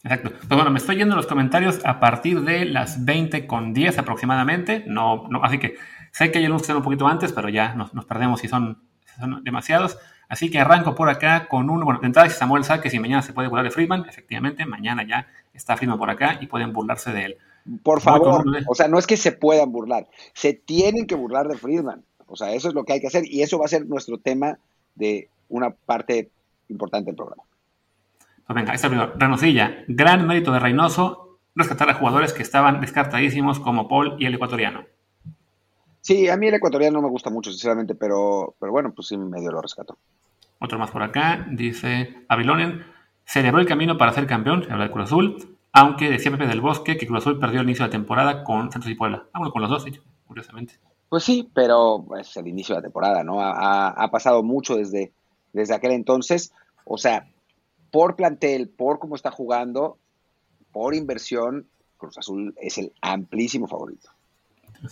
Exacto. 0.04 0.30
Pues 0.30 0.48
bueno, 0.48 0.70
me 0.70 0.78
estoy 0.78 0.96
yendo 0.96 1.16
los 1.16 1.26
comentarios 1.26 1.80
a 1.84 1.98
partir 1.98 2.42
de 2.42 2.66
las 2.66 3.04
20 3.04 3.46
con 3.46 3.72
10 3.72 3.98
aproximadamente. 3.98 4.84
No, 4.86 5.26
no, 5.28 5.42
así 5.42 5.58
que 5.58 5.76
Sé 6.14 6.30
que 6.30 6.38
hay 6.38 6.44
algunos 6.44 6.64
que 6.64 6.72
un 6.72 6.82
poquito 6.84 7.08
antes, 7.08 7.32
pero 7.32 7.48
ya 7.48 7.74
nos, 7.74 7.90
perdemos 8.04 8.38
si 8.38 8.46
son, 8.46 8.80
son, 9.18 9.42
demasiados. 9.42 9.98
Así 10.28 10.48
que 10.48 10.60
arranco 10.60 10.94
por 10.94 11.08
acá 11.08 11.48
con 11.48 11.68
uno. 11.68 11.84
Bueno, 11.84 11.98
de 11.98 12.06
entrada 12.06 12.28
dice 12.28 12.38
Samuel 12.38 12.62
Sá 12.62 12.80
que 12.80 12.88
si 12.88 13.00
mañana 13.00 13.20
se 13.20 13.32
puede 13.32 13.48
burlar 13.48 13.64
de 13.64 13.72
Friedman. 13.72 14.06
Efectivamente, 14.08 14.64
mañana 14.64 15.02
ya 15.04 15.26
está 15.52 15.76
Friedman 15.76 15.98
por 15.98 16.10
acá 16.10 16.38
y 16.40 16.46
pueden 16.46 16.72
burlarse 16.72 17.12
de 17.12 17.24
él. 17.24 17.36
Por 17.82 18.00
favor, 18.00 18.44
o 18.68 18.74
sea, 18.76 18.86
no 18.86 19.00
es 19.00 19.08
que 19.08 19.16
se 19.16 19.32
puedan 19.32 19.72
burlar, 19.72 20.06
se 20.34 20.52
tienen 20.52 21.08
que 21.08 21.16
burlar 21.16 21.48
de 21.48 21.58
Friedman. 21.58 22.04
O 22.28 22.36
sea, 22.36 22.52
eso 22.52 22.68
es 22.68 22.74
lo 22.74 22.84
que 22.84 22.92
hay 22.92 23.00
que 23.00 23.08
hacer 23.08 23.24
y 23.26 23.42
eso 23.42 23.58
va 23.58 23.64
a 23.64 23.68
ser 23.68 23.84
nuestro 23.88 24.18
tema 24.18 24.58
de 24.94 25.28
una 25.48 25.70
parte 25.70 26.30
importante 26.68 27.06
del 27.06 27.16
programa. 27.16 27.42
Pues 28.46 28.54
venga, 28.54 28.74
este 28.74 28.88
primero. 28.88 29.12
Renosilla, 29.16 29.84
gran 29.88 30.26
mérito 30.26 30.52
de 30.52 30.58
Reynoso 30.58 31.38
rescatar 31.54 31.88
a 31.88 31.94
jugadores 31.94 32.32
que 32.32 32.42
estaban 32.42 32.80
descartadísimos 32.80 33.60
como 33.60 33.88
Paul 33.88 34.16
y 34.18 34.26
el 34.26 34.34
ecuatoriano. 34.34 34.84
Sí, 36.00 36.28
a 36.28 36.36
mí 36.36 36.48
el 36.48 36.54
ecuatoriano 36.54 36.98
no 36.98 37.06
me 37.06 37.10
gusta 37.10 37.30
mucho, 37.30 37.50
sinceramente, 37.50 37.94
pero, 37.94 38.54
pero 38.58 38.72
bueno, 38.72 38.92
pues 38.92 39.08
sí, 39.08 39.16
medio 39.16 39.50
lo 39.50 39.62
rescato. 39.62 39.96
Otro 40.58 40.78
más 40.78 40.90
por 40.90 41.02
acá, 41.02 41.46
dice 41.50 42.24
Avilonen, 42.28 42.84
celebró 43.24 43.60
el 43.60 43.66
camino 43.66 43.96
para 43.96 44.12
ser 44.12 44.26
campeón, 44.26 44.64
se 44.64 44.72
habla 44.72 44.84
de 44.84 44.90
Cruz 44.90 45.04
Azul, 45.04 45.56
aunque 45.72 46.10
decía 46.10 46.30
Pepe 46.30 46.46
del 46.46 46.60
Bosque 46.60 46.96
que 46.96 47.06
Cruz 47.06 47.20
Azul 47.20 47.38
perdió 47.38 47.60
el 47.60 47.66
inicio 47.66 47.84
de 47.84 47.88
la 47.88 47.92
temporada 47.92 48.44
con 48.44 48.70
Santos 48.70 48.90
y 48.90 48.94
Puebla. 48.94 49.24
Ah, 49.32 49.38
bueno, 49.38 49.52
con 49.52 49.62
los 49.62 49.70
dos, 49.70 49.84
curiosamente. 50.26 50.74
Pues 51.08 51.24
sí, 51.24 51.48
pero 51.54 52.04
es 52.18 52.36
el 52.36 52.48
inicio 52.48 52.74
de 52.74 52.80
la 52.80 52.84
temporada, 52.84 53.24
¿no? 53.24 53.40
Ha, 53.40 54.10
pasado 54.10 54.42
mucho 54.42 54.76
desde, 54.76 55.12
desde 55.52 55.74
aquel 55.74 55.92
entonces. 55.92 56.52
O 56.84 56.98
sea, 56.98 57.26
por 57.94 58.16
plantel, 58.16 58.68
por 58.68 58.98
cómo 58.98 59.14
está 59.14 59.30
jugando, 59.30 59.98
por 60.72 60.96
inversión, 60.96 61.68
Cruz 61.96 62.18
Azul 62.18 62.52
es 62.60 62.76
el 62.78 62.92
amplísimo 63.00 63.68
favorito 63.68 64.10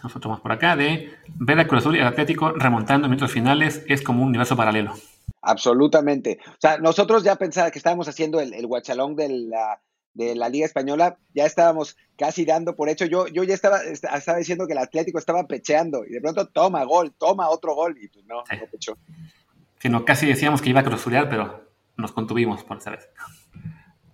una 0.01 0.09
foto 0.09 0.29
más 0.29 0.41
por 0.41 0.53
acá 0.53 0.77
de 0.77 1.11
ver 1.35 1.59
a 1.59 1.67
Cruz 1.67 1.83
Azul 1.83 1.97
y 1.97 2.01
el 2.01 2.07
Atlético 2.07 2.53
remontando 2.53 3.07
en 3.07 3.11
minutos 3.11 3.33
finales 3.33 3.83
es 3.89 4.03
como 4.03 4.23
un 4.23 4.29
universo 4.29 4.57
paralelo. 4.57 4.95
Absolutamente. 5.43 6.39
O 6.47 6.61
sea, 6.61 6.79
nosotros 6.79 7.25
ya 7.25 7.37
pensaba 7.37 7.71
que 7.71 7.79
estábamos 7.79 8.09
haciendo 8.09 8.41
el, 8.41 8.55
el 8.55 8.67
guachalón 8.67 9.17
de 9.17 9.29
la, 9.29 9.81
de 10.15 10.35
la 10.35 10.49
Liga 10.49 10.65
Española, 10.65 11.19
ya 11.35 11.45
estábamos 11.45 11.97
casi 12.17 12.45
dando 12.45 12.75
por 12.77 12.89
hecho. 12.89 13.05
Yo, 13.07 13.27
yo 13.27 13.43
ya 13.43 13.55
estaba, 13.55 13.81
estaba 13.83 14.39
diciendo 14.39 14.67
que 14.67 14.73
el 14.73 14.79
Atlético 14.79 15.19
estaba 15.19 15.47
pecheando 15.47 16.05
y 16.05 16.11
de 16.11 16.21
pronto 16.21 16.47
toma 16.47 16.85
gol, 16.85 17.13
toma 17.19 17.51
otro 17.51 17.75
gol 17.75 17.99
y 18.01 18.09
pues 18.09 18.25
no, 18.25 18.37
no 18.37 18.67
pechó. 18.71 18.97
Sino 19.81 20.05
casi 20.05 20.27
decíamos 20.27 20.63
que 20.63 20.71
iba 20.71 20.81
a 20.81 20.85
cruzulear, 20.85 21.29
pero 21.29 21.72
nos 21.97 22.13
contuvimos 22.13 22.65
por 22.65 22.79
esa 22.79 22.91
vez. 22.91 23.09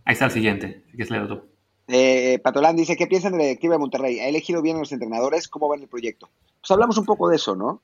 Ahí 0.04 0.12
está 0.12 0.26
el 0.26 0.30
siguiente, 0.30 0.84
si 0.86 0.92
quieres 0.92 1.10
leerlo 1.10 1.28
tú. 1.28 1.48
Eh, 1.88 2.38
Patolán 2.42 2.76
dice, 2.76 2.96
¿qué 2.96 3.06
piensan 3.06 3.32
de 3.32 3.38
la 3.38 3.44
directiva 3.44 3.74
de 3.74 3.78
Monterrey? 3.78 4.20
¿Ha 4.20 4.28
elegido 4.28 4.60
bien 4.60 4.76
a 4.76 4.80
los 4.80 4.92
entrenadores? 4.92 5.48
¿Cómo 5.48 5.68
va 5.68 5.76
el 5.76 5.88
proyecto? 5.88 6.30
Pues 6.60 6.70
hablamos 6.70 6.98
un 6.98 7.06
poco 7.06 7.28
de 7.28 7.36
eso, 7.36 7.56
¿no? 7.56 7.82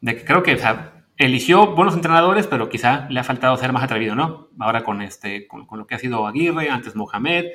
De 0.00 0.16
que 0.16 0.24
creo 0.24 0.42
que 0.42 0.58
eligió 1.16 1.74
buenos 1.74 1.94
entrenadores, 1.94 2.46
pero 2.46 2.68
quizá 2.68 3.06
le 3.08 3.20
ha 3.20 3.24
faltado 3.24 3.56
ser 3.56 3.72
más 3.72 3.84
atrevido, 3.84 4.14
¿no? 4.16 4.48
Ahora 4.58 4.82
con, 4.82 5.00
este, 5.00 5.46
con, 5.46 5.66
lo 5.70 5.86
que 5.86 5.94
ha 5.94 5.98
sido 5.98 6.26
Aguirre, 6.26 6.70
antes 6.70 6.96
Mohamed, 6.96 7.46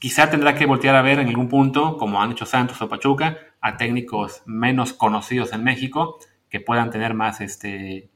quizá 0.00 0.30
tendrá 0.30 0.54
que 0.54 0.66
voltear 0.66 0.96
a 0.96 1.02
ver 1.02 1.20
en 1.20 1.28
algún 1.28 1.48
punto, 1.48 1.96
como 1.96 2.20
han 2.20 2.32
hecho 2.32 2.46
Santos 2.46 2.82
o 2.82 2.88
Pachuca, 2.88 3.38
a 3.60 3.76
técnicos 3.76 4.42
menos 4.46 4.92
conocidos 4.92 5.52
en 5.52 5.62
México 5.62 6.18
que 6.48 6.60
puedan 6.60 6.90
tener 6.90 7.14
más, 7.14 7.40
este, 7.40 8.10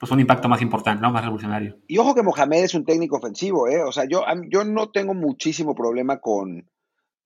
pues 0.00 0.10
un 0.12 0.20
impacto 0.20 0.48
más 0.48 0.62
importante, 0.62 1.02
¿no? 1.02 1.12
Más 1.12 1.22
revolucionario. 1.22 1.76
Y 1.86 1.98
ojo 1.98 2.14
que 2.14 2.22
Mohamed 2.22 2.64
es 2.64 2.74
un 2.74 2.86
técnico 2.86 3.18
ofensivo, 3.18 3.68
¿eh? 3.68 3.82
O 3.82 3.92
sea, 3.92 4.06
yo, 4.06 4.24
yo 4.48 4.64
no 4.64 4.90
tengo 4.90 5.12
muchísimo 5.12 5.74
problema 5.74 6.20
con, 6.20 6.66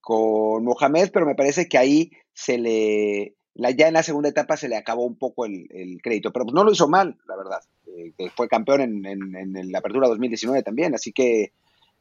con 0.01 0.65
Mohamed, 0.65 1.11
pero 1.13 1.25
me 1.25 1.37
parece 1.37 1.69
que 1.69 1.79
ahí 1.79 2.11
se 2.33 2.59
le 2.59 3.37
la, 3.55 3.71
ya 3.71 3.87
en 3.87 3.95
la 3.95 4.03
segunda 4.03 4.29
etapa 4.29 4.57
se 4.57 4.69
le 4.69 4.77
acabó 4.77 5.07
un 5.07 5.17
poco 5.17 5.47
el, 5.47 6.01
crédito, 6.03 6.33
pero 6.33 6.47
pues 6.47 6.55
no 6.55 6.65
lo 6.65 6.73
hizo 6.73 6.89
mal, 6.89 7.17
la 7.29 7.37
verdad, 7.37 7.61
eh, 7.87 8.13
fue 8.35 8.49
campeón 8.49 8.81
en, 8.81 9.07
en, 9.07 9.73
la 9.73 9.79
apertura 9.79 10.09
2019 10.09 10.65
también, 10.65 10.97
así 10.97 11.13
que, 11.13 11.53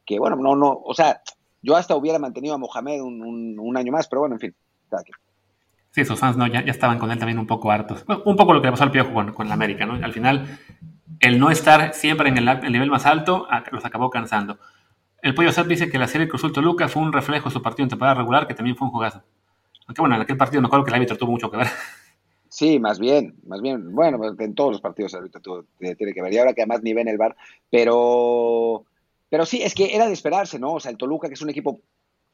que, 0.04 0.18
bueno, 0.18 0.34
no, 0.34 0.56
no, 0.56 0.82
o 0.84 0.92
sea, 0.92 1.22
yo 1.62 1.76
hasta 1.76 1.94
hubiera 1.94 2.18
mantenido 2.18 2.54
a 2.54 2.58
Mohamed 2.58 3.00
un, 3.00 3.58
un, 3.58 3.76
año 3.76 3.92
más, 3.92 4.08
pero 4.08 4.20
bueno, 4.20 4.34
en 4.34 4.40
fin. 4.40 4.54
Sí, 5.94 6.04
sus 6.04 6.18
fans 6.18 6.36
no, 6.36 6.48
ya, 6.48 6.64
ya, 6.64 6.72
estaban 6.72 6.98
con 6.98 7.12
él 7.12 7.18
también 7.18 7.38
un 7.38 7.46
poco 7.46 7.70
hartos. 7.70 8.04
un 8.24 8.34
poco 8.34 8.52
lo 8.52 8.60
que 8.60 8.66
le 8.66 8.72
pasó 8.72 8.82
al 8.82 8.90
Piojo 8.90 9.14
con, 9.14 9.32
con 9.32 9.46
la 9.46 9.54
América, 9.54 9.86
¿no? 9.86 9.94
Al 10.04 10.12
final, 10.12 10.58
el 11.20 11.38
no 11.38 11.52
estar 11.52 11.94
siempre 11.94 12.28
en 12.28 12.36
el, 12.36 12.48
el 12.48 12.72
nivel 12.72 12.90
más 12.90 13.06
alto 13.06 13.46
los 13.70 13.84
acabó 13.84 14.10
cansando. 14.10 14.58
El 15.22 15.36
Pollo 15.36 15.52
Sap 15.52 15.68
dice 15.68 15.88
que 15.88 15.96
la 15.96 16.08
serie 16.08 16.26
Cruz 16.26 16.42
Lucas 16.56 16.90
fue 16.90 17.00
un 17.00 17.12
reflejo 17.12 17.48
de 17.48 17.52
su 17.52 17.62
partido 17.62 17.84
en 17.84 17.90
temporada 17.90 18.16
regular, 18.16 18.48
que 18.48 18.54
también 18.54 18.76
fue 18.76 18.88
un 18.88 18.92
jugazo. 18.92 19.22
Aunque 19.86 20.02
bueno, 20.02 20.16
en 20.16 20.22
aquel 20.22 20.36
partido 20.36 20.60
me 20.60 20.66
acuerdo 20.66 20.84
que 20.84 20.90
el 20.90 20.96
árbitro 20.96 21.16
tuvo 21.16 21.30
mucho 21.30 21.50
que 21.50 21.58
ver. 21.58 21.68
Sí, 22.48 22.78
más 22.78 23.00
bien, 23.00 23.34
más 23.48 23.60
bien. 23.60 23.92
Bueno, 23.92 24.16
pues, 24.16 24.38
en 24.38 24.54
todos 24.54 24.70
los 24.70 24.80
partidos 24.80 25.12
el 25.14 25.20
árbitro 25.20 25.66
tiene 25.76 26.14
que 26.14 26.22
ver. 26.22 26.32
Y 26.32 26.38
ahora 26.38 26.52
que 26.52 26.62
además 26.62 26.84
ni 26.84 26.94
ven 26.94 27.08
el 27.08 27.18
bar. 27.18 27.34
Pero, 27.68 28.84
pero 29.28 29.44
sí, 29.44 29.60
es 29.60 29.74
que 29.74 29.92
era 29.92 30.06
de 30.06 30.12
esperarse, 30.12 30.60
¿no? 30.60 30.74
O 30.74 30.78
sea, 30.78 30.92
el 30.92 30.96
Toluca, 30.96 31.26
que 31.26 31.34
es 31.34 31.42
un 31.42 31.50
equipo 31.50 31.80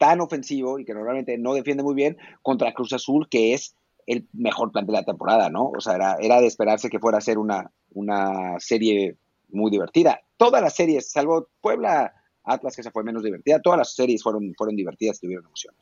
tan 0.00 0.22
ofensivo 0.22 0.78
y 0.78 0.86
que 0.86 0.94
normalmente 0.94 1.36
no 1.36 1.52
defiende 1.52 1.82
muy 1.82 1.94
bien, 1.94 2.16
contra 2.40 2.72
Cruz 2.72 2.94
Azul, 2.94 3.28
que 3.28 3.52
es 3.52 3.76
el 4.06 4.26
mejor 4.32 4.72
plan 4.72 4.86
de 4.86 4.94
la 4.94 5.04
temporada, 5.04 5.50
¿no? 5.50 5.68
O 5.76 5.80
sea, 5.82 5.94
era, 5.94 6.16
era 6.22 6.40
de 6.40 6.46
esperarse 6.46 6.88
que 6.88 6.98
fuera 6.98 7.18
a 7.18 7.20
ser 7.20 7.36
una, 7.36 7.70
una 7.90 8.58
serie 8.60 9.18
muy 9.50 9.70
divertida. 9.70 10.22
Todas 10.38 10.62
las 10.62 10.74
series, 10.74 11.12
salvo 11.12 11.50
Puebla, 11.60 12.14
Atlas, 12.44 12.74
que 12.74 12.82
se 12.82 12.90
fue 12.90 13.04
menos 13.04 13.22
divertida, 13.22 13.60
todas 13.60 13.76
las 13.76 13.94
series 13.94 14.22
fueron, 14.22 14.54
fueron 14.56 14.74
divertidas, 14.74 15.20
tuvieron 15.20 15.44
emoción. 15.44 15.74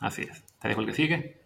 Así 0.00 0.22
es. 0.22 0.44
¿Te 0.60 0.68
dejo 0.68 0.82
el 0.82 0.86
que 0.88 0.92
sigue? 0.92 1.43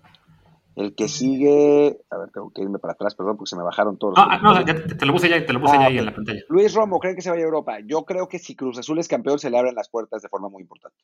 El 0.76 0.94
que 0.94 1.08
sigue, 1.08 1.98
a 2.10 2.18
ver, 2.18 2.30
tengo 2.30 2.52
que 2.52 2.62
irme 2.62 2.78
para 2.78 2.92
atrás, 2.92 3.14
perdón, 3.14 3.36
porque 3.36 3.50
se 3.50 3.56
me 3.56 3.64
bajaron 3.64 3.98
todos. 3.98 4.14
Ah, 4.16 4.38
no, 4.40 4.64
te, 4.64 5.06
lo 5.06 5.12
puse 5.12 5.28
ya, 5.28 5.44
te 5.44 5.52
lo 5.52 5.60
puse 5.60 5.74
ya 5.74 5.86
ahí 5.86 5.98
en 5.98 6.06
la 6.06 6.14
pantalla. 6.14 6.40
Luis 6.48 6.72
Romo, 6.72 7.00
¿creen 7.00 7.16
que 7.16 7.22
se 7.22 7.30
vaya 7.30 7.42
a 7.42 7.46
Europa? 7.46 7.78
Yo 7.84 8.04
creo 8.04 8.28
que 8.28 8.38
si 8.38 8.54
Cruz 8.54 8.78
Azul 8.78 8.98
es 9.00 9.08
campeón, 9.08 9.40
se 9.40 9.50
le 9.50 9.58
abren 9.58 9.74
las 9.74 9.88
puertas 9.88 10.22
de 10.22 10.28
forma 10.28 10.48
muy 10.48 10.62
importante. 10.62 10.98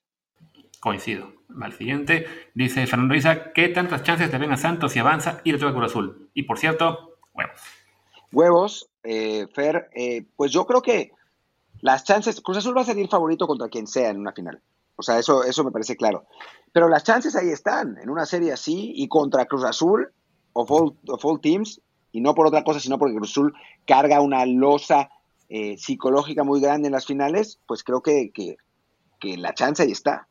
Coincido. 0.80 1.32
Al 1.60 1.72
siguiente, 1.72 2.26
dice 2.54 2.86
Fernando 2.86 3.14
Isa, 3.14 3.52
¿qué 3.52 3.68
tantas 3.68 4.02
chances 4.02 4.30
le 4.30 4.38
ven 4.38 4.52
a 4.52 4.56
Santos 4.56 4.94
y 4.94 4.98
avanza 4.98 5.40
y 5.42 5.50
le 5.50 5.58
toca 5.58 5.72
Cruz 5.72 5.86
Azul? 5.86 6.30
Y 6.34 6.42
por 6.44 6.58
cierto, 6.58 7.16
huevos. 7.32 7.60
Huevos, 8.30 8.90
eh, 9.02 9.46
Fer, 9.54 9.88
eh, 9.94 10.26
pues 10.36 10.52
yo 10.52 10.66
creo 10.66 10.82
que 10.82 11.12
las 11.80 12.04
chances, 12.04 12.40
Cruz 12.40 12.58
Azul 12.58 12.76
va 12.76 12.82
a 12.82 12.84
salir 12.84 13.08
favorito 13.08 13.46
contra 13.46 13.68
quien 13.68 13.86
sea 13.86 14.10
en 14.10 14.18
una 14.18 14.32
final. 14.32 14.60
O 14.96 15.02
sea, 15.02 15.18
eso, 15.18 15.42
eso 15.42 15.64
me 15.64 15.70
parece 15.70 15.96
claro. 15.96 16.26
Pero 16.74 16.88
las 16.88 17.04
chances 17.04 17.36
ahí 17.36 17.50
están, 17.50 17.98
en 18.02 18.10
una 18.10 18.26
serie 18.26 18.52
así 18.52 18.92
y 18.96 19.06
contra 19.06 19.44
Cruz 19.44 19.62
Azul, 19.62 20.08
of 20.54 20.72
all, 20.72 21.40
teams, 21.40 21.80
y 22.10 22.20
no 22.20 22.34
por 22.34 22.48
otra 22.48 22.64
cosa, 22.64 22.80
sino 22.80 22.98
porque 22.98 23.14
Cruz 23.14 23.30
Azul 23.30 23.54
carga 23.86 24.20
una 24.20 24.44
losa 24.44 25.08
eh, 25.48 25.76
psicológica 25.78 26.42
muy 26.42 26.60
grande 26.60 26.88
en 26.88 26.92
las 26.92 27.06
finales, 27.06 27.60
pues 27.68 27.84
creo 27.84 28.02
que, 28.02 28.32
que, 28.32 28.56
la 29.36 29.54
chance 29.54 29.84
ahí 29.84 29.92
está. 29.92 30.26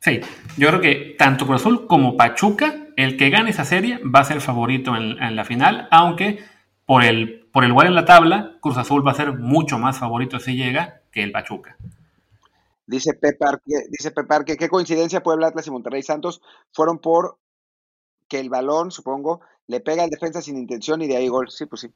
Sí, 0.00 0.20
yo 0.56 0.68
creo 0.68 0.80
que 0.80 1.14
tanto 1.18 1.46
Cruz 1.46 1.60
Azul 1.60 1.86
como 1.86 2.16
Pachuca, 2.16 2.86
el 2.96 3.18
que 3.18 3.28
gane 3.28 3.50
esa 3.50 3.66
serie 3.66 4.00
va 4.02 4.20
a 4.20 4.24
ser 4.24 4.40
favorito 4.40 4.96
en, 4.96 5.22
en 5.22 5.36
la 5.36 5.44
final, 5.44 5.88
aunque 5.90 6.42
por 6.86 7.04
el, 7.04 7.48
por 7.52 7.64
el 7.64 7.70
lugar 7.70 7.86
en 7.86 7.94
la 7.94 8.06
tabla, 8.06 8.56
Cruz 8.62 8.78
Azul 8.78 9.06
va 9.06 9.10
a 9.10 9.14
ser 9.14 9.34
mucho 9.34 9.78
más 9.78 9.98
favorito 9.98 10.40
si 10.40 10.56
llega 10.56 11.02
que 11.12 11.22
el 11.22 11.32
Pachuca. 11.32 11.76
Dice 12.86 13.14
Pepar, 13.14 13.60
dice 13.64 14.12
Pepar 14.12 14.44
que 14.44 14.56
qué 14.56 14.68
coincidencia 14.68 15.22
Puebla, 15.22 15.48
Atlas 15.48 15.66
y 15.66 15.70
Monterrey 15.72 16.02
Santos 16.02 16.40
fueron 16.72 16.98
por 17.00 17.38
que 18.28 18.38
el 18.40 18.48
balón, 18.48 18.90
supongo, 18.90 19.40
le 19.66 19.80
pega 19.80 20.04
al 20.04 20.10
defensa 20.10 20.40
sin 20.40 20.56
intención 20.56 21.02
y 21.02 21.08
de 21.08 21.16
ahí 21.16 21.28
gol. 21.28 21.50
Sí, 21.50 21.66
pues 21.66 21.82
sí. 21.82 21.88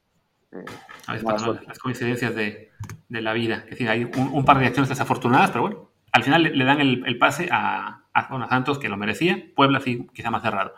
Eh, 0.51 0.65
las 1.07 1.79
coincidencias 1.79 2.35
de, 2.35 2.71
la 3.09 3.33
vida. 3.33 3.63
Es 3.65 3.71
decir, 3.71 3.89
hay 3.89 4.03
un, 4.03 4.45
par 4.45 4.59
de 4.59 4.67
acciones 4.67 4.89
desafortunadas, 4.89 5.51
pero 5.51 5.61
bueno, 5.61 5.91
al 6.11 6.23
final 6.23 6.43
le, 6.43 6.65
dan 6.65 6.81
el, 6.81 7.17
pase 7.17 7.47
a, 7.51 8.05
a, 8.13 8.49
Santos 8.49 8.79
que 8.79 8.89
lo 8.89 8.97
merecía. 8.97 9.41
Puebla 9.55 9.79
sí, 9.79 10.07
quizá 10.13 10.29
más 10.29 10.43
cerrado. 10.43 10.73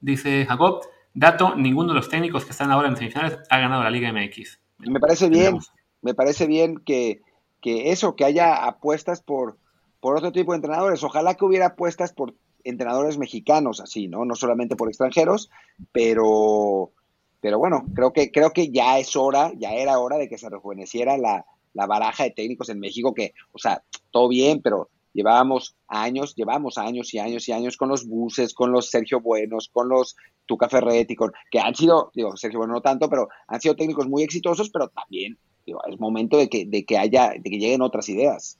Dice 0.00 0.46
Jacob, 0.46 0.82
dato, 1.14 1.54
ninguno 1.54 1.90
de 1.90 1.94
los 1.94 2.08
técnicos 2.08 2.44
que 2.44 2.50
están 2.50 2.70
ahora 2.72 2.88
en 2.88 2.96
semifinales 2.96 3.38
ha 3.48 3.58
ganado 3.58 3.82
la 3.82 3.90
Liga 3.90 4.12
MX. 4.12 4.60
Me 4.78 5.00
parece 5.00 5.28
bien, 5.28 5.58
me 6.02 6.14
parece 6.14 6.46
bien 6.46 6.76
que 6.84 7.22
que 7.64 7.92
eso, 7.92 8.14
que 8.14 8.26
haya 8.26 8.66
apuestas 8.66 9.22
por, 9.22 9.56
por 9.98 10.18
otro 10.18 10.32
tipo 10.32 10.52
de 10.52 10.56
entrenadores. 10.56 11.02
Ojalá 11.02 11.32
que 11.32 11.46
hubiera 11.46 11.68
apuestas 11.68 12.12
por 12.12 12.34
entrenadores 12.62 13.16
mexicanos, 13.16 13.80
así, 13.80 14.06
¿no? 14.06 14.26
No 14.26 14.34
solamente 14.34 14.76
por 14.76 14.88
extranjeros, 14.88 15.48
pero, 15.90 16.92
pero 17.40 17.58
bueno, 17.58 17.86
creo 17.94 18.12
que, 18.12 18.30
creo 18.30 18.50
que 18.50 18.70
ya 18.70 18.98
es 18.98 19.16
hora, 19.16 19.50
ya 19.56 19.70
era 19.70 19.98
hora 19.98 20.18
de 20.18 20.28
que 20.28 20.36
se 20.36 20.50
rejuveneciera 20.50 21.16
la, 21.16 21.46
la 21.72 21.86
baraja 21.86 22.24
de 22.24 22.32
técnicos 22.32 22.68
en 22.68 22.80
México, 22.80 23.14
que, 23.14 23.32
o 23.52 23.58
sea, 23.58 23.82
todo 24.10 24.28
bien, 24.28 24.60
pero 24.60 24.90
llevábamos 25.14 25.74
años, 25.88 26.34
llevamos 26.34 26.76
años 26.76 27.14
y 27.14 27.18
años 27.18 27.48
y 27.48 27.52
años 27.52 27.78
con 27.78 27.88
los 27.88 28.06
buses, 28.06 28.52
con 28.52 28.72
los 28.72 28.90
Sergio 28.90 29.22
Buenos, 29.22 29.70
con 29.72 29.88
los 29.88 30.16
Tuca 30.44 30.68
Ferretti, 30.68 31.16
con, 31.16 31.32
que 31.50 31.60
han 31.60 31.74
sido, 31.74 32.10
digo, 32.14 32.36
Sergio 32.36 32.58
Bueno 32.58 32.74
no 32.74 32.82
tanto, 32.82 33.08
pero 33.08 33.28
han 33.48 33.62
sido 33.62 33.74
técnicos 33.74 34.06
muy 34.06 34.22
exitosos, 34.22 34.68
pero 34.68 34.88
también 34.88 35.38
es 35.66 36.00
momento 36.00 36.36
de 36.36 36.48
que, 36.48 36.66
de 36.66 36.84
que 36.84 36.98
haya, 36.98 37.30
de 37.30 37.50
que 37.50 37.58
lleguen 37.58 37.82
otras 37.82 38.08
ideas. 38.08 38.58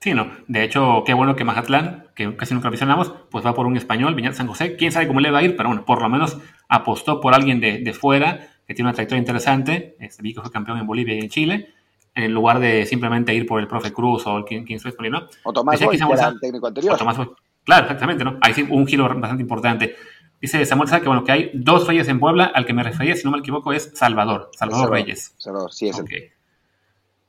Sí, 0.00 0.14
no. 0.14 0.28
De 0.48 0.64
hecho, 0.64 1.04
qué 1.06 1.14
bueno 1.14 1.36
que 1.36 1.44
Mazatlán, 1.44 2.08
que 2.16 2.34
casi 2.36 2.54
nunca 2.54 2.70
mencionamos, 2.70 3.14
pues 3.30 3.46
va 3.46 3.54
por 3.54 3.66
un 3.66 3.76
español, 3.76 4.14
Viñat 4.16 4.34
San 4.34 4.48
José. 4.48 4.74
Quién 4.76 4.90
sabe 4.90 5.06
cómo 5.06 5.20
le 5.20 5.30
va 5.30 5.38
a 5.38 5.42
ir, 5.44 5.56
pero 5.56 5.68
bueno, 5.68 5.84
por 5.84 6.02
lo 6.02 6.08
menos 6.08 6.38
apostó 6.68 7.20
por 7.20 7.34
alguien 7.34 7.60
de, 7.60 7.78
de 7.78 7.92
fuera 7.92 8.48
que 8.66 8.74
tiene 8.74 8.88
una 8.88 8.94
trayectoria 8.94 9.20
interesante. 9.20 9.96
Este, 10.00 10.22
vi 10.22 10.34
que 10.34 10.40
fue 10.40 10.50
campeón 10.50 10.78
en 10.78 10.86
Bolivia 10.86 11.14
y 11.14 11.20
en 11.20 11.28
Chile, 11.28 11.68
en 12.14 12.32
lugar 12.32 12.58
de 12.58 12.84
simplemente 12.86 13.34
ir 13.34 13.46
por 13.46 13.60
el 13.60 13.68
profe 13.68 13.92
Cruz 13.92 14.26
o 14.26 14.38
el 14.38 14.44
quien, 14.44 14.64
quien 14.64 14.76
estuvo 14.76 15.08
¿no? 15.08 15.28
O 15.44 15.52
Tomás 15.52 15.80
Boy, 15.80 15.96
que 15.96 16.04
era 16.04 16.28
el 16.28 16.40
técnico 16.40 16.66
anterior. 16.66 16.94
O 16.94 16.98
Tomás 16.98 17.18
Claro, 17.64 17.84
exactamente, 17.84 18.24
¿no? 18.24 18.38
Ahí 18.40 18.54
sí 18.54 18.66
un 18.68 18.86
giro 18.86 19.04
bastante 19.04 19.42
importante. 19.42 19.94
Dice 20.42 20.66
Samuel 20.66 20.88
Sá 20.88 21.00
que 21.00 21.06
bueno, 21.06 21.22
que 21.22 21.30
hay 21.30 21.50
dos 21.54 21.86
reyes 21.86 22.08
en 22.08 22.18
Puebla, 22.18 22.50
al 22.52 22.66
que 22.66 22.72
me 22.72 22.82
refería, 22.82 23.14
si 23.14 23.22
no 23.24 23.30
me 23.30 23.38
equivoco, 23.38 23.72
es 23.72 23.92
Salvador, 23.94 24.50
Salvador, 24.58 24.90
Reyes. 24.90 25.36
Salvador, 25.38 25.72
sí 25.72 25.88
es 25.88 26.00
okay. 26.00 26.30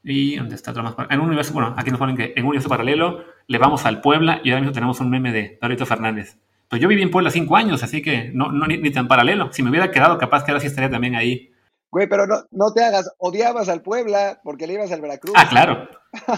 Y 0.04 0.38
¿dónde 0.38 0.56
está 0.56 0.72
otro 0.72 0.82
más? 0.82 0.96
En 1.12 1.20
un 1.20 1.28
universo, 1.28 1.54
bueno, 1.54 1.76
aquí 1.78 1.92
nos 1.92 2.00
ponen 2.00 2.18
que 2.18 2.34
en 2.36 2.44
un 2.44 2.50
universo 2.50 2.70
paralelo 2.70 3.24
le 3.46 3.58
vamos 3.60 3.86
al 3.86 4.02
Puebla 4.02 4.42
y 4.44 4.50
ahora 4.50 4.62
mismo 4.62 4.74
tenemos 4.74 5.00
un 5.00 5.12
meme 5.12 5.32
de 5.32 5.60
Pedrito 5.62 5.86
Fernández. 5.86 6.40
Pues 6.68 6.82
yo 6.82 6.88
viví 6.88 7.04
en 7.04 7.12
Puebla 7.12 7.30
cinco 7.30 7.56
años, 7.56 7.84
así 7.84 8.02
que 8.02 8.32
no, 8.34 8.52
no 8.52 8.66
ni, 8.66 8.92
tan 8.92 9.08
paralelo. 9.08 9.54
Si 9.54 9.62
me 9.62 9.70
hubiera 9.70 9.92
quedado, 9.92 10.18
capaz 10.18 10.44
que 10.44 10.50
ahora 10.50 10.60
sí 10.60 10.66
estaría 10.66 10.90
también 10.90 11.16
ahí. 11.16 11.54
Güey, 11.92 12.10
pero 12.10 12.26
no, 12.26 12.38
no 12.50 12.74
te 12.74 12.84
hagas, 12.84 13.12
odiabas 13.20 13.70
al 13.70 13.84
Puebla 13.84 14.42
porque 14.44 14.66
le 14.66 14.74
ibas 14.74 14.92
al 14.92 15.02
Veracruz. 15.02 15.36
Ah, 15.38 15.48
claro. 15.48 15.88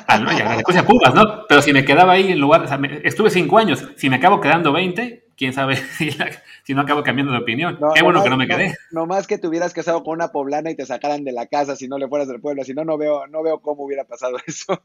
Al, 0.07 0.25
Veracruz 0.25 0.75
y 0.75 0.79
a 0.79 0.85
Pumas, 0.85 1.15
¿no? 1.15 1.45
Pero 1.47 1.61
si 1.61 1.71
me 1.71 1.85
quedaba 1.85 2.11
ahí 2.11 2.33
en 2.33 2.41
lugar, 2.41 2.63
o 2.63 2.67
sea, 2.67 2.77
estuve 3.05 3.29
cinco 3.29 3.59
años, 3.59 3.87
si 3.95 4.09
me 4.09 4.17
acabo 4.17 4.41
quedando 4.41 4.73
20, 4.73 5.24
quién 5.37 5.53
sabe 5.53 5.75
si, 6.63 6.73
no 6.73 6.81
acabo 6.81 7.03
cambiando 7.03 7.33
de 7.33 7.39
opinión. 7.39 7.79
Qué 7.93 8.01
bueno 8.01 8.23
que 8.23 8.29
no 8.29 8.37
me 8.37 8.47
quedé. 8.47 8.75
No, 8.91 9.05
más 9.05 9.27
que 9.27 9.37
te 9.37 9.47
hubieras 9.47 9.73
casado 9.73 10.03
con 10.03 10.13
una 10.13 10.31
poblana 10.31 10.71
y 10.71 10.75
te 10.75 10.85
sacaran 10.85 11.23
de 11.23 11.31
la 11.31 11.47
casa 11.47 11.75
si 11.75 11.87
no 11.87 11.97
le 11.97 12.07
fueras 12.07 12.27
del 12.27 12.41
pueblo. 12.41 12.63
Si 12.63 12.73
no, 12.73 12.85
no 12.85 12.97
veo, 12.97 13.27
no 13.27 13.43
veo 13.43 13.59
cómo 13.61 13.83
hubiera 13.83 14.05
pasado 14.05 14.37
eso. 14.47 14.81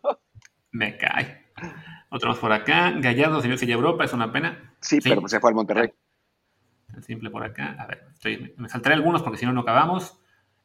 Me 0.72 0.96
cae. 0.96 1.46
Otro 2.10 2.30
más 2.30 2.38
por 2.38 2.52
acá. 2.52 2.92
Gallardo, 2.98 3.40
señor 3.40 3.58
Silla 3.58 3.74
Europa, 3.74 4.04
es 4.04 4.12
una 4.12 4.32
pena. 4.32 4.74
Sí, 4.80 4.98
pero 5.02 5.26
se 5.28 5.40
fue 5.40 5.50
al 5.50 5.56
Monterrey. 5.56 5.90
Tan 6.92 7.02
simple 7.02 7.30
por 7.30 7.44
acá. 7.44 7.76
A 7.78 7.86
ver, 7.86 8.08
me 8.56 8.68
saltaré 8.68 8.96
algunos 8.96 9.22
porque 9.22 9.38
si 9.38 9.46
no, 9.46 9.52
no 9.52 9.60
acabamos. 9.60 10.18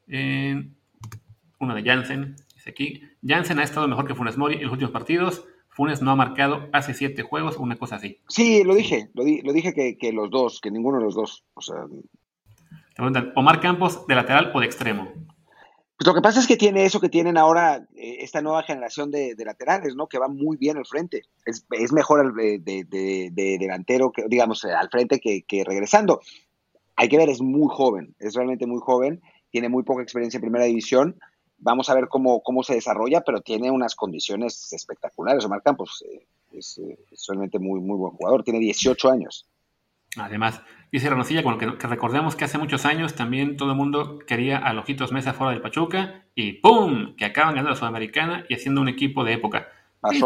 uno 0.08 1.74
de 1.74 1.82
Jansen, 1.84 2.36
dice 2.54 2.70
aquí. 2.70 3.02
Jansen 3.24 3.58
ha 3.60 3.64
estado 3.64 3.86
mejor 3.86 4.06
que 4.06 4.14
Funes 4.14 4.36
Mori 4.36 4.56
en 4.56 4.64
los 4.64 4.72
últimos 4.72 4.92
partidos 4.92 5.46
Funes 5.76 6.00
no 6.00 6.10
ha 6.10 6.16
marcado 6.16 6.70
hace 6.72 6.94
siete 6.94 7.22
juegos, 7.22 7.58
una 7.58 7.76
cosa 7.76 7.96
así. 7.96 8.18
Sí, 8.28 8.64
lo 8.64 8.74
dije, 8.74 9.10
lo, 9.12 9.24
dije 9.24 9.74
que, 9.74 10.12
los 10.12 10.30
dos, 10.30 10.58
que 10.62 10.70
ninguno 10.70 10.96
de 10.96 11.04
los 11.04 11.14
dos. 11.14 11.44
O 11.52 11.60
sea... 11.60 11.84
Te 11.84 12.94
preguntan, 12.96 13.32
¿Omar 13.36 13.60
Campos 13.60 14.06
de 14.06 14.14
lateral 14.14 14.52
o 14.54 14.60
de 14.60 14.66
extremo? 14.66 15.12
Pues 15.98 16.06
lo 16.06 16.14
que 16.14 16.22
pasa 16.22 16.40
es 16.40 16.46
que 16.46 16.56
tiene 16.56 16.86
eso 16.86 16.98
que 16.98 17.10
tienen 17.10 17.36
ahora 17.36 17.86
eh, 17.94 18.16
esta 18.20 18.40
nueva 18.40 18.62
generación 18.62 19.10
de, 19.10 19.36
laterales, 19.44 19.94
¿no? 19.94 20.06
Que 20.06 20.18
va 20.18 20.28
muy 20.28 20.56
bien 20.56 20.78
al 20.78 20.86
frente. 20.86 21.24
Es, 21.44 21.66
mejor 21.92 22.34
de, 22.34 22.86
delantero, 23.58 24.12
que, 24.12 24.24
digamos, 24.28 24.64
al 24.64 24.88
frente 24.88 25.20
que, 25.20 25.42
que 25.42 25.62
regresando. 25.62 26.20
Hay 26.96 27.10
que 27.10 27.18
ver, 27.18 27.28
es 27.28 27.42
muy 27.42 27.68
joven, 27.70 28.14
es 28.18 28.34
realmente 28.34 28.66
muy 28.66 28.80
joven 28.80 29.20
tiene 29.56 29.70
muy 29.70 29.84
poca 29.84 30.02
experiencia 30.02 30.36
en 30.36 30.42
primera 30.42 30.66
división. 30.66 31.18
Vamos 31.58 31.88
a 31.88 31.94
ver 31.94 32.08
cómo, 32.08 32.42
cómo 32.42 32.62
se 32.62 32.74
desarrolla, 32.74 33.22
pero 33.22 33.40
tiene 33.40 33.70
unas 33.70 33.94
condiciones 33.94 34.72
espectaculares. 34.72 35.44
Omar 35.44 35.62
Campos 35.62 36.04
eh, 36.06 36.26
es, 36.52 36.80
solamente 37.14 37.58
muy, 37.58 37.80
muy 37.80 37.96
buen 37.96 38.12
jugador, 38.12 38.42
tiene 38.42 38.58
18 38.60 39.10
años. 39.10 39.46
Además, 40.18 40.62
dice 40.90 41.10
Ranocilla, 41.10 41.42
con 41.42 41.58
que, 41.58 41.76
que, 41.76 41.86
recordemos 41.86 42.36
que 42.36 42.44
hace 42.44 42.58
muchos 42.58 42.86
años 42.86 43.14
también 43.14 43.56
todo 43.56 43.70
el 43.70 43.76
mundo 43.76 44.18
quería 44.26 44.58
a 44.58 44.72
Lojitos 44.72 45.12
Mesa 45.12 45.34
fuera 45.34 45.52
del 45.52 45.60
Pachuca 45.60 46.24
y 46.34 46.54
¡pum! 46.54 47.14
que 47.16 47.24
acaban 47.24 47.54
ganando 47.54 47.70
la 47.70 47.76
Sudamericana 47.76 48.44
y 48.48 48.54
haciendo 48.54 48.80
un 48.80 48.88
equipo 48.88 49.24
de 49.24 49.34
época. 49.34 49.68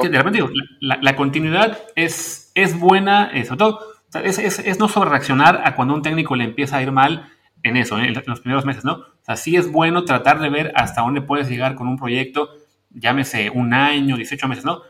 que 0.01 0.09
de 0.09 0.19
repente 0.19 0.45
la, 0.81 1.17
continuidad 1.17 1.79
es, 1.97 2.53
es 2.55 2.79
buena, 2.79 3.31
sobre 3.45 3.59
todo, 3.59 3.81
es, 4.23 4.39
es, 4.39 4.59
es 4.61 4.79
no 4.79 4.89
sobre 4.89 5.11
reaccionar 5.11 5.63
a 5.65 5.75
cuando 5.75 5.95
un 5.95 6.03
técnico 6.03 6.37
le 6.37 6.45
empieza 6.45 6.77
a 6.77 6.83
ir 6.83 6.93
mal 6.93 7.33
en 7.63 7.77
eso, 7.77 7.99
¿eh? 7.99 8.07
en 8.09 8.23
los 8.27 8.41
primeros 8.41 8.65
meses, 8.65 8.85
¿no? 8.85 8.93
O 8.93 9.25
sea, 9.25 9.37
sí 9.37 9.57
es 9.57 9.71
bueno 9.71 10.05
tratar 10.05 10.41
de 10.41 10.49
ver 10.49 10.73
hasta 10.75 11.03
dónde 11.03 11.23
puedes 11.23 11.49
llegar 11.49 11.75
con 11.75 11.89
un 11.89 11.97
proyecto, 11.97 12.51
llámese 12.91 13.51
un 13.51 13.75
año, 13.75 14.17
18 14.17 14.49
meses, 14.49 14.65
¿no? 14.65 14.83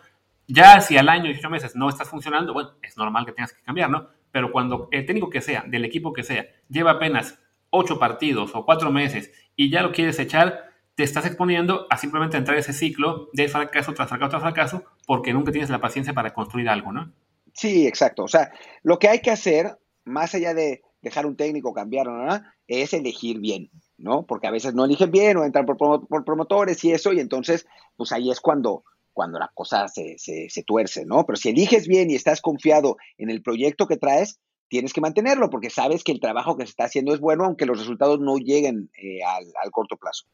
Ya 0.46 0.80
si 0.80 0.96
al 0.98 1.08
año, 1.08 1.24
18 1.24 1.50
meses 1.50 1.76
no 1.76 1.88
estás 1.88 2.08
funcionando, 2.08 2.52
bueno, 2.52 2.70
es 2.82 2.96
normal 2.96 3.24
que 3.24 3.32
tengas 3.32 3.52
que 3.52 3.62
cambiar, 3.62 3.90
¿no? 3.90 4.08
Pero 4.32 4.52
cuando 4.52 4.88
el 4.90 5.06
técnico 5.06 5.30
que 5.30 5.40
sea, 5.40 5.64
del 5.66 5.84
equipo 5.84 6.12
que 6.12 6.22
sea, 6.22 6.46
lleva 6.68 6.92
apenas 6.92 7.38
8 7.70 7.98
partidos 7.98 8.52
o 8.54 8.64
4 8.64 8.90
meses 8.90 9.32
y 9.56 9.70
ya 9.70 9.82
lo 9.82 9.92
quieres 9.92 10.18
echar, 10.18 10.70
te 10.94 11.04
estás 11.04 11.26
exponiendo 11.26 11.86
a 11.88 11.96
simplemente 11.96 12.36
entrar 12.36 12.56
en 12.56 12.60
ese 12.60 12.72
ciclo 12.72 13.28
de 13.32 13.48
fracaso 13.48 13.94
tras 13.94 14.08
fracaso 14.08 14.30
tras 14.30 14.42
fracaso 14.42 14.84
porque 15.06 15.32
nunca 15.32 15.52
tienes 15.52 15.70
la 15.70 15.80
paciencia 15.80 16.12
para 16.12 16.34
construir 16.34 16.68
algo, 16.68 16.92
¿no? 16.92 17.12
Sí, 17.54 17.86
exacto. 17.86 18.24
O 18.24 18.28
sea, 18.28 18.52
lo 18.82 18.98
que 18.98 19.08
hay 19.08 19.20
que 19.20 19.30
hacer, 19.30 19.78
más 20.04 20.34
allá 20.34 20.54
de 20.54 20.82
dejar 21.02 21.26
un 21.26 21.36
técnico, 21.36 21.72
cambiar, 21.72 22.06
¿no? 22.06 22.40
es 22.66 22.92
elegir 22.92 23.40
bien, 23.40 23.70
¿no? 23.98 24.26
Porque 24.26 24.46
a 24.46 24.50
veces 24.50 24.74
no 24.74 24.84
eligen 24.84 25.10
bien 25.10 25.36
o 25.36 25.44
entran 25.44 25.66
por, 25.66 26.24
promotores 26.24 26.84
y 26.84 26.92
eso, 26.92 27.12
y 27.12 27.20
entonces, 27.20 27.66
pues 27.96 28.12
ahí 28.12 28.30
es 28.30 28.40
cuando, 28.40 28.84
cuando 29.12 29.38
la 29.38 29.50
cosa 29.54 29.88
se, 29.88 30.16
se, 30.18 30.62
tuerce, 30.62 31.04
¿no? 31.04 31.26
Pero 31.26 31.36
si 31.36 31.48
eliges 31.48 31.88
bien 31.88 32.10
y 32.10 32.14
estás 32.14 32.40
confiado 32.40 32.96
en 33.18 33.30
el 33.30 33.42
proyecto 33.42 33.86
que 33.86 33.96
traes, 33.96 34.38
tienes 34.68 34.92
que 34.92 35.00
mantenerlo 35.00 35.50
porque 35.50 35.68
sabes 35.68 36.04
que 36.04 36.12
el 36.12 36.20
trabajo 36.20 36.56
que 36.56 36.64
se 36.64 36.70
está 36.70 36.84
haciendo 36.84 37.12
es 37.12 37.20
bueno, 37.20 37.44
aunque 37.44 37.66
los 37.66 37.78
resultados 37.78 38.20
no 38.20 38.36
lleguen 38.36 38.88
eh, 38.94 39.18
al, 39.24 39.70
corto 39.72 39.96
plazo. 39.96 40.26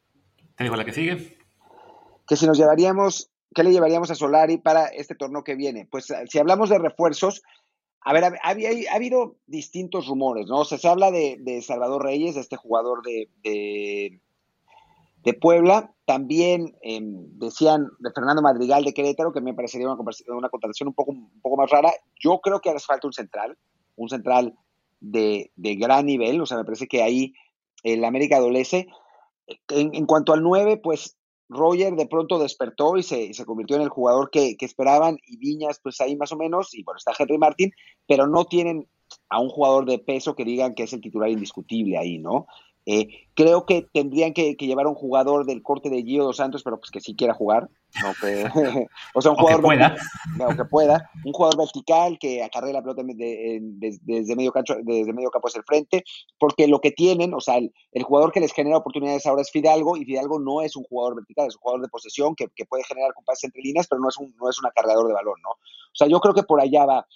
Te 0.56 0.64
digo 0.64 0.76
la 0.76 0.84
que 0.84 0.92
sigue. 0.92 1.38
Que 2.28 2.36
si 2.36 2.46
nos 2.46 2.58
llevaríamos, 2.58 3.30
¿qué 3.54 3.64
le 3.64 3.72
llevaríamos 3.72 4.10
a 4.10 4.14
Solari 4.14 4.58
para 4.58 4.86
este 4.86 5.14
torneo 5.14 5.42
que 5.42 5.54
viene? 5.54 5.88
Pues 5.90 6.12
si 6.28 6.38
hablamos 6.38 6.68
de 6.68 6.78
refuerzos, 6.78 7.42
a 8.06 8.12
ver, 8.12 8.22
ha, 8.22 8.94
habido 8.94 9.34
distintos 9.48 10.06
rumores, 10.06 10.46
¿no? 10.46 10.60
O 10.60 10.64
sea, 10.64 10.78
se 10.78 10.86
habla 10.86 11.10
de, 11.10 11.60
Salvador 11.60 12.04
Reyes, 12.04 12.36
de 12.36 12.40
este 12.40 12.54
jugador 12.54 13.02
de, 13.02 13.28
de, 15.24 15.34
Puebla. 15.34 15.92
También 16.04 16.76
em, 16.82 17.36
decían 17.36 17.88
de 17.98 18.12
Fernando 18.12 18.42
Madrigal 18.42 18.84
de 18.84 18.94
Querétaro, 18.94 19.32
que 19.32 19.40
me 19.40 19.54
parecería 19.54 19.88
una, 19.88 20.00
una 20.28 20.48
contratación 20.48 20.86
un 20.86 20.94
poco, 20.94 21.10
un 21.10 21.40
poco 21.42 21.56
más 21.56 21.68
rara. 21.68 21.90
Yo 22.14 22.38
creo 22.38 22.60
que 22.60 22.70
hace 22.70 22.86
falta 22.86 23.08
un 23.08 23.12
central, 23.12 23.58
un 23.96 24.08
central 24.08 24.54
de, 25.00 25.50
gran 25.56 26.06
nivel. 26.06 26.40
O 26.40 26.46
sea, 26.46 26.58
me 26.58 26.64
parece 26.64 26.86
que 26.86 27.02
ahí 27.02 27.34
el 27.82 28.04
América 28.04 28.36
adolece. 28.36 28.86
En, 29.66 29.92
en 29.96 30.06
cuanto 30.06 30.32
al 30.32 30.44
9, 30.44 30.76
pues 30.76 31.16
Roger 31.48 31.94
de 31.94 32.06
pronto 32.06 32.38
despertó 32.38 32.96
y 32.96 33.02
se, 33.02 33.32
convirtió 33.44 33.76
en 33.76 33.82
el 33.82 33.88
jugador 33.88 34.30
que, 34.30 34.56
esperaban 34.60 35.18
y 35.26 35.36
Viñas 35.36 35.80
pues 35.82 36.00
ahí 36.00 36.16
más 36.16 36.32
o 36.32 36.36
menos 36.36 36.74
y 36.74 36.82
bueno 36.82 36.98
está 36.98 37.12
Henry 37.16 37.38
Martín 37.38 37.72
pero 38.06 38.26
no 38.26 38.44
tienen 38.46 38.88
a 39.28 39.40
un 39.40 39.48
jugador 39.48 39.86
de 39.86 39.98
peso 39.98 40.34
que 40.34 40.44
digan 40.44 40.74
que 40.74 40.84
es 40.84 40.92
el 40.92 41.00
titular 41.00 41.30
indiscutible 41.30 41.98
ahí 41.98 42.18
no 42.18 42.46
eh, 42.88 43.08
creo 43.34 43.66
que 43.66 43.84
tendrían 43.92 44.32
que, 44.32 44.54
llevar 44.54 44.86
a 44.86 44.90
un 44.90 44.94
jugador 44.94 45.44
del 45.44 45.60
corte 45.60 45.90
de 45.90 46.04
Gio 46.04 46.22
dos 46.22 46.36
Santos, 46.36 46.62
pero 46.62 46.78
pues 46.78 46.92
que 46.92 47.00
sí 47.00 47.16
quiera 47.16 47.34
jugar. 47.34 47.68
o 49.14 49.20
sea, 49.20 49.32
un 49.32 49.36
jugador 49.36 49.60
que 49.60 49.66
pueda. 49.66 49.96
que 50.56 50.64
pueda. 50.66 51.10
Un 51.24 51.32
jugador 51.32 51.58
vertical 51.58 52.16
que 52.20 52.44
acarre 52.44 52.72
la 52.72 52.82
pelota 52.82 53.02
desde, 53.04 54.36
medio 54.36 54.52
campo, 54.52 54.74
desde 54.84 55.12
medio 55.12 55.32
campo 55.32 55.48
hacia 55.48 55.58
el 55.58 55.64
frente, 55.64 56.04
porque 56.38 56.68
lo 56.68 56.80
que 56.80 56.92
tienen, 56.92 57.34
o 57.34 57.40
sea, 57.40 57.56
el, 57.56 58.02
jugador 58.04 58.30
que 58.30 58.38
les 58.40 58.52
genera 58.52 58.76
oportunidades 58.76 59.26
ahora 59.26 59.42
es 59.42 59.50
Fidalgo, 59.50 59.96
y 59.96 60.04
Fidalgo 60.04 60.38
no 60.38 60.62
es 60.62 60.76
un 60.76 60.84
jugador 60.84 61.16
vertical, 61.16 61.48
es 61.48 61.56
un 61.56 61.62
jugador 61.62 61.82
de 61.82 61.88
posesión 61.88 62.36
que, 62.36 62.48
puede 62.66 62.84
generar 62.84 63.12
compases 63.14 63.44
entre 63.44 63.62
líneas, 63.62 63.88
pero 63.88 64.00
no 64.00 64.08
es, 64.08 64.16
un, 64.16 64.32
no 64.40 64.48
es 64.48 64.60
un 64.60 64.66
acarreador 64.66 65.08
de 65.08 65.14
balón, 65.14 65.40
¿no? 65.42 65.50
O 65.50 65.94
sea, 65.94 66.06
yo 66.06 66.20
creo 66.20 66.34
que 66.34 66.44
por 66.44 66.60
allá 66.60 66.86
va. 66.86 67.06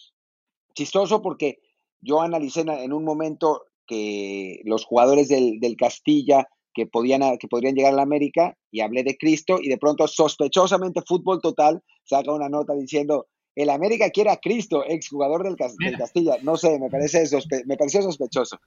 Chistoso 0.75 1.23
porque 1.23 1.61
yo 2.01 2.21
analicé 2.21 2.63
en 2.63 2.93
un 2.93 3.05
momento 3.05 3.67
que 3.91 4.61
los 4.65 4.85
jugadores 4.85 5.29
del, 5.29 5.59
Castilla 5.77 6.47
que, 6.73 6.87
podían, 6.87 7.37
que 7.39 7.49
podrían 7.49 7.75
llegar 7.75 7.93
a 7.93 7.97
la 7.97 8.03
América 8.03 8.57
y 8.71 8.83
hablé 8.83 9.03
de 9.03 9.17
Cristo 9.17 9.59
y 9.61 9.69
de 9.69 9.79
pronto 9.79 10.07
sospechosamente 10.07 11.03
Fútbol 11.05 11.41
Total 11.41 11.83
saca 12.05 12.33
una 12.33 12.49
nota 12.49 12.73
diciendo 12.75 13.27
el 13.57 13.69
América 13.69 14.11
quiere 14.11 14.31
a 14.31 14.37
Cristo, 14.37 14.85
exjugador 14.87 15.43
del, 15.43 15.57
del 15.57 15.99
Castilla. 15.99 16.37
No 16.43 16.57
sé, 16.57 16.79
me, 16.79 16.89
parece 16.89 17.25
me 17.67 17.77
pareció 17.77 18.01
sospechoso. 18.01 18.61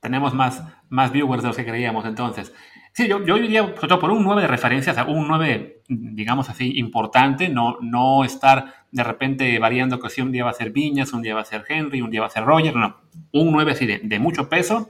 Tenemos 0.00 0.34
más, 0.34 0.62
más 0.88 1.12
viewers 1.12 1.42
de 1.42 1.48
los 1.48 1.56
que 1.56 1.64
creíamos 1.64 2.04
entonces. 2.04 2.52
Sí, 2.92 3.06
yo, 3.06 3.24
yo 3.24 3.36
diría, 3.36 3.62
sobre 3.62 3.88
todo 3.88 3.98
por 4.00 4.10
un 4.10 4.24
9 4.24 4.42
de 4.42 4.48
referencia, 4.48 4.92
o 4.92 4.94
sea, 4.94 5.04
un 5.04 5.28
9, 5.28 5.82
digamos 5.88 6.48
así, 6.48 6.78
importante, 6.78 7.48
no, 7.48 7.76
no 7.80 8.24
estar 8.24 8.74
de 8.90 9.04
repente 9.04 9.58
variando 9.58 10.00
que 10.00 10.10
si 10.10 10.20
un 10.20 10.32
día 10.32 10.44
va 10.44 10.50
a 10.50 10.54
ser 10.54 10.70
Viñas, 10.70 11.12
un 11.12 11.22
día 11.22 11.34
va 11.34 11.42
a 11.42 11.44
ser 11.44 11.64
Henry, 11.68 12.00
un 12.00 12.10
día 12.10 12.22
va 12.22 12.26
a 12.26 12.30
ser 12.30 12.44
Roger, 12.44 12.74
no, 12.74 12.96
un 13.32 13.52
9 13.52 13.72
así 13.72 13.86
de, 13.86 14.18
mucho 14.18 14.48
peso, 14.48 14.88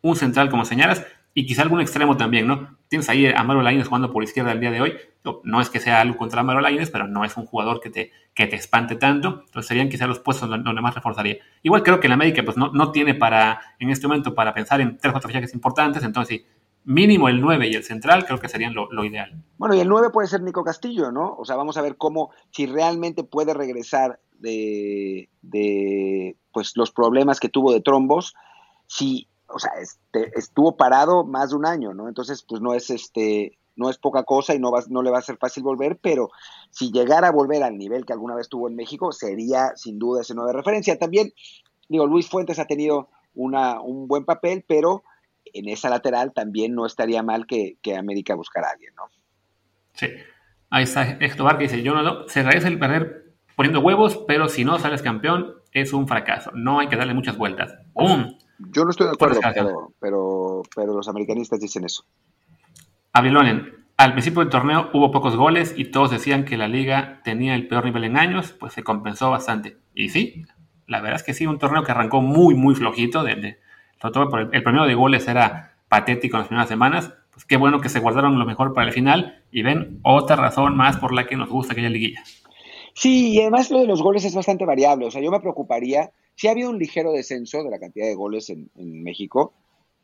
un 0.00 0.16
central 0.16 0.48
como 0.48 0.64
señalas, 0.64 1.04
y 1.34 1.46
quizá 1.46 1.62
algún 1.62 1.80
extremo 1.80 2.16
también, 2.16 2.46
¿no? 2.46 2.78
Tienes 2.94 3.08
ahí 3.08 3.26
a 3.26 3.42
Mario 3.42 3.64
Lainez 3.64 3.88
jugando 3.88 4.12
por 4.12 4.22
izquierda 4.22 4.52
el 4.52 4.60
día 4.60 4.70
de 4.70 4.80
hoy, 4.80 4.94
no 5.42 5.60
es 5.60 5.68
que 5.68 5.80
sea 5.80 6.00
algo 6.00 6.16
contra 6.16 6.44
Mario 6.44 6.60
Lainez, 6.60 6.92
pero 6.92 7.08
no 7.08 7.24
es 7.24 7.36
un 7.36 7.44
jugador 7.44 7.80
que 7.80 7.90
te, 7.90 8.12
que 8.32 8.46
te 8.46 8.54
espante 8.54 8.94
tanto, 8.94 9.42
entonces 9.46 9.66
serían 9.66 9.88
quizá 9.88 10.06
los 10.06 10.20
puestos 10.20 10.48
donde, 10.48 10.80
más 10.80 10.94
reforzaría. 10.94 11.38
Igual 11.64 11.82
creo 11.82 11.98
que 11.98 12.06
la 12.06 12.14
América 12.14 12.44
pues 12.44 12.56
no, 12.56 12.70
no 12.70 12.92
tiene 12.92 13.14
para, 13.14 13.60
en 13.80 13.90
este 13.90 14.06
momento, 14.06 14.32
para 14.32 14.54
pensar 14.54 14.80
en 14.80 14.96
tres 14.96 15.10
o 15.10 15.12
cuatro 15.12 15.26
fichajes 15.26 15.52
importantes, 15.54 16.04
entonces 16.04 16.42
mínimo 16.84 17.28
el 17.28 17.40
9 17.40 17.66
y 17.66 17.74
el 17.74 17.82
central 17.82 18.26
creo 18.26 18.38
que 18.38 18.48
serían 18.48 18.74
lo, 18.74 19.04
ideal. 19.04 19.42
Bueno, 19.58 19.74
y 19.74 19.80
el 19.80 19.88
9 19.88 20.10
puede 20.10 20.28
ser 20.28 20.42
Nico 20.42 20.62
Castillo, 20.62 21.10
¿no? 21.10 21.34
O 21.36 21.44
sea, 21.44 21.56
vamos 21.56 21.76
a 21.76 21.82
ver 21.82 21.96
cómo, 21.96 22.30
si 22.52 22.66
realmente 22.66 23.24
puede 23.24 23.54
regresar 23.54 24.20
de, 24.38 25.30
de 25.42 26.36
pues, 26.52 26.76
los 26.76 26.92
problemas 26.92 27.40
que 27.40 27.48
tuvo 27.48 27.72
de 27.72 27.80
trombos, 27.80 28.36
si, 28.86 29.26
o 29.48 29.58
sea, 29.58 29.72
este, 29.80 30.30
estuvo 30.38 30.76
parado 30.76 31.24
más 31.24 31.50
de 31.50 31.56
un 31.56 31.66
año, 31.66 31.94
¿no? 31.94 32.08
Entonces, 32.08 32.42
pues 32.42 32.60
no 32.60 32.74
es 32.74 32.90
este 32.90 33.58
no 33.76 33.90
es 33.90 33.98
poca 33.98 34.22
cosa 34.22 34.54
y 34.54 34.58
no, 34.58 34.70
va, 34.70 34.82
no 34.88 35.02
le 35.02 35.10
va 35.10 35.18
a 35.18 35.22
ser 35.22 35.36
fácil 35.36 35.62
volver, 35.62 35.98
pero 36.00 36.30
si 36.70 36.92
llegara 36.92 37.28
a 37.28 37.32
volver 37.32 37.62
al 37.62 37.76
nivel 37.76 38.04
que 38.04 38.12
alguna 38.12 38.34
vez 38.34 38.48
tuvo 38.48 38.68
en 38.68 38.76
México, 38.76 39.12
sería 39.12 39.72
sin 39.74 39.98
duda 39.98 40.22
ese 40.22 40.34
9 40.34 40.52
de 40.52 40.56
referencia. 40.56 40.98
También, 40.98 41.32
digo, 41.88 42.06
Luis 42.06 42.28
Fuentes 42.28 42.58
ha 42.58 42.66
tenido 42.66 43.08
una, 43.34 43.80
un 43.80 44.06
buen 44.06 44.24
papel, 44.24 44.64
pero 44.66 45.02
en 45.52 45.68
esa 45.68 45.90
lateral 45.90 46.32
también 46.32 46.74
no 46.74 46.86
estaría 46.86 47.22
mal 47.22 47.46
que, 47.46 47.78
América 47.96 48.34
buscara 48.34 48.68
a 48.68 48.72
alguien, 48.72 48.94
¿no? 48.94 49.04
Sí. 49.92 50.08
Ahí 50.70 50.84
está 50.84 51.18
Héctor 51.20 51.56
que 51.58 51.64
dice, 51.64 51.82
yo 51.82 51.94
no, 51.94 52.28
se 52.28 52.40
agradece 52.40 52.68
el 52.68 52.78
perder 52.78 53.34
poniendo 53.54 53.80
huevos, 53.80 54.24
pero 54.26 54.48
si 54.48 54.64
no 54.64 54.78
sales 54.78 55.02
campeón 55.02 55.54
es 55.72 55.92
un 55.92 56.08
fracaso. 56.08 56.50
No 56.54 56.80
hay 56.80 56.88
que 56.88 56.96
darle 56.96 57.14
muchas 57.14 57.36
vueltas. 57.36 57.76
¡Bum! 57.92 58.36
Yo 58.58 58.84
no 58.84 58.90
estoy 58.90 59.06
de 59.06 59.12
acuerdo, 59.12 59.40
pero, 60.00 60.62
pero, 60.74 60.94
los 60.94 61.08
americanistas 61.08 61.60
dicen 61.60 61.84
eso. 61.84 62.04
Avilonen, 63.12 63.84
al 63.96 64.12
principio 64.12 64.40
del 64.40 64.50
torneo 64.50 64.90
hubo 64.92 65.10
pocos 65.10 65.36
goles 65.36 65.74
y 65.76 65.86
todos 65.86 66.10
decían 66.10 66.44
que 66.44 66.56
la 66.56 66.68
liga 66.68 67.20
tenía 67.24 67.54
el 67.54 67.68
peor 67.68 67.84
nivel 67.84 68.04
en 68.04 68.16
años, 68.16 68.52
pues 68.52 68.72
se 68.72 68.82
compensó 68.82 69.30
bastante. 69.30 69.76
Y 69.94 70.08
sí, 70.08 70.44
la 70.86 71.00
verdad 71.00 71.16
es 71.16 71.22
que 71.22 71.34
sí, 71.34 71.46
un 71.46 71.58
torneo 71.58 71.84
que 71.84 71.92
arrancó 71.92 72.20
muy, 72.20 72.54
muy 72.54 72.74
flojito, 72.74 73.22
de, 73.22 73.58
sobre 74.00 74.12
todo 74.12 74.38
el, 74.38 74.62
primero 74.62 74.86
de 74.86 74.94
goles 74.94 75.26
era 75.28 75.76
patético 75.88 76.36
en 76.36 76.40
las 76.40 76.48
primeras 76.48 76.68
semanas, 76.68 77.12
pues 77.32 77.44
qué 77.44 77.56
bueno 77.56 77.80
que 77.80 77.88
se 77.88 78.00
guardaron 78.00 78.38
lo 78.38 78.46
mejor 78.46 78.74
para 78.74 78.86
el 78.86 78.92
final 78.92 79.42
y 79.50 79.62
ven 79.62 80.00
otra 80.02 80.36
razón 80.36 80.76
más 80.76 80.96
por 80.96 81.12
la 81.12 81.26
que 81.26 81.36
nos 81.36 81.48
gusta 81.48 81.72
aquella 81.72 81.90
liguilla. 81.90 82.22
Sí, 82.94 83.32
y 83.32 83.40
además 83.40 83.70
lo 83.70 83.80
de 83.80 83.86
los 83.86 84.02
goles 84.02 84.24
es 84.24 84.34
bastante 84.34 84.64
variable, 84.64 85.06
o 85.06 85.10
sea, 85.10 85.20
yo 85.20 85.30
me 85.30 85.40
preocuparía, 85.40 86.10
si 86.36 86.48
ha 86.48 86.52
habido 86.52 86.70
un 86.70 86.78
ligero 86.78 87.12
descenso 87.12 87.62
de 87.62 87.70
la 87.70 87.78
cantidad 87.78 88.06
de 88.06 88.14
goles 88.14 88.50
en, 88.50 88.70
México 89.02 89.54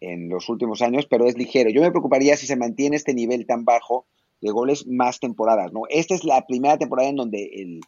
en 0.00 0.28
los 0.28 0.48
últimos 0.48 0.80
años, 0.82 1.06
pero 1.06 1.26
es 1.26 1.36
ligero. 1.36 1.70
Yo 1.70 1.82
me 1.82 1.90
preocuparía 1.90 2.36
si 2.36 2.46
se 2.46 2.56
mantiene 2.56 2.96
este 2.96 3.14
nivel 3.14 3.46
tan 3.46 3.64
bajo 3.64 4.06
de 4.40 4.50
goles 4.50 4.86
más 4.86 5.20
temporadas, 5.20 5.72
¿no? 5.72 5.82
Esta 5.90 6.14
es 6.14 6.24
la 6.24 6.46
primera 6.46 6.78
temporada 6.78 7.10
en 7.10 7.16
donde 7.16 7.44
el, 7.52 7.80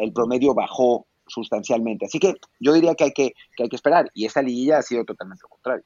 el 0.00 0.12
promedio 0.12 0.54
bajó 0.54 1.06
sustancialmente. 1.26 2.06
Así 2.06 2.18
que 2.18 2.34
yo 2.60 2.72
diría 2.72 2.94
que 2.94 3.04
hay 3.04 3.12
que, 3.12 3.34
hay 3.58 3.68
que 3.68 3.76
esperar. 3.76 4.10
Y 4.14 4.26
esta 4.26 4.42
liguilla 4.42 4.78
ha 4.78 4.82
sido 4.82 5.04
totalmente 5.04 5.42
lo 5.42 5.48
contrario. 5.48 5.84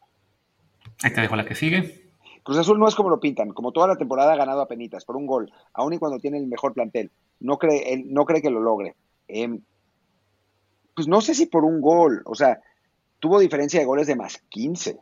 Ahí 1.02 1.12
te 1.12 1.20
dejo 1.20 1.36
la 1.36 1.46
que 1.46 1.54
sigue. 1.54 2.04
Cruz 2.42 2.58
Azul 2.58 2.78
no 2.78 2.86
es 2.86 2.94
como 2.94 3.08
lo 3.08 3.20
pintan, 3.20 3.50
como 3.50 3.72
toda 3.72 3.88
la 3.88 3.96
temporada 3.96 4.34
ha 4.34 4.36
ganado 4.36 4.60
a 4.60 4.68
penitas 4.68 5.06
por 5.06 5.16
un 5.16 5.26
gol, 5.26 5.50
aun 5.72 5.94
y 5.94 5.98
cuando 5.98 6.18
tiene 6.18 6.36
el 6.36 6.46
mejor 6.46 6.74
plantel. 6.74 7.10
No 7.40 7.58
cree, 7.58 7.94
él 7.94 8.04
no 8.12 8.26
cree 8.26 8.42
que 8.42 8.50
lo 8.50 8.60
logre. 8.60 8.96
Em, 9.28 9.62
pues 10.94 11.08
no 11.08 11.20
sé 11.20 11.34
si 11.34 11.46
por 11.46 11.64
un 11.64 11.80
gol, 11.80 12.22
o 12.26 12.34
sea, 12.34 12.60
tuvo 13.18 13.40
diferencia 13.40 13.80
de 13.80 13.86
goles 13.86 14.06
de 14.06 14.16
más 14.16 14.38
15. 14.48 14.98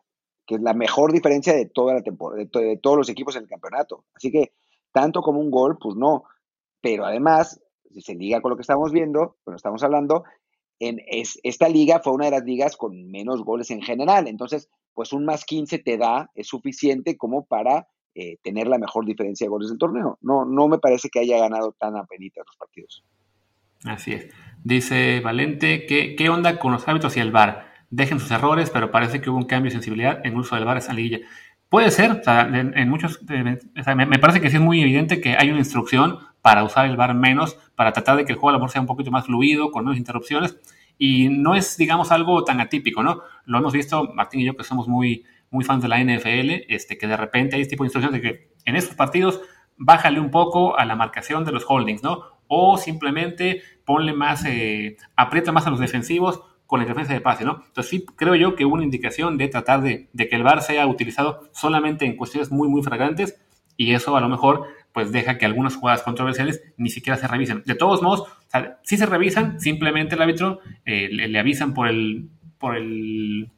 que 0.47 0.57
es 0.57 0.61
la 0.61 0.74
mejor 0.74 1.12
diferencia 1.12 1.55
de 1.55 1.66
toda 1.66 1.95
la 1.95 2.03
temporada, 2.03 2.43
de, 2.45 2.76
todos 2.76 2.97
los 2.97 3.09
equipos 3.09 3.36
en 3.36 3.43
el 3.43 3.49
campeonato. 3.49 4.05
Así 4.14 4.30
que 4.30 4.53
tanto 4.93 5.22
como 5.22 5.40
un 5.40 5.51
gol, 5.51 5.78
pues 5.80 5.97
no. 5.97 6.24
Pero 6.80 7.05
además, 7.05 7.61
si 7.93 8.01
se 8.01 8.14
liga 8.14 8.40
con 8.40 8.51
lo 8.51 8.57
que 8.57 8.62
estamos 8.62 8.90
viendo, 8.93 9.36
bueno, 9.45 9.57
estamos 9.57 9.82
hablando, 9.84 10.24
en 10.80 11.01
esta 11.09 11.68
liga 11.68 12.01
fue 12.03 12.12
una 12.12 12.24
de 12.24 12.32
las 12.32 12.45
ligas 12.45 12.76
con 12.76 13.11
menos 13.11 13.45
goles 13.45 13.70
en 13.70 13.82
general. 13.82 14.26
Entonces, 14.26 14.68
pues 14.95 15.12
un 15.12 15.24
más 15.24 15.45
15 15.45 15.78
te 15.78 15.97
da, 15.97 16.30
es 16.34 16.49
suficiente 16.49 17.16
como 17.16 17.45
para 17.45 17.88
eh, 18.14 18.36
tener 18.43 18.66
la 18.66 18.78
mejor 18.78 19.07
diferencia 19.07 19.45
de 19.45 19.51
goles 19.51 19.68
del 19.68 19.78
torneo. 19.78 20.18
No, 20.20 20.45
no 20.45 20.68
me 20.68 20.78
parece 20.78 21.09
que 21.09 21.20
haya 21.20 21.38
ganado 21.38 21.72
tan 21.72 21.97
apenita 21.97 22.43
los 22.45 22.57
partidos. 22.57 23.05
Así 23.84 24.12
es. 24.12 24.26
Dice 24.65 25.21
Valente, 25.21 25.87
¿qué, 25.87 26.15
¿qué 26.17 26.29
onda 26.29 26.59
con 26.59 26.73
los 26.73 26.87
hábitos 26.87 27.17
y 27.17 27.21
el 27.21 27.33
VAR? 27.33 27.73
Dejen 27.91 28.21
sus 28.21 28.31
errores, 28.31 28.71
pero 28.71 28.91
parece 28.91 29.21
que 29.21 29.29
hubo 29.29 29.39
un 29.39 29.45
cambio 29.45 29.71
de 29.71 29.75
sensibilidad 29.75 30.21
en 30.25 30.33
el 30.33 30.39
uso 30.39 30.55
del 30.55 30.65
VAR 30.65 30.79
esa 30.79 30.93
liguilla. 30.93 31.21
Puede 31.69 31.91
ser, 31.91 32.11
o 32.11 32.23
sea, 32.23 32.43
en, 32.43 32.89
muchos, 32.91 33.21
me, 33.27 34.19
parece 34.19 34.41
que 34.41 34.51
sí 34.51 34.57
es 34.57 34.63
muy 34.63 34.83
evidente 34.83 35.21
que 35.23 35.37
hay 35.39 35.49
una 35.49 35.61
instrucción 35.61 36.19
para 36.43 36.65
usar 36.65 36.87
el 36.87 36.97
VAR 36.97 37.15
menos, 37.15 37.57
para 37.75 37.93
tratar 37.93 38.19
de 38.19 38.25
que 38.25 38.33
el 38.33 38.39
juego 38.39 38.51
a 38.51 38.53
lo 38.53 38.59
mejor 38.59 38.71
sea 38.71 38.83
un 38.83 38.87
poquito 38.87 39.11
más 39.11 39.25
fluido, 39.25 39.71
con 39.71 39.85
menos 39.85 39.99
interrupciones, 39.99 40.59
y 40.99 41.29
no 41.31 41.55
es, 41.55 41.77
digamos, 41.77 42.13
algo 42.13 42.45
tan 42.45 42.61
atípico, 42.61 43.03
¿no? 43.03 43.23
Lo 43.47 43.59
hemos 43.59 43.73
visto, 43.73 44.13
Martín 44.15 44.41
y 44.41 44.45
yo, 44.45 44.55
que 44.55 44.65
somos 44.65 44.87
muy, 44.87 45.25
muy 45.51 45.65
fans 45.65 45.83
de 45.83 45.89
la 45.89 45.99
NFL, 45.99 46.67
este, 46.69 46.99
que 46.99 47.07
de 47.07 47.17
repente 47.17 47.57
hay 47.57 47.63
este 47.63 47.71
tipo 47.71 47.85
de 47.85 47.87
instrucciones 47.87 48.21
de 48.21 48.29
que 48.29 48.53
en 48.65 48.77
estos 48.77 48.95
partidos 48.95 49.41
bájale 49.77 50.21
un 50.21 50.31
poco 50.31 50.79
a 50.79 50.85
la 50.85 50.95
marcación 50.95 51.45
de 51.45 51.53
los 51.53 51.65
holdings, 51.67 52.03
¿no? 52.03 52.23
O 52.49 52.76
simplemente 52.76 53.62
ponle 53.84 54.12
más, 54.12 54.45
eh, 54.45 54.97
aprieta 55.16 55.53
más 55.53 55.66
a 55.66 55.70
los 55.70 55.80
defensivos 55.80 56.43
con 56.66 56.78
la 56.78 56.84
interferencia 56.84 57.14
de 57.14 57.20
pase, 57.20 57.45
¿no? 57.45 57.62
Entonces 57.66 57.90
sí 57.90 58.07
creo 58.16 58.34
yo 58.34 58.57
que 58.57 58.64
hubo 58.64 58.74
una 58.74 58.84
indicación 58.84 59.36
de 59.36 59.49
tratar 59.49 59.82
de, 59.82 60.09
que 60.16 60.36
el 60.36 60.43
VAR 60.43 60.62
sea 60.62 60.86
utilizado 60.86 61.51
solamente 61.53 62.07
en 62.07 62.16
cuestiones 62.16 62.51
muy, 62.51 62.66
muy 62.66 62.82
fragrantes 62.82 63.38
y 63.76 63.93
eso 63.93 64.16
a 64.16 64.22
lo 64.22 64.30
mejor 64.30 64.68
pues 64.93 65.12
deja 65.12 65.36
que 65.36 65.45
algunas 65.45 65.76
jugadas 65.76 66.03
controversiales 66.03 66.62
ni 66.78 66.88
siquiera 66.88 67.18
se 67.18 67.28
revisen. 67.28 67.62
De 67.66 67.74
todos 67.74 68.01
modos, 68.01 68.20
o 68.22 68.61
se 68.84 69.07
revisan, 69.07 69.61
simplemente 69.61 70.14
el 70.14 70.22
árbitro 70.22 70.61
eh, 70.84 71.09
le, 71.11 71.38
avisan 71.38 71.74
por 71.74 71.88
el, 71.88 72.30
por 72.59 72.76
el 72.76 73.51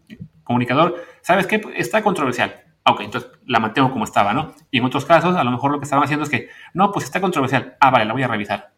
comunicador, 0.42 0.96
¿sabes 1.22 1.46
qué? 1.46 1.60
Está 1.76 2.02
controversial. 2.02 2.62
Ok, 2.84 3.00
entonces 3.00 3.30
la 3.46 3.60
mantengo 3.60 3.92
como 3.92 4.04
estaba, 4.04 4.34
¿no? 4.34 4.54
Y 4.70 4.78
en 4.78 4.84
otros 4.84 5.04
casos, 5.04 5.36
a 5.36 5.44
lo 5.44 5.50
mejor 5.50 5.70
lo 5.70 5.78
que 5.78 5.84
estaban 5.84 6.04
haciendo 6.04 6.24
es 6.24 6.30
que, 6.30 6.48
no, 6.74 6.92
pues 6.92 7.04
está 7.04 7.20
controversial. 7.20 7.76
Ah, 7.80 7.90
vale, 7.90 8.04
la 8.04 8.12
voy 8.12 8.24
a 8.24 8.28
revisar. 8.28 8.73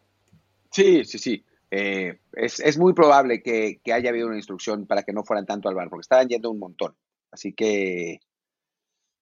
Sí, 0.71 1.05
sí, 1.05 1.19
sí. 1.19 1.45
Eh, 1.71 2.21
es, 2.33 2.79
muy 2.79 2.95
probable 2.95 3.43
que, 3.43 3.81
haya 3.93 4.11
habido 4.11 4.29
una 4.29 4.37
instrucción 4.37 4.87
para 4.87 5.03
que 5.03 5.13
no 5.13 5.25
fueran 5.25 5.47
tanto 5.47 5.69
al 5.69 5.75
bar, 5.75 5.89
porque 5.89 6.03
estaban 6.03 6.29
yendo 6.29 6.51
un 6.51 6.59
montón. 6.59 6.97
Así 7.31 7.53
que, 7.53 8.21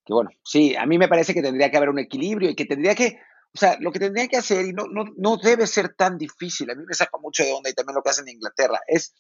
que 0.04 0.12
bueno, 0.12 0.30
sí, 0.42 0.76
a 0.76 0.86
mí 0.86 0.98
me 0.98 1.08
parece 1.08 1.34
que 1.34 1.42
tendría 1.42 1.70
que 1.70 1.76
haber 1.76 1.88
un 1.88 1.98
equilibrio 1.98 2.50
y 2.50 2.54
que 2.54 2.66
tendría 2.66 2.94
que, 2.94 3.18
o 3.54 3.58
sea, 3.58 3.78
lo 3.80 3.90
que 3.92 3.98
tendría 3.98 4.28
que 4.28 4.36
hacer, 4.36 4.66
y 4.66 4.72
no, 4.72 4.86
no, 4.86 5.04
no 5.16 5.36
debe 5.38 5.66
ser 5.66 5.94
tan 5.94 6.18
difícil, 6.18 6.70
a 6.70 6.74
mí 6.74 6.84
me 6.86 6.94
saca 6.94 7.18
mucho 7.18 7.44
de 7.44 7.52
onda 7.52 7.70
y 7.70 7.74
también 7.74 7.96
lo 7.96 8.02
que 8.02 8.10
hacen 8.10 8.28
en 8.28 8.34
Inglaterra, 8.34 8.80
es 8.86 9.14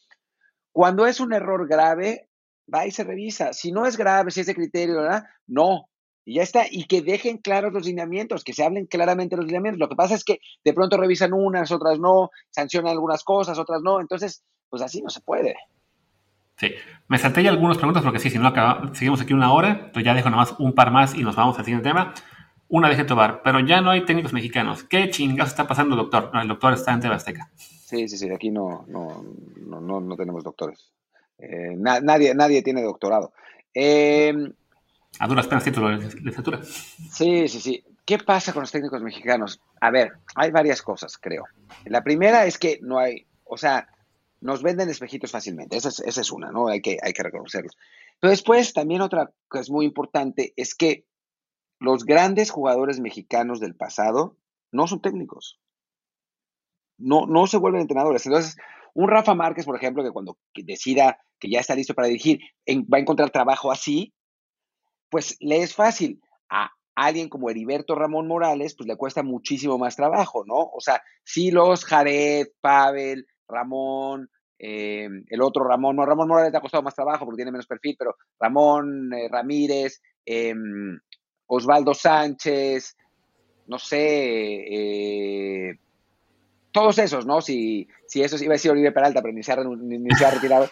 cuando 0.72 1.06
es 1.06 1.20
un 1.20 1.32
error 1.32 1.66
grave, 1.68 2.28
va 2.72 2.86
y 2.86 2.90
se 2.90 3.04
revisa. 3.04 3.52
Si 3.52 3.72
no 3.72 3.86
es 3.86 3.96
grave, 3.96 4.30
si 4.30 4.40
es 4.40 4.46
de 4.46 4.54
criterio, 4.54 4.96
¿verdad? 4.96 5.24
No, 5.46 5.88
y 6.24 6.36
ya 6.36 6.42
está, 6.42 6.64
y 6.70 6.84
que 6.84 7.02
dejen 7.02 7.38
claros 7.38 7.72
los 7.72 7.84
lineamientos, 7.84 8.44
que 8.44 8.54
se 8.54 8.64
hablen 8.64 8.86
claramente 8.86 9.36
los 9.36 9.44
lineamientos. 9.44 9.78
Lo 9.78 9.88
que 9.88 9.96
pasa 9.96 10.14
es 10.14 10.24
que 10.24 10.40
de 10.64 10.72
pronto 10.72 10.96
revisan 10.96 11.32
unas, 11.32 11.70
otras 11.70 11.98
no, 11.98 12.30
sancionan 12.50 12.92
algunas 12.92 13.24
cosas, 13.24 13.58
otras 13.58 13.82
no, 13.82 14.00
entonces, 14.00 14.42
pues 14.70 14.82
así 14.82 15.02
no 15.02 15.10
se 15.10 15.20
puede. 15.20 15.54
Sí, 16.56 16.72
me 17.08 17.18
salté 17.18 17.42
ya 17.42 17.50
algunas 17.50 17.76
preguntas 17.76 18.02
porque 18.02 18.20
sí, 18.20 18.30
si 18.30 18.38
no 18.38 18.48
acabamos, 18.48 18.96
seguimos 18.96 19.20
aquí 19.20 19.34
una 19.34 19.52
hora, 19.52 19.70
entonces 19.70 20.04
ya 20.04 20.14
dejo 20.14 20.30
nomás 20.30 20.54
un 20.58 20.72
par 20.72 20.90
más 20.90 21.14
y 21.14 21.22
nos 21.22 21.36
vamos 21.36 21.58
al 21.58 21.64
siguiente 21.64 21.88
tema. 21.88 22.14
Una 22.68 22.88
de 22.88 23.04
Tobar, 23.04 23.42
pero 23.42 23.60
ya 23.60 23.80
no 23.80 23.90
hay 23.90 24.04
técnicos 24.04 24.32
mexicanos. 24.32 24.84
¿Qué 24.84 25.10
chingados 25.10 25.50
está 25.50 25.68
pasando, 25.68 25.94
doctor? 25.96 26.30
No, 26.32 26.40
el 26.40 26.48
doctor 26.48 26.72
está 26.72 26.92
en 26.92 27.00
Tebasteca. 27.00 27.50
Sí, 27.56 28.08
sí, 28.08 28.16
sí, 28.16 28.30
aquí 28.30 28.50
no, 28.50 28.84
no, 28.88 29.22
no, 29.58 30.00
no, 30.00 30.16
tenemos 30.16 30.42
doctores. 30.42 30.90
Eh, 31.38 31.76
nadie, 31.76 32.34
nadie 32.34 32.62
tiene 32.62 32.82
doctorado. 32.82 33.32
Eh, 33.74 34.32
a 35.18 35.26
duras 35.26 35.46
penas 35.46 35.64
título 35.64 35.88
de 35.88 35.96
licenciatura. 35.96 36.62
Sí, 36.62 37.48
sí, 37.48 37.60
sí. 37.60 37.84
¿Qué 38.04 38.18
pasa 38.18 38.52
con 38.52 38.62
los 38.62 38.72
técnicos 38.72 39.02
mexicanos? 39.02 39.60
A 39.80 39.90
ver, 39.90 40.12
hay 40.34 40.50
varias 40.50 40.82
cosas, 40.82 41.16
creo. 41.16 41.44
La 41.86 42.02
primera 42.04 42.44
es 42.46 42.58
que 42.58 42.78
no 42.82 42.98
hay, 42.98 43.26
o 43.44 43.56
sea, 43.56 43.88
nos 44.40 44.62
venden 44.62 44.90
espejitos 44.90 45.30
fácilmente. 45.30 45.76
Esa 45.76 45.88
es, 46.04 46.30
una, 46.30 46.50
¿no? 46.50 46.68
Hay 46.68 46.82
que, 46.82 46.98
hay 47.02 47.12
que 47.12 47.22
reconocerlo. 47.22 47.70
Pero 48.20 48.30
después, 48.30 48.74
también 48.74 49.00
otra 49.00 49.32
que 49.50 49.60
es 49.60 49.70
muy 49.70 49.86
importante 49.86 50.52
es 50.56 50.74
que 50.74 51.06
los 51.80 52.04
grandes 52.04 52.50
jugadores 52.50 53.00
mexicanos 53.00 53.60
del 53.60 53.74
pasado 53.74 54.36
no 54.70 54.86
son 54.86 55.00
técnicos. 55.00 55.60
No, 56.98 57.26
no 57.26 57.46
se 57.46 57.56
vuelven 57.56 57.80
entrenadores. 57.80 58.26
Entonces, 58.26 58.56
un 58.92 59.08
Rafa 59.08 59.34
Márquez, 59.34 59.64
por 59.64 59.76
ejemplo, 59.76 60.04
que 60.04 60.10
cuando 60.10 60.38
decida 60.54 61.18
que 61.38 61.50
ya 61.50 61.60
está 61.60 61.74
listo 61.74 61.94
para 61.94 62.08
dirigir, 62.08 62.40
va 62.68 62.98
a 62.98 63.00
encontrar 63.00 63.30
trabajo 63.30 63.72
así, 63.72 64.14
pues 65.14 65.36
le 65.38 65.62
es 65.62 65.72
fácil. 65.72 66.20
A 66.50 66.72
alguien 66.96 67.28
como 67.28 67.48
Heriberto 67.48 67.94
Ramón 67.94 68.26
Morales, 68.26 68.74
pues 68.74 68.88
le 68.88 68.96
cuesta 68.96 69.22
muchísimo 69.22 69.78
más 69.78 69.94
trabajo, 69.94 70.44
¿no? 70.44 70.56
O 70.56 70.80
sea, 70.80 71.00
sí 71.22 71.52
los 71.52 71.84
Jared, 71.84 72.48
Pavel, 72.60 73.24
Ramón, 73.46 74.28
eh, 74.58 75.08
el 75.28 75.40
otro 75.40 75.62
Ramón, 75.62 75.94
no, 75.94 76.04
Ramón 76.04 76.26
Morales 76.26 76.50
le 76.50 76.58
ha 76.58 76.60
costado 76.60 76.82
más 76.82 76.96
trabajo 76.96 77.24
porque 77.24 77.36
tiene 77.36 77.52
menos 77.52 77.68
perfil, 77.68 77.94
pero 77.96 78.16
Ramón 78.40 79.14
eh, 79.14 79.28
Ramírez, 79.30 80.02
em, 80.26 80.98
Osvaldo 81.46 81.94
Sánchez, 81.94 82.96
no 83.68 83.78
sé, 83.78 84.64
eh, 84.68 85.78
todos 86.72 86.98
esos, 86.98 87.24
¿no? 87.24 87.40
Si, 87.40 87.86
si 88.08 88.20
esos, 88.20 88.42
iba 88.42 88.54
a 88.54 88.58
decir 88.58 88.72
Oliver 88.72 88.92
Peralta, 88.92 89.22
pero 89.22 89.32
ni 89.32 89.44
se 89.44 89.52
ha, 89.52 90.30
retirado, 90.32 90.68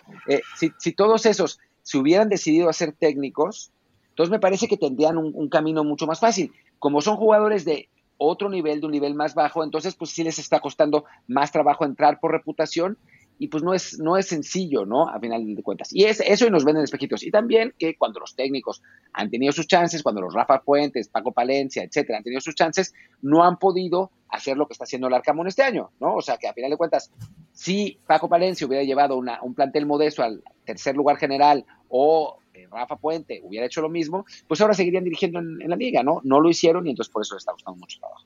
si, 0.56 0.72
si 0.80 0.92
todos 0.94 1.26
esos 1.26 1.60
se 1.82 1.98
hubieran 1.98 2.28
decidido 2.28 2.68
a 2.68 2.72
ser 2.72 2.92
técnicos, 2.92 3.70
entonces 4.12 4.30
me 4.30 4.40
parece 4.40 4.68
que 4.68 4.76
tendrían 4.76 5.16
un, 5.16 5.48
camino 5.48 5.84
mucho 5.84 6.06
más 6.06 6.20
fácil. 6.20 6.52
Como 6.78 7.00
son 7.00 7.16
jugadores 7.16 7.64
de 7.64 7.88
otro 8.18 8.50
nivel, 8.50 8.80
de 8.80 8.86
un 8.86 8.92
nivel 8.92 9.14
más 9.14 9.34
bajo, 9.34 9.64
entonces 9.64 9.94
pues 9.94 10.10
sí 10.10 10.22
les 10.22 10.38
está 10.38 10.60
costando 10.60 11.06
más 11.26 11.50
trabajo 11.50 11.86
entrar 11.86 12.20
por 12.20 12.30
reputación 12.30 12.98
y 13.38 13.48
pues 13.48 13.62
no 13.62 13.72
es, 13.72 13.98
no 13.98 14.18
es 14.18 14.26
sencillo, 14.26 14.84
¿no? 14.84 15.08
A 15.08 15.18
final 15.18 15.54
de 15.54 15.62
cuentas. 15.62 15.88
Y 15.92 16.04
es, 16.04 16.20
eso 16.20 16.46
y 16.46 16.50
nos 16.50 16.64
venden 16.66 16.84
espejitos. 16.84 17.22
Y 17.22 17.30
también 17.30 17.74
que 17.78 17.96
cuando 17.96 18.20
los 18.20 18.36
técnicos 18.36 18.82
han 19.14 19.30
tenido 19.30 19.50
sus 19.52 19.66
chances, 19.66 20.02
cuando 20.02 20.20
los 20.20 20.34
Rafa 20.34 20.60
Puentes, 20.60 21.08
Paco 21.08 21.32
Palencia, 21.32 21.82
etcétera, 21.82 22.18
han 22.18 22.24
tenido 22.24 22.42
sus 22.42 22.54
chances, 22.54 22.92
no 23.22 23.42
han 23.42 23.58
podido 23.58 24.10
hacer 24.28 24.58
lo 24.58 24.66
que 24.66 24.74
está 24.74 24.84
haciendo 24.84 25.08
el 25.08 25.14
Arcamón 25.14 25.48
este 25.48 25.62
año, 25.62 25.90
¿no? 26.00 26.16
O 26.16 26.20
sea 26.20 26.36
que 26.36 26.48
a 26.48 26.52
final 26.52 26.70
de 26.70 26.76
cuentas, 26.76 27.10
si 27.52 27.98
Paco 28.06 28.28
Palencia 28.28 28.66
hubiera 28.66 28.84
llevado 28.84 29.16
un 29.16 29.54
plantel 29.54 29.86
modesto 29.86 30.22
al 30.22 30.44
tercer 30.64 30.94
lugar 30.94 31.16
general 31.16 31.64
o 31.88 32.36
Rafa 32.70 32.96
Puente 32.96 33.40
hubiera 33.42 33.66
hecho 33.66 33.80
lo 33.80 33.88
mismo, 33.88 34.24
pues 34.46 34.60
ahora 34.60 34.74
seguirían 34.74 35.04
dirigiendo 35.04 35.38
en, 35.38 35.58
la 35.68 35.76
liga, 35.76 36.02
¿no? 36.02 36.20
No 36.24 36.40
lo 36.40 36.48
hicieron 36.48 36.86
y 36.86 36.90
entonces 36.90 37.12
por 37.12 37.22
eso 37.22 37.34
les 37.34 37.42
está 37.42 37.52
costando 37.52 37.78
mucho 37.78 37.98
trabajo. 37.98 38.24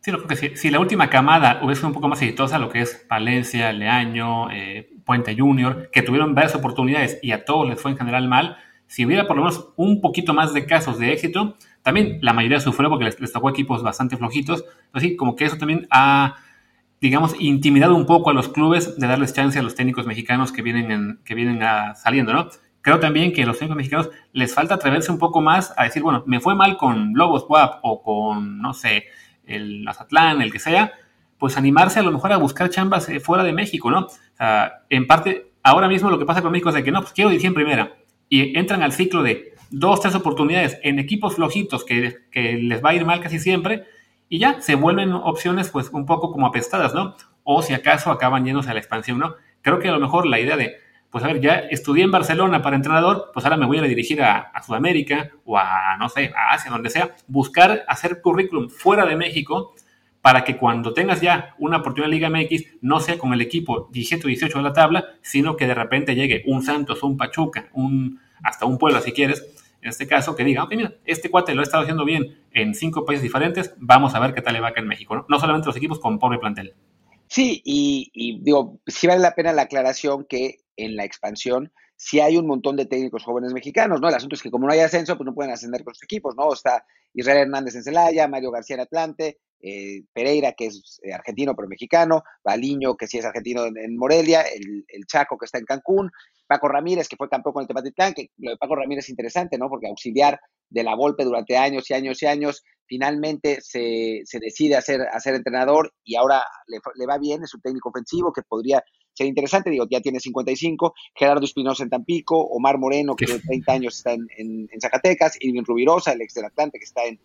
Sí, 0.00 0.10
lo 0.10 0.26
que 0.26 0.36
si, 0.36 0.56
si, 0.56 0.70
la 0.70 0.80
última 0.80 1.08
camada 1.08 1.60
hubiese 1.62 1.80
sido 1.80 1.88
un 1.88 1.94
poco 1.94 2.08
más 2.08 2.20
exitosa, 2.20 2.58
lo 2.58 2.68
que 2.68 2.82
es 2.82 3.06
Palencia, 3.08 3.72
Leaño, 3.72 4.50
eh, 4.50 4.90
Puente 5.04 5.34
Junior, 5.34 5.88
que 5.90 6.02
tuvieron 6.02 6.34
varias 6.34 6.54
oportunidades 6.54 7.18
y 7.22 7.32
a 7.32 7.44
todos 7.44 7.68
les 7.68 7.80
fue 7.80 7.92
en 7.92 7.96
general 7.96 8.28
mal, 8.28 8.58
si 8.86 9.04
hubiera 9.04 9.26
por 9.26 9.36
lo 9.36 9.44
menos 9.44 9.72
un 9.76 10.00
poquito 10.00 10.34
más 10.34 10.52
de 10.52 10.66
casos 10.66 10.98
de 10.98 11.12
éxito, 11.12 11.56
también 11.82 12.18
la 12.22 12.32
mayoría 12.32 12.60
sufrió 12.60 12.88
porque 12.88 13.04
les, 13.04 13.32
tocó 13.32 13.50
equipos 13.50 13.82
bastante 13.82 14.16
flojitos, 14.16 14.64
así 14.92 15.16
como 15.16 15.36
que 15.36 15.44
eso 15.44 15.56
también 15.56 15.86
ha, 15.90 16.36
digamos, 17.00 17.34
intimidado 17.38 17.94
un 17.94 18.06
poco 18.06 18.30
a 18.30 18.32
los 18.32 18.48
clubes 18.48 18.98
de 18.98 19.06
darles 19.06 19.34
chance 19.34 19.58
a 19.58 19.62
los 19.62 19.74
técnicos 19.74 20.06
mexicanos 20.06 20.52
que 20.52 20.62
vienen, 20.62 21.20
que 21.24 21.34
vienen 21.34 21.60
saliendo, 21.94 22.32
¿no? 22.32 22.48
Creo 22.84 23.00
también 23.00 23.32
que 23.32 23.42
a 23.42 23.46
los 23.46 23.56
técnicos 23.56 23.78
mexicanos 23.78 24.10
les 24.34 24.52
falta 24.52 24.74
atreverse 24.74 25.10
un 25.10 25.18
poco 25.18 25.40
más 25.40 25.72
a 25.78 25.84
decir, 25.84 26.02
bueno, 26.02 26.22
me 26.26 26.38
fue 26.38 26.54
mal 26.54 26.76
con 26.76 27.14
Lobos 27.14 27.46
WAP 27.48 27.78
o 27.80 28.02
con, 28.02 28.58
no 28.60 28.74
sé, 28.74 29.06
el 29.46 29.84
Mazatlán, 29.84 30.42
el 30.42 30.52
que 30.52 30.58
sea, 30.58 30.92
pues 31.38 31.56
animarse 31.56 32.00
a 32.00 32.02
lo 32.02 32.12
mejor 32.12 32.34
a 32.34 32.36
buscar 32.36 32.68
chambas 32.68 33.08
eh, 33.08 33.20
fuera 33.20 33.42
de 33.42 33.54
México, 33.54 33.90
¿no? 33.90 34.00
O 34.00 34.36
sea, 34.36 34.82
en 34.90 35.06
parte, 35.06 35.50
ahora 35.62 35.88
mismo 35.88 36.10
lo 36.10 36.18
que 36.18 36.26
pasa 36.26 36.42
con 36.42 36.52
México 36.52 36.68
es 36.68 36.74
de 36.74 36.84
que 36.84 36.92
no, 36.92 37.00
pues 37.00 37.14
quiero 37.14 37.30
dirigir 37.30 37.48
en 37.48 37.54
primera. 37.54 37.96
Y 38.28 38.58
entran 38.58 38.82
al 38.82 38.92
ciclo 38.92 39.22
de 39.22 39.54
dos, 39.70 40.02
tres 40.02 40.14
oportunidades 40.14 40.78
en 40.82 40.98
equipos 40.98 41.36
flojitos 41.36 41.86
que, 41.86 42.14
que 42.30 42.58
les 42.58 42.84
va 42.84 42.90
a 42.90 42.94
ir 42.94 43.06
mal 43.06 43.20
casi 43.20 43.38
siempre 43.38 43.84
y 44.28 44.40
ya 44.40 44.60
se 44.60 44.74
vuelven 44.74 45.14
opciones 45.14 45.70
pues 45.70 45.88
un 45.88 46.04
poco 46.04 46.30
como 46.30 46.46
apestadas, 46.46 46.92
¿no? 46.92 47.16
O 47.44 47.62
si 47.62 47.72
acaso 47.72 48.10
acaban 48.10 48.44
yéndose 48.44 48.68
a 48.68 48.74
la 48.74 48.80
expansión, 48.80 49.18
¿no? 49.20 49.36
Creo 49.62 49.78
que 49.78 49.88
a 49.88 49.92
lo 49.92 50.00
mejor 50.00 50.26
la 50.26 50.38
idea 50.38 50.58
de 50.58 50.83
pues 51.14 51.22
a 51.22 51.28
ver, 51.28 51.40
ya 51.40 51.54
estudié 51.70 52.02
en 52.02 52.10
Barcelona 52.10 52.60
para 52.60 52.74
entrenador, 52.74 53.30
pues 53.32 53.46
ahora 53.46 53.56
me 53.56 53.66
voy 53.66 53.78
a 53.78 53.82
dirigir 53.82 54.20
a, 54.20 54.50
Sudamérica 54.66 55.30
o 55.44 55.56
a, 55.56 55.96
no 55.96 56.08
sé, 56.08 56.32
a 56.36 56.54
Asia, 56.54 56.72
donde 56.72 56.90
sea, 56.90 57.14
buscar 57.28 57.84
hacer 57.86 58.20
currículum 58.20 58.68
fuera 58.68 59.06
de 59.06 59.14
México 59.14 59.76
para 60.20 60.42
que 60.42 60.56
cuando 60.56 60.92
tengas 60.92 61.20
ya 61.20 61.54
una 61.60 61.76
oportunidad 61.76 62.12
en 62.12 62.16
Liga 62.16 62.30
MX, 62.30 62.78
no 62.80 62.98
sea 62.98 63.16
con 63.16 63.32
el 63.32 63.40
equipo 63.40 63.88
17 63.92 64.26
18 64.26 64.58
de 64.58 64.64
la 64.64 64.72
tabla, 64.72 65.04
sino 65.22 65.54
que 65.54 65.68
de 65.68 65.74
repente 65.74 66.16
llegue 66.16 66.42
un 66.46 66.64
Santos, 66.64 67.00
un 67.04 67.16
Pachuca, 67.16 67.68
un, 67.74 68.18
hasta 68.42 68.66
un 68.66 68.76
Puebla 68.76 69.00
si 69.00 69.12
quieres, 69.12 69.46
en 69.82 69.90
este 69.90 70.08
caso, 70.08 70.34
que 70.34 70.42
diga, 70.42 70.64
ok, 70.64 70.74
mira, 70.74 70.94
este 71.04 71.30
cuate 71.30 71.54
lo 71.54 71.60
ha 71.60 71.62
estado 71.62 71.84
haciendo 71.84 72.04
bien 72.04 72.40
en 72.52 72.74
cinco 72.74 73.04
países 73.04 73.22
diferentes, 73.22 73.72
vamos 73.78 74.16
a 74.16 74.18
ver 74.18 74.34
qué 74.34 74.42
tal 74.42 74.54
le 74.54 74.60
va 74.60 74.70
acá 74.70 74.80
en 74.80 74.88
México, 74.88 75.14
¿no? 75.14 75.26
No 75.28 75.38
solamente 75.38 75.66
los 75.66 75.76
equipos 75.76 76.00
con 76.00 76.18
pobre 76.18 76.40
plantel. 76.40 76.74
Sí, 77.28 77.62
y 77.64 78.40
digo, 78.42 78.80
sí 78.84 79.06
vale 79.06 79.20
la 79.20 79.36
pena 79.36 79.52
la 79.52 79.62
aclaración 79.62 80.26
que 80.28 80.63
en 80.76 80.96
la 80.96 81.04
expansión 81.04 81.72
sí 81.96 82.20
hay 82.20 82.36
un 82.36 82.46
montón 82.46 82.76
de 82.76 82.86
técnicos 82.86 83.24
jóvenes 83.24 83.52
mexicanos, 83.52 84.00
¿no? 84.00 84.08
El 84.08 84.14
asunto 84.14 84.34
es 84.34 84.42
que 84.42 84.50
como 84.50 84.66
no 84.66 84.72
hay 84.72 84.80
ascenso, 84.80 85.16
pues 85.16 85.26
no 85.26 85.34
pueden 85.34 85.52
ascender 85.52 85.84
con 85.84 85.94
sus 85.94 86.04
equipos, 86.04 86.34
¿no? 86.36 86.52
Está 86.52 86.84
Israel 87.12 87.42
Hernández 87.42 87.76
en 87.76 87.84
Celaya, 87.84 88.28
Mario 88.28 88.50
García 88.50 88.74
en 88.74 88.80
Atlante, 88.80 89.38
eh, 89.60 90.02
Pereira, 90.12 90.52
que 90.52 90.66
es 90.66 91.00
eh, 91.02 91.12
argentino 91.12 91.54
pero 91.54 91.68
mexicano, 91.68 92.22
Baliño, 92.42 92.96
que 92.96 93.06
sí 93.06 93.18
es 93.18 93.24
argentino 93.24 93.64
en, 93.64 93.96
Morelia, 93.96 94.42
el, 94.42 95.06
Chaco, 95.06 95.38
que 95.38 95.46
está 95.46 95.58
en 95.58 95.64
Cancún, 95.64 96.10
Paco 96.46 96.68
Ramírez, 96.68 97.08
que 97.08 97.16
fue 97.16 97.28
campeón 97.28 97.54
con 97.54 97.62
el 97.62 97.68
Tepatitlán, 97.68 98.12
que 98.12 98.28
lo 98.38 98.50
de 98.50 98.56
Paco 98.58 98.76
Ramírez 98.76 99.04
es 99.04 99.10
interesante, 99.10 99.56
¿no? 99.56 99.68
Porque 99.68 99.88
auxiliar 99.88 100.38
de 100.68 100.82
la 100.82 100.94
Volpe 100.94 101.24
durante 101.24 101.56
años 101.56 101.88
y 101.88 101.94
años 101.94 102.22
y 102.22 102.26
años, 102.26 102.62
finalmente 102.86 103.60
se, 103.62 104.22
decide 104.38 104.76
hacer, 104.76 105.02
hacer 105.12 105.34
entrenador 105.34 105.94
y 106.04 106.16
ahora 106.16 106.42
le, 106.66 106.78
le, 106.96 107.06
va 107.06 107.16
bien, 107.16 107.42
es 107.42 107.54
un 107.54 107.62
técnico 107.62 107.88
ofensivo 107.88 108.32
que 108.32 108.42
podría 108.42 108.84
ser 109.14 109.26
interesante, 109.26 109.70
digo, 109.70 109.86
ya 109.90 110.00
tiene 110.00 110.20
55, 110.20 110.94
Gerardo 111.14 111.44
Espinosa 111.44 111.82
en 111.82 111.90
Tampico, 111.90 112.38
Omar 112.38 112.78
Moreno, 112.78 113.16
que 113.16 113.26
tiene 113.26 113.40
30 113.40 113.72
años 113.72 113.96
está 113.96 114.12
en, 114.12 114.28
en, 114.36 114.80
Zacatecas, 114.80 115.36
Irving 115.40 115.64
Rubirosa, 115.64 116.12
el 116.12 116.20
ex 116.20 116.34
del 116.34 116.44
Atlante, 116.44 116.78
que 116.78 116.84
está 116.84 117.04
en, 117.04 117.18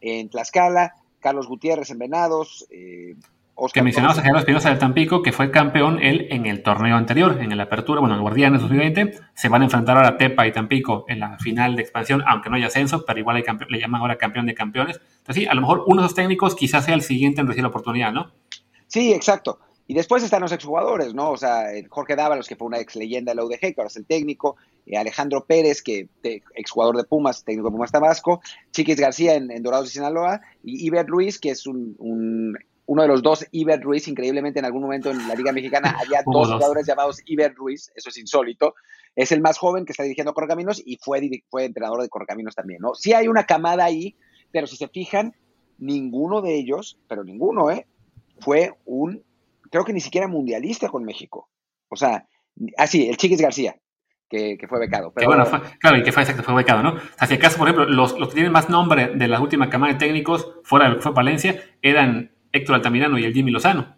en 0.00 0.28
Tlaxcala, 0.28 0.94
Carlos 1.18 1.48
Gutiérrez 1.48 1.90
en 1.90 1.98
Venados, 1.98 2.66
eh, 2.70 3.14
que 3.74 3.82
mencionamos 3.82 4.18
a 4.18 4.22
Gerardo 4.22 4.38
Espinosa 4.38 4.70
del 4.70 4.78
Tampico, 4.78 5.22
que 5.22 5.32
fue 5.32 5.50
campeón 5.50 5.98
él 6.02 6.28
en 6.30 6.46
el 6.46 6.62
torneo 6.62 6.96
anterior, 6.96 7.38
en 7.40 7.52
el 7.52 7.60
Apertura, 7.60 8.00
bueno, 8.00 8.14
el 8.14 8.22
Guardianes 8.22 8.62
2020. 8.62 9.18
Se 9.34 9.48
van 9.50 9.60
a 9.60 9.64
enfrentar 9.66 9.98
ahora 9.98 10.16
Tepa 10.16 10.46
y 10.46 10.52
Tampico 10.52 11.04
en 11.08 11.20
la 11.20 11.36
final 11.38 11.76
de 11.76 11.82
expansión, 11.82 12.22
aunque 12.26 12.48
no 12.48 12.56
haya 12.56 12.68
ascenso, 12.68 13.04
pero 13.04 13.18
igual 13.18 13.36
hay 13.36 13.42
le 13.68 13.78
llaman 13.78 14.00
ahora 14.00 14.16
campeón 14.16 14.46
de 14.46 14.54
campeones. 14.54 14.98
Entonces, 15.18 15.42
sí, 15.42 15.46
a 15.46 15.52
lo 15.54 15.60
mejor 15.60 15.84
uno 15.86 16.00
de 16.00 16.06
esos 16.06 16.16
técnicos 16.16 16.54
quizás 16.54 16.86
sea 16.86 16.94
el 16.94 17.02
siguiente 17.02 17.42
en 17.42 17.48
recibir 17.48 17.64
la 17.64 17.68
oportunidad, 17.68 18.12
¿no? 18.12 18.30
Sí, 18.86 19.12
exacto. 19.12 19.58
Y 19.90 19.94
después 19.94 20.22
están 20.22 20.42
los 20.42 20.52
exjugadores, 20.52 21.14
¿no? 21.14 21.32
O 21.32 21.36
sea, 21.36 21.64
Jorge 21.88 22.14
Dávalos, 22.14 22.46
que 22.46 22.54
fue 22.54 22.68
una 22.68 22.78
ex 22.78 22.94
leyenda 22.94 23.32
de 23.32 23.34
la 23.34 23.44
UDG, 23.44 23.58
que 23.58 23.74
ahora 23.76 23.88
es 23.88 23.96
el 23.96 24.06
técnico, 24.06 24.54
eh, 24.86 24.96
Alejandro 24.96 25.44
Pérez, 25.46 25.82
que 25.82 26.08
exjugador 26.54 26.96
de 26.96 27.02
Pumas, 27.02 27.42
técnico 27.42 27.66
de 27.66 27.72
Pumas 27.72 27.90
Tabasco, 27.90 28.40
Chiquis 28.70 29.00
García 29.00 29.34
en, 29.34 29.48
Dorados 29.64 29.88
y 29.88 29.94
Sinaloa, 29.94 30.42
y 30.62 30.86
Iber 30.86 31.08
Ruiz, 31.08 31.40
que 31.40 31.50
es 31.50 31.66
un, 31.66 31.96
uno 32.86 33.02
de 33.02 33.08
los 33.08 33.20
dos 33.20 33.44
Iber 33.50 33.80
Ruiz, 33.80 34.06
increíblemente 34.06 34.60
en 34.60 34.64
algún 34.64 34.82
momento 34.82 35.10
en 35.10 35.26
la 35.26 35.34
Liga 35.34 35.50
Mexicana 35.50 35.96
había 36.00 36.22
dos 36.24 36.52
jugadores 36.52 36.86
llamados 36.86 37.20
Iber 37.26 37.52
Ruiz, 37.56 37.90
eso 37.96 38.10
es 38.10 38.18
insólito, 38.18 38.76
es 39.16 39.32
el 39.32 39.40
más 39.40 39.58
joven 39.58 39.86
que 39.86 39.90
está 39.90 40.04
dirigiendo 40.04 40.34
Correcaminos 40.34 40.80
y 40.86 40.98
fue, 41.02 41.20
fue 41.48 41.64
entrenador 41.64 42.00
de 42.00 42.08
Correcaminos 42.08 42.54
también, 42.54 42.80
¿no? 42.80 42.94
Sí 42.94 43.12
hay 43.12 43.26
una 43.26 43.44
camada 43.44 43.86
ahí, 43.86 44.14
pero 44.52 44.68
si 44.68 44.76
se 44.76 44.86
fijan, 44.86 45.34
ninguno 45.78 46.42
de 46.42 46.54
ellos, 46.54 46.96
pero 47.08 47.24
ninguno, 47.24 47.72
¿eh? 47.72 47.88
Fue 48.38 48.72
un 48.84 49.24
creo 49.70 49.84
que 49.84 49.92
ni 49.92 50.00
siquiera 50.00 50.28
mundialista 50.28 50.88
con 50.88 51.04
México. 51.04 51.48
O 51.88 51.96
sea, 51.96 52.26
ah, 52.76 52.86
sí, 52.86 53.08
el 53.08 53.16
Chiquis 53.16 53.40
García, 53.40 53.76
que, 54.28 54.58
fue 54.68 54.78
becado. 54.78 55.12
Pero, 55.12 55.28
bueno, 55.28 55.44
claro, 55.80 55.98
y 55.98 56.02
que 56.02 56.12
fue, 56.12 56.24
fue 56.24 56.54
becado, 56.54 56.82
¿no? 56.82 56.94
O 56.94 57.18
sea, 57.18 57.26
si 57.26 57.34
acaso, 57.34 57.58
por 57.58 57.68
ejemplo, 57.68 57.86
los, 57.86 58.18
los 58.18 58.28
que 58.28 58.34
tienen 58.34 58.52
más 58.52 58.68
nombre 58.68 59.12
de 59.14 59.28
la 59.28 59.40
última 59.40 59.68
camada 59.70 59.92
de 59.92 59.98
técnicos, 59.98 60.52
fuera 60.62 60.86
de 60.86 60.90
lo 60.92 60.96
que 60.96 61.02
fue 61.02 61.12
Valencia, 61.12 61.62
eran 61.82 62.32
Héctor 62.52 62.76
Altamirano 62.76 63.18
y 63.18 63.24
el 63.24 63.32
Jimmy 63.32 63.50
Lozano. 63.50 63.96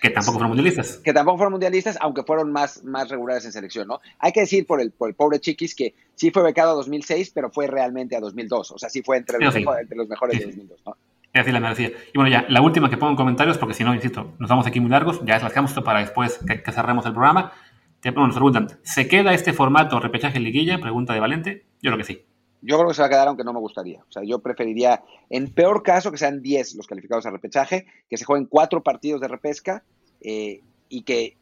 Que 0.00 0.10
tampoco 0.10 0.38
fueron 0.38 0.48
mundialistas. 0.48 0.98
Que 0.98 1.12
tampoco 1.12 1.38
fueron 1.38 1.52
mundialistas, 1.52 1.96
aunque 2.00 2.24
fueron 2.24 2.50
más, 2.50 2.82
más 2.82 3.08
regulares 3.08 3.44
en 3.44 3.52
selección, 3.52 3.86
¿no? 3.86 4.00
Hay 4.18 4.32
que 4.32 4.40
decir 4.40 4.66
por 4.66 4.80
el, 4.80 4.90
por 4.90 5.08
el 5.08 5.14
pobre 5.14 5.38
Chiquis 5.38 5.76
que 5.76 5.94
sí 6.16 6.32
fue 6.32 6.42
becado 6.42 6.72
a 6.72 6.74
2006, 6.74 7.30
pero 7.32 7.50
fue 7.50 7.68
realmente 7.68 8.16
a 8.16 8.20
2002. 8.20 8.72
O 8.72 8.78
sea, 8.78 8.88
sí 8.88 9.02
fue 9.02 9.18
entre 9.18 9.38
los, 9.38 9.54
entre 9.54 9.96
los 9.96 10.08
mejores 10.08 10.40
de 10.40 10.46
2002, 10.46 10.80
¿no? 10.86 10.96
Así 11.40 11.52
la 11.52 11.60
merecía. 11.60 11.90
Y 12.12 12.16
bueno, 12.18 12.30
ya, 12.30 12.44
la 12.48 12.60
última 12.60 12.90
que 12.90 12.96
pongo 12.96 13.12
en 13.12 13.16
comentarios, 13.16 13.58
porque 13.58 13.74
si 13.74 13.84
no, 13.84 13.94
insisto, 13.94 14.34
nos 14.38 14.50
vamos 14.50 14.66
aquí 14.66 14.80
muy 14.80 14.90
largos, 14.90 15.20
ya 15.24 15.34
las 15.34 15.44
dejamos 15.44 15.72
para 15.74 16.00
después 16.00 16.38
que, 16.46 16.72
cerremos 16.72 17.06
el 17.06 17.12
programa. 17.12 17.52
Te, 18.00 18.12
nos 18.12 18.34
preguntan, 18.34 18.68
¿se 18.82 19.08
queda 19.08 19.32
este 19.32 19.52
formato 19.52 20.00
repechaje 20.00 20.40
liguilla? 20.40 20.78
Pregunta 20.78 21.14
de 21.14 21.20
Valente. 21.20 21.66
Yo 21.80 21.90
creo 21.90 21.98
que 21.98 22.04
sí. 22.04 22.24
Yo 22.60 22.76
creo 22.76 22.88
que 22.88 22.94
se 22.94 23.02
va 23.02 23.06
a 23.06 23.10
quedar, 23.10 23.28
aunque 23.28 23.44
no 23.44 23.52
me 23.52 23.60
gustaría. 23.60 24.00
O 24.00 24.12
sea, 24.12 24.22
yo 24.24 24.40
preferiría, 24.40 25.02
en 25.30 25.52
peor 25.52 25.82
caso, 25.82 26.12
que 26.12 26.18
sean 26.18 26.42
10 26.42 26.74
los 26.76 26.86
calificados 26.86 27.26
a 27.26 27.30
repechaje, 27.30 27.86
que 28.08 28.16
se 28.16 28.24
jueguen 28.24 28.46
cuatro 28.46 28.82
partidos 28.82 29.20
de 29.20 29.28
repesca 29.28 29.82
eh, 30.20 30.60
y 30.88 31.02
que 31.02 31.36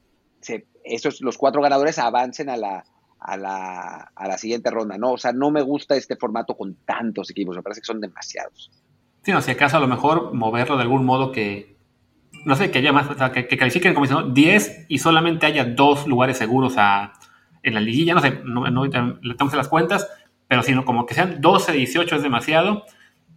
esos, 0.85 1.21
los 1.21 1.37
cuatro 1.37 1.61
ganadores 1.61 1.99
avancen 1.99 2.49
a 2.49 2.57
la, 2.57 2.85
a 3.19 3.37
la, 3.37 4.13
a 4.15 4.29
la 4.29 4.39
siguiente 4.39 4.71
ronda, 4.71 4.97
¿no? 4.97 5.13
O 5.13 5.19
sea, 5.19 5.33
no 5.33 5.51
me 5.51 5.63
gusta 5.63 5.97
este 5.97 6.17
formato 6.17 6.57
con 6.57 6.75
tantos 6.87 7.31
equipos, 7.31 7.57
me 7.57 7.63
parece 7.63 7.83
que 7.83 7.87
son 7.87 8.01
demasiados. 8.01 8.71
Sí, 9.23 9.33
no, 9.33 9.43
si 9.43 9.51
acaso 9.51 9.77
a 9.77 9.81
lo 9.81 9.89
mejor 9.89 10.33
moverlo 10.33 10.77
de 10.77 10.83
algún 10.83 11.05
modo 11.05 11.31
que, 11.31 11.77
no 12.45 12.57
sé, 12.57 12.71
que 12.71 12.79
haya 12.79 12.93
más, 12.93 13.09
o 13.11 13.15
sea, 13.15 13.33
que, 13.33 13.47
califiquen 13.47 13.93
como 13.95 14.07
dicen, 14.07 14.33
10 14.33 14.87
y 14.89 14.99
solamente 14.99 15.47
haya 15.47 15.65
dos 15.65 16.07
lugares 16.07 16.39
seguros 16.39 16.75
a, 16.79 17.13
en 17.63 17.75
la 17.75 17.81
liguilla, 17.81 18.15
no 18.15 18.21
sé, 18.21 18.41
no, 18.45 18.71
no 18.71 18.85
le 18.85 19.35
tengo 19.35 19.57
las 19.57 19.69
cuentas, 19.69 20.09
pero 20.49 20.63
sino 20.63 20.85
como 20.85 21.07
que 21.07 21.15
sean 21.15 21.41
12, 21.41 21.73
18 21.73 22.17
es 22.17 22.23
demasiado. 22.23 22.85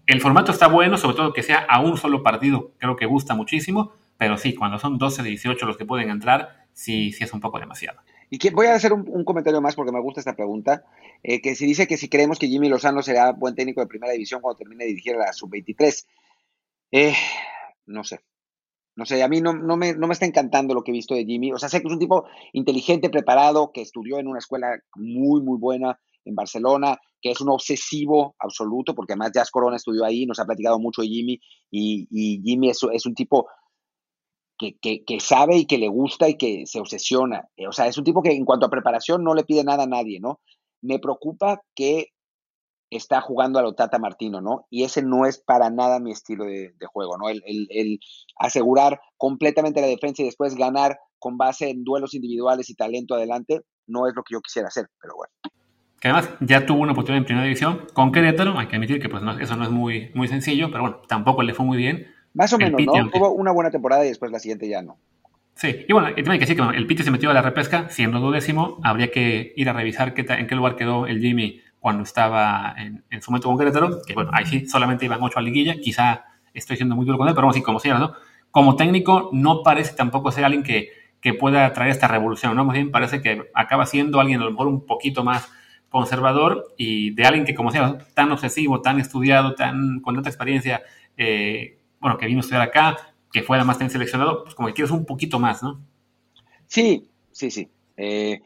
El 0.05 0.21
formato 0.21 0.51
está 0.51 0.67
bueno, 0.67 0.97
sobre 0.97 1.15
todo 1.15 1.33
que 1.33 1.43
sea 1.43 1.59
a 1.59 1.79
un 1.79 1.97
solo 1.97 2.23
partido, 2.23 2.71
creo 2.77 2.95
que 2.95 3.05
gusta 3.05 3.35
muchísimo, 3.35 3.93
pero 4.17 4.37
sí, 4.37 4.53
cuando 4.53 4.79
son 4.79 4.97
12, 4.97 5.21
18 5.23 5.65
los 5.65 5.77
que 5.77 5.85
pueden 5.85 6.09
entrar, 6.09 6.65
sí, 6.73 7.11
sí 7.11 7.23
es 7.23 7.33
un 7.33 7.39
poco 7.39 7.59
demasiado. 7.59 7.99
Y 8.29 8.37
que 8.37 8.51
voy 8.51 8.67
a 8.67 8.75
hacer 8.75 8.93
un, 8.93 9.23
comentario 9.23 9.61
más 9.61 9.75
porque 9.75 9.91
me 9.91 10.01
gusta 10.01 10.19
esta 10.19 10.35
pregunta, 10.35 10.83
eh, 11.21 11.41
que 11.41 11.55
si 11.55 11.65
dice 11.65 11.87
que 11.87 11.97
si 11.97 12.09
creemos 12.09 12.39
que 12.39 12.47
Jimmy 12.47 12.69
Lozano 12.69 13.01
será 13.01 13.31
buen 13.31 13.55
técnico 13.55 13.81
de 13.81 13.87
primera 13.87 14.13
división 14.13 14.41
cuando 14.41 14.57
termine 14.57 14.83
de 14.83 14.89
dirigir 14.89 15.15
a 15.15 15.19
la 15.19 15.33
sub-23. 15.33 16.05
Eh, 16.91 17.13
no 17.85 18.03
sé. 18.03 18.19
No 18.95 19.05
sé, 19.05 19.23
a 19.23 19.27
mí 19.27 19.41
no, 19.41 19.53
no, 19.53 19.75
me, 19.75 19.93
no 19.95 20.05
me 20.05 20.13
está 20.13 20.27
encantando 20.27 20.75
lo 20.75 20.83
que 20.83 20.91
he 20.91 20.93
visto 20.93 21.15
de 21.15 21.25
Jimmy. 21.25 21.51
O 21.51 21.57
sea, 21.57 21.67
sé 21.67 21.81
que 21.81 21.87
es 21.87 21.93
un 21.93 21.99
tipo 21.99 22.25
inteligente, 22.53 23.09
preparado, 23.09 23.71
que 23.71 23.81
estudió 23.81 24.19
en 24.19 24.27
una 24.27 24.37
escuela 24.37 24.77
muy, 24.95 25.41
muy 25.41 25.57
buena 25.57 25.99
en 26.25 26.35
Barcelona, 26.35 26.97
que 27.21 27.31
es 27.31 27.41
un 27.41 27.49
obsesivo 27.49 28.35
absoluto, 28.39 28.93
porque 28.93 29.13
además 29.13 29.31
Jazz 29.33 29.49
Corona 29.49 29.77
estudió 29.77 30.05
ahí, 30.05 30.25
nos 30.25 30.39
ha 30.39 30.45
platicado 30.45 30.79
mucho 30.79 31.01
de 31.01 31.07
Jimmy, 31.07 31.39
y, 31.71 32.07
Jimmy 32.43 32.69
es, 32.69 32.79
es, 32.91 33.05
un 33.05 33.15
tipo 33.15 33.47
que, 34.57 35.19
sabe 35.19 35.57
y 35.57 35.65
que 35.65 35.77
le 35.77 35.87
gusta 35.87 36.29
y 36.29 36.37
que 36.37 36.65
se 36.65 36.79
obsesiona. 36.79 37.47
Eh, 37.57 37.67
o 37.67 37.71
sea, 37.71 37.87
es 37.87 37.97
un 37.97 38.03
tipo 38.03 38.21
que 38.21 38.31
en 38.31 38.45
cuanto 38.45 38.65
a 38.65 38.69
preparación 38.69 39.23
no 39.23 39.33
le 39.33 39.43
pide 39.43 39.63
nada 39.63 39.83
a 39.83 39.87
nadie, 39.87 40.19
¿no? 40.19 40.39
Me 40.81 40.99
preocupa 40.99 41.61
que 41.75 42.07
está 42.89 43.21
jugando 43.21 43.59
a 43.59 43.63
lo 43.63 43.73
Tata 43.73 43.97
Martino, 43.97 44.41
¿no? 44.41 44.67
Y 44.69 44.83
ese 44.83 45.01
no 45.01 45.25
es 45.25 45.39
para 45.39 45.69
nada 45.69 45.99
mi 45.99 46.11
estilo 46.11 46.45
de, 46.45 46.73
juego, 46.91 47.17
¿no? 47.17 47.29
El, 47.29 47.41
el, 47.45 47.99
asegurar 48.37 48.99
completamente 49.17 49.81
la 49.81 49.87
defensa 49.87 50.21
y 50.21 50.25
después 50.25 50.55
ganar 50.55 50.99
con 51.17 51.37
base 51.37 51.69
en 51.69 51.83
duelos 51.83 52.13
individuales 52.13 52.69
y 52.69 52.75
talento 52.75 53.15
adelante, 53.15 53.61
no 53.87 54.07
es 54.07 54.13
lo 54.15 54.23
que 54.23 54.33
yo 54.33 54.41
quisiera 54.41 54.67
hacer, 54.67 54.87
pero 55.01 55.15
bueno. 55.15 55.31
Que 55.99 56.09
además 56.09 56.29
ya 56.41 56.65
tuvo 56.65 56.81
una 56.81 56.91
oportunidad 56.91 57.19
en 57.19 57.25
primera 57.25 57.45
división 57.45 57.87
con 57.93 58.11
Querétaro, 58.11 58.59
hay 58.59 58.67
que 58.67 58.75
admitir 58.75 59.01
que 59.01 59.07
pues 59.07 59.23
eso 59.39 59.55
no 59.55 59.63
es 59.63 59.69
muy, 59.69 60.11
muy 60.13 60.27
sencillo, 60.27 60.69
pero 60.69 60.81
bueno, 60.81 61.01
tampoco 61.07 61.43
le 61.43 61.53
fue 61.53 61.65
muy 61.65 61.77
bien 61.77 62.12
más 62.33 62.53
o 62.53 62.57
menos, 62.57 62.81
¿no? 62.81 63.09
Tuvo 63.09 63.31
una 63.31 63.51
buena 63.51 63.71
temporada 63.71 64.05
y 64.05 64.09
después 64.09 64.31
la 64.31 64.39
siguiente 64.39 64.67
ya 64.67 64.81
no. 64.81 64.97
Sí, 65.55 65.85
y 65.87 65.93
bueno, 65.93 66.07
hay 66.07 66.15
que 66.15 66.39
decir 66.39 66.55
que 66.55 66.63
el 66.75 66.87
Piti 66.87 67.03
se 67.03 67.11
metió 67.11 67.29
a 67.29 67.33
la 67.33 67.41
repesca, 67.41 67.87
siendo 67.89 68.19
duodécimo, 68.19 68.79
habría 68.83 69.11
que 69.11 69.53
ir 69.55 69.69
a 69.69 69.73
revisar 69.73 70.13
qué 70.13 70.25
en 70.27 70.47
qué 70.47 70.55
lugar 70.55 70.75
quedó 70.75 71.05
el 71.05 71.19
Jimmy 71.19 71.61
cuando 71.79 72.03
estaba 72.03 72.73
en, 72.77 73.21
su 73.21 73.29
momento 73.29 73.49
con 73.49 73.57
Querétaro, 73.57 74.01
que 74.07 74.13
bueno, 74.13 74.31
ahí 74.33 74.45
sí 74.45 74.65
solamente 74.67 75.05
iban 75.05 75.21
ocho 75.21 75.37
a 75.37 75.41
liguilla, 75.41 75.75
quizá 75.75 76.25
estoy 76.53 76.77
siendo 76.77 76.95
muy 76.95 77.05
duro 77.05 77.17
con 77.17 77.27
él, 77.27 77.35
pero 77.35 77.45
bueno, 77.45 77.53
sí, 77.53 77.61
como 77.61 77.79
sea, 77.79 77.99
¿no? 77.99 78.13
Como 78.51 78.75
técnico 78.77 79.29
no 79.33 79.63
parece 79.63 79.93
tampoco 79.93 80.31
ser 80.31 80.45
alguien 80.45 80.63
que, 80.63 80.89
que 81.19 81.33
pueda 81.33 81.71
traer 81.73 81.91
esta 81.91 82.07
revolución, 82.07 82.55
¿no? 82.55 82.65
Más 82.65 82.75
bien 82.75 82.89
parece 82.89 83.21
que 83.21 83.49
acaba 83.53 83.85
siendo 83.85 84.19
alguien 84.19 84.39
a 84.41 84.45
lo 84.45 84.51
mejor 84.51 84.67
un 84.67 84.85
poquito 84.85 85.23
más 85.23 85.51
conservador 85.89 86.73
y 86.77 87.11
de 87.11 87.25
alguien 87.25 87.45
que 87.45 87.53
como 87.53 87.69
sea 87.69 87.97
tan 88.13 88.31
obsesivo, 88.31 88.81
tan 88.81 88.99
estudiado, 88.99 89.53
tan 89.53 89.99
con 89.99 90.15
tanta 90.15 90.29
experiencia, 90.29 90.81
eh, 91.17 91.79
bueno, 92.03 92.17
que 92.17 92.27
vino 92.27 92.39
a 92.39 92.41
estudiar 92.41 92.61
acá, 92.61 92.97
que 93.31 93.41
fue 93.41 93.57
además 93.57 93.79
tan 93.79 93.89
seleccionado, 93.89 94.43
pues 94.43 94.53
como 94.53 94.67
que 94.67 94.75
quieres 94.75 94.91
un 94.91 95.05
poquito 95.05 95.39
más, 95.39 95.63
¿no? 95.63 95.81
Sí, 96.67 97.09
sí, 97.31 97.49
sí. 97.49 97.71
Eh, 97.97 98.41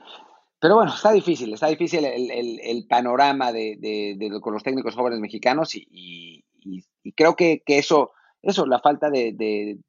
pero 0.60 0.76
bueno, 0.76 0.93
está 0.93 1.12
difícil, 1.12 1.53
está 1.53 1.68
difícil 1.68 2.05
el, 2.05 2.86
panorama 2.88 3.51
de, 3.51 4.18
con 4.41 4.53
los 4.53 4.64
técnicos 4.64 4.95
jóvenes 4.95 5.20
mexicanos 5.20 5.72
y, 5.74 6.43
creo 7.16 7.36
que, 7.36 7.64
eso, 7.66 8.12
eso, 8.43 8.66
la 8.68 8.80
falta 8.80 9.10
de, 9.10 9.80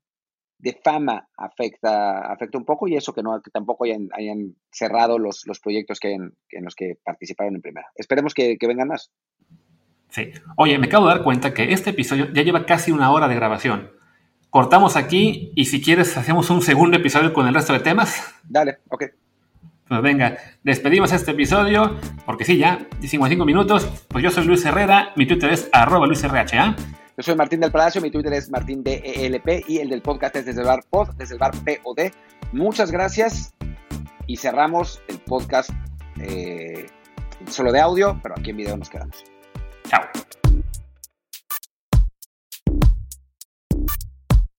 fama 0.83 1.29
afecta, 1.37 2.33
afecta 2.33 2.57
un 2.57 2.64
poco 2.64 2.89
y 2.89 2.97
eso 2.97 3.12
que, 3.12 3.23
no, 3.23 3.41
tampoco 3.53 3.85
hayan, 3.85 4.57
cerrado 4.71 5.19
los, 5.19 5.47
los 5.47 5.61
proyectos 5.61 6.01
que 6.01 6.12
en, 6.12 6.33
los 6.64 6.75
que 6.75 6.97
participaron 7.05 7.55
en 7.55 7.62
primera. 7.62 7.87
Esperemos 7.95 8.33
que 8.33 8.57
vengan 8.62 8.89
más. 8.89 9.11
Sí. 10.11 10.32
Oye, 10.56 10.78
me 10.78 10.86
acabo 10.86 11.06
de 11.06 11.14
dar 11.14 11.22
cuenta 11.22 11.52
que 11.52 11.72
este 11.72 11.90
episodio 11.90 12.32
ya 12.32 12.42
lleva 12.42 12.66
casi 12.66 12.92
una 12.92 13.11
hora 13.11 13.28
de 13.28 13.34
grabación. 13.34 13.90
Cortamos 14.50 14.96
aquí 14.96 15.52
y 15.54 15.66
si 15.66 15.82
quieres 15.82 16.16
hacemos 16.16 16.48
un 16.50 16.62
segundo 16.62 16.96
episodio 16.96 17.32
con 17.32 17.46
el 17.46 17.54
resto 17.54 17.72
de 17.74 17.80
temas. 17.80 18.34
Dale, 18.44 18.78
ok. 18.88 19.04
Pues 19.88 20.02
venga, 20.02 20.36
despedimos 20.62 21.12
este 21.12 21.30
episodio, 21.30 21.96
porque 22.26 22.44
sí, 22.44 22.59
ya, 22.59 22.86
55 23.00 23.44
minutos. 23.46 23.86
Pues 24.09 24.22
yo 24.22 24.30
soy 24.30 24.44
Luis 24.44 24.64
Herrera, 24.64 25.12
mi 25.16 25.26
Twitter 25.26 25.50
es 25.50 25.68
arroba 25.72 26.06
luisrha. 26.06 26.44
Yo 27.16 27.22
soy 27.22 27.34
Martín 27.34 27.61
del 27.61 27.72
Palacio, 27.72 28.00
mi 28.00 28.11
Twitter 28.11 28.32
es 28.34 28.50
Martín 28.50 28.84
DELP 28.84 29.64
y 29.66 29.78
el 29.78 29.88
del 29.88 30.02
podcast 30.02 30.36
es 30.36 30.46
desde 30.46 30.61
el 30.61 30.66
bar 30.66 30.84
pod, 30.88 31.09
desde 31.16 31.34
el 31.34 31.40
bar 31.40 31.52
POD. 31.52 32.12
Muchas 32.52 32.90
gracias 32.90 33.54
y 34.26 34.36
cerramos 34.36 35.00
el 35.09 35.18
podcast 35.18 35.70
eh, 36.20 36.86
solo 37.48 37.72
de 37.72 37.80
audio, 37.80 38.20
pero 38.22 38.34
aquí 38.38 38.50
en 38.50 38.59
video 38.59 38.76
nos 38.76 38.90
quedamos. 38.90 39.24
Chao. 39.89 40.47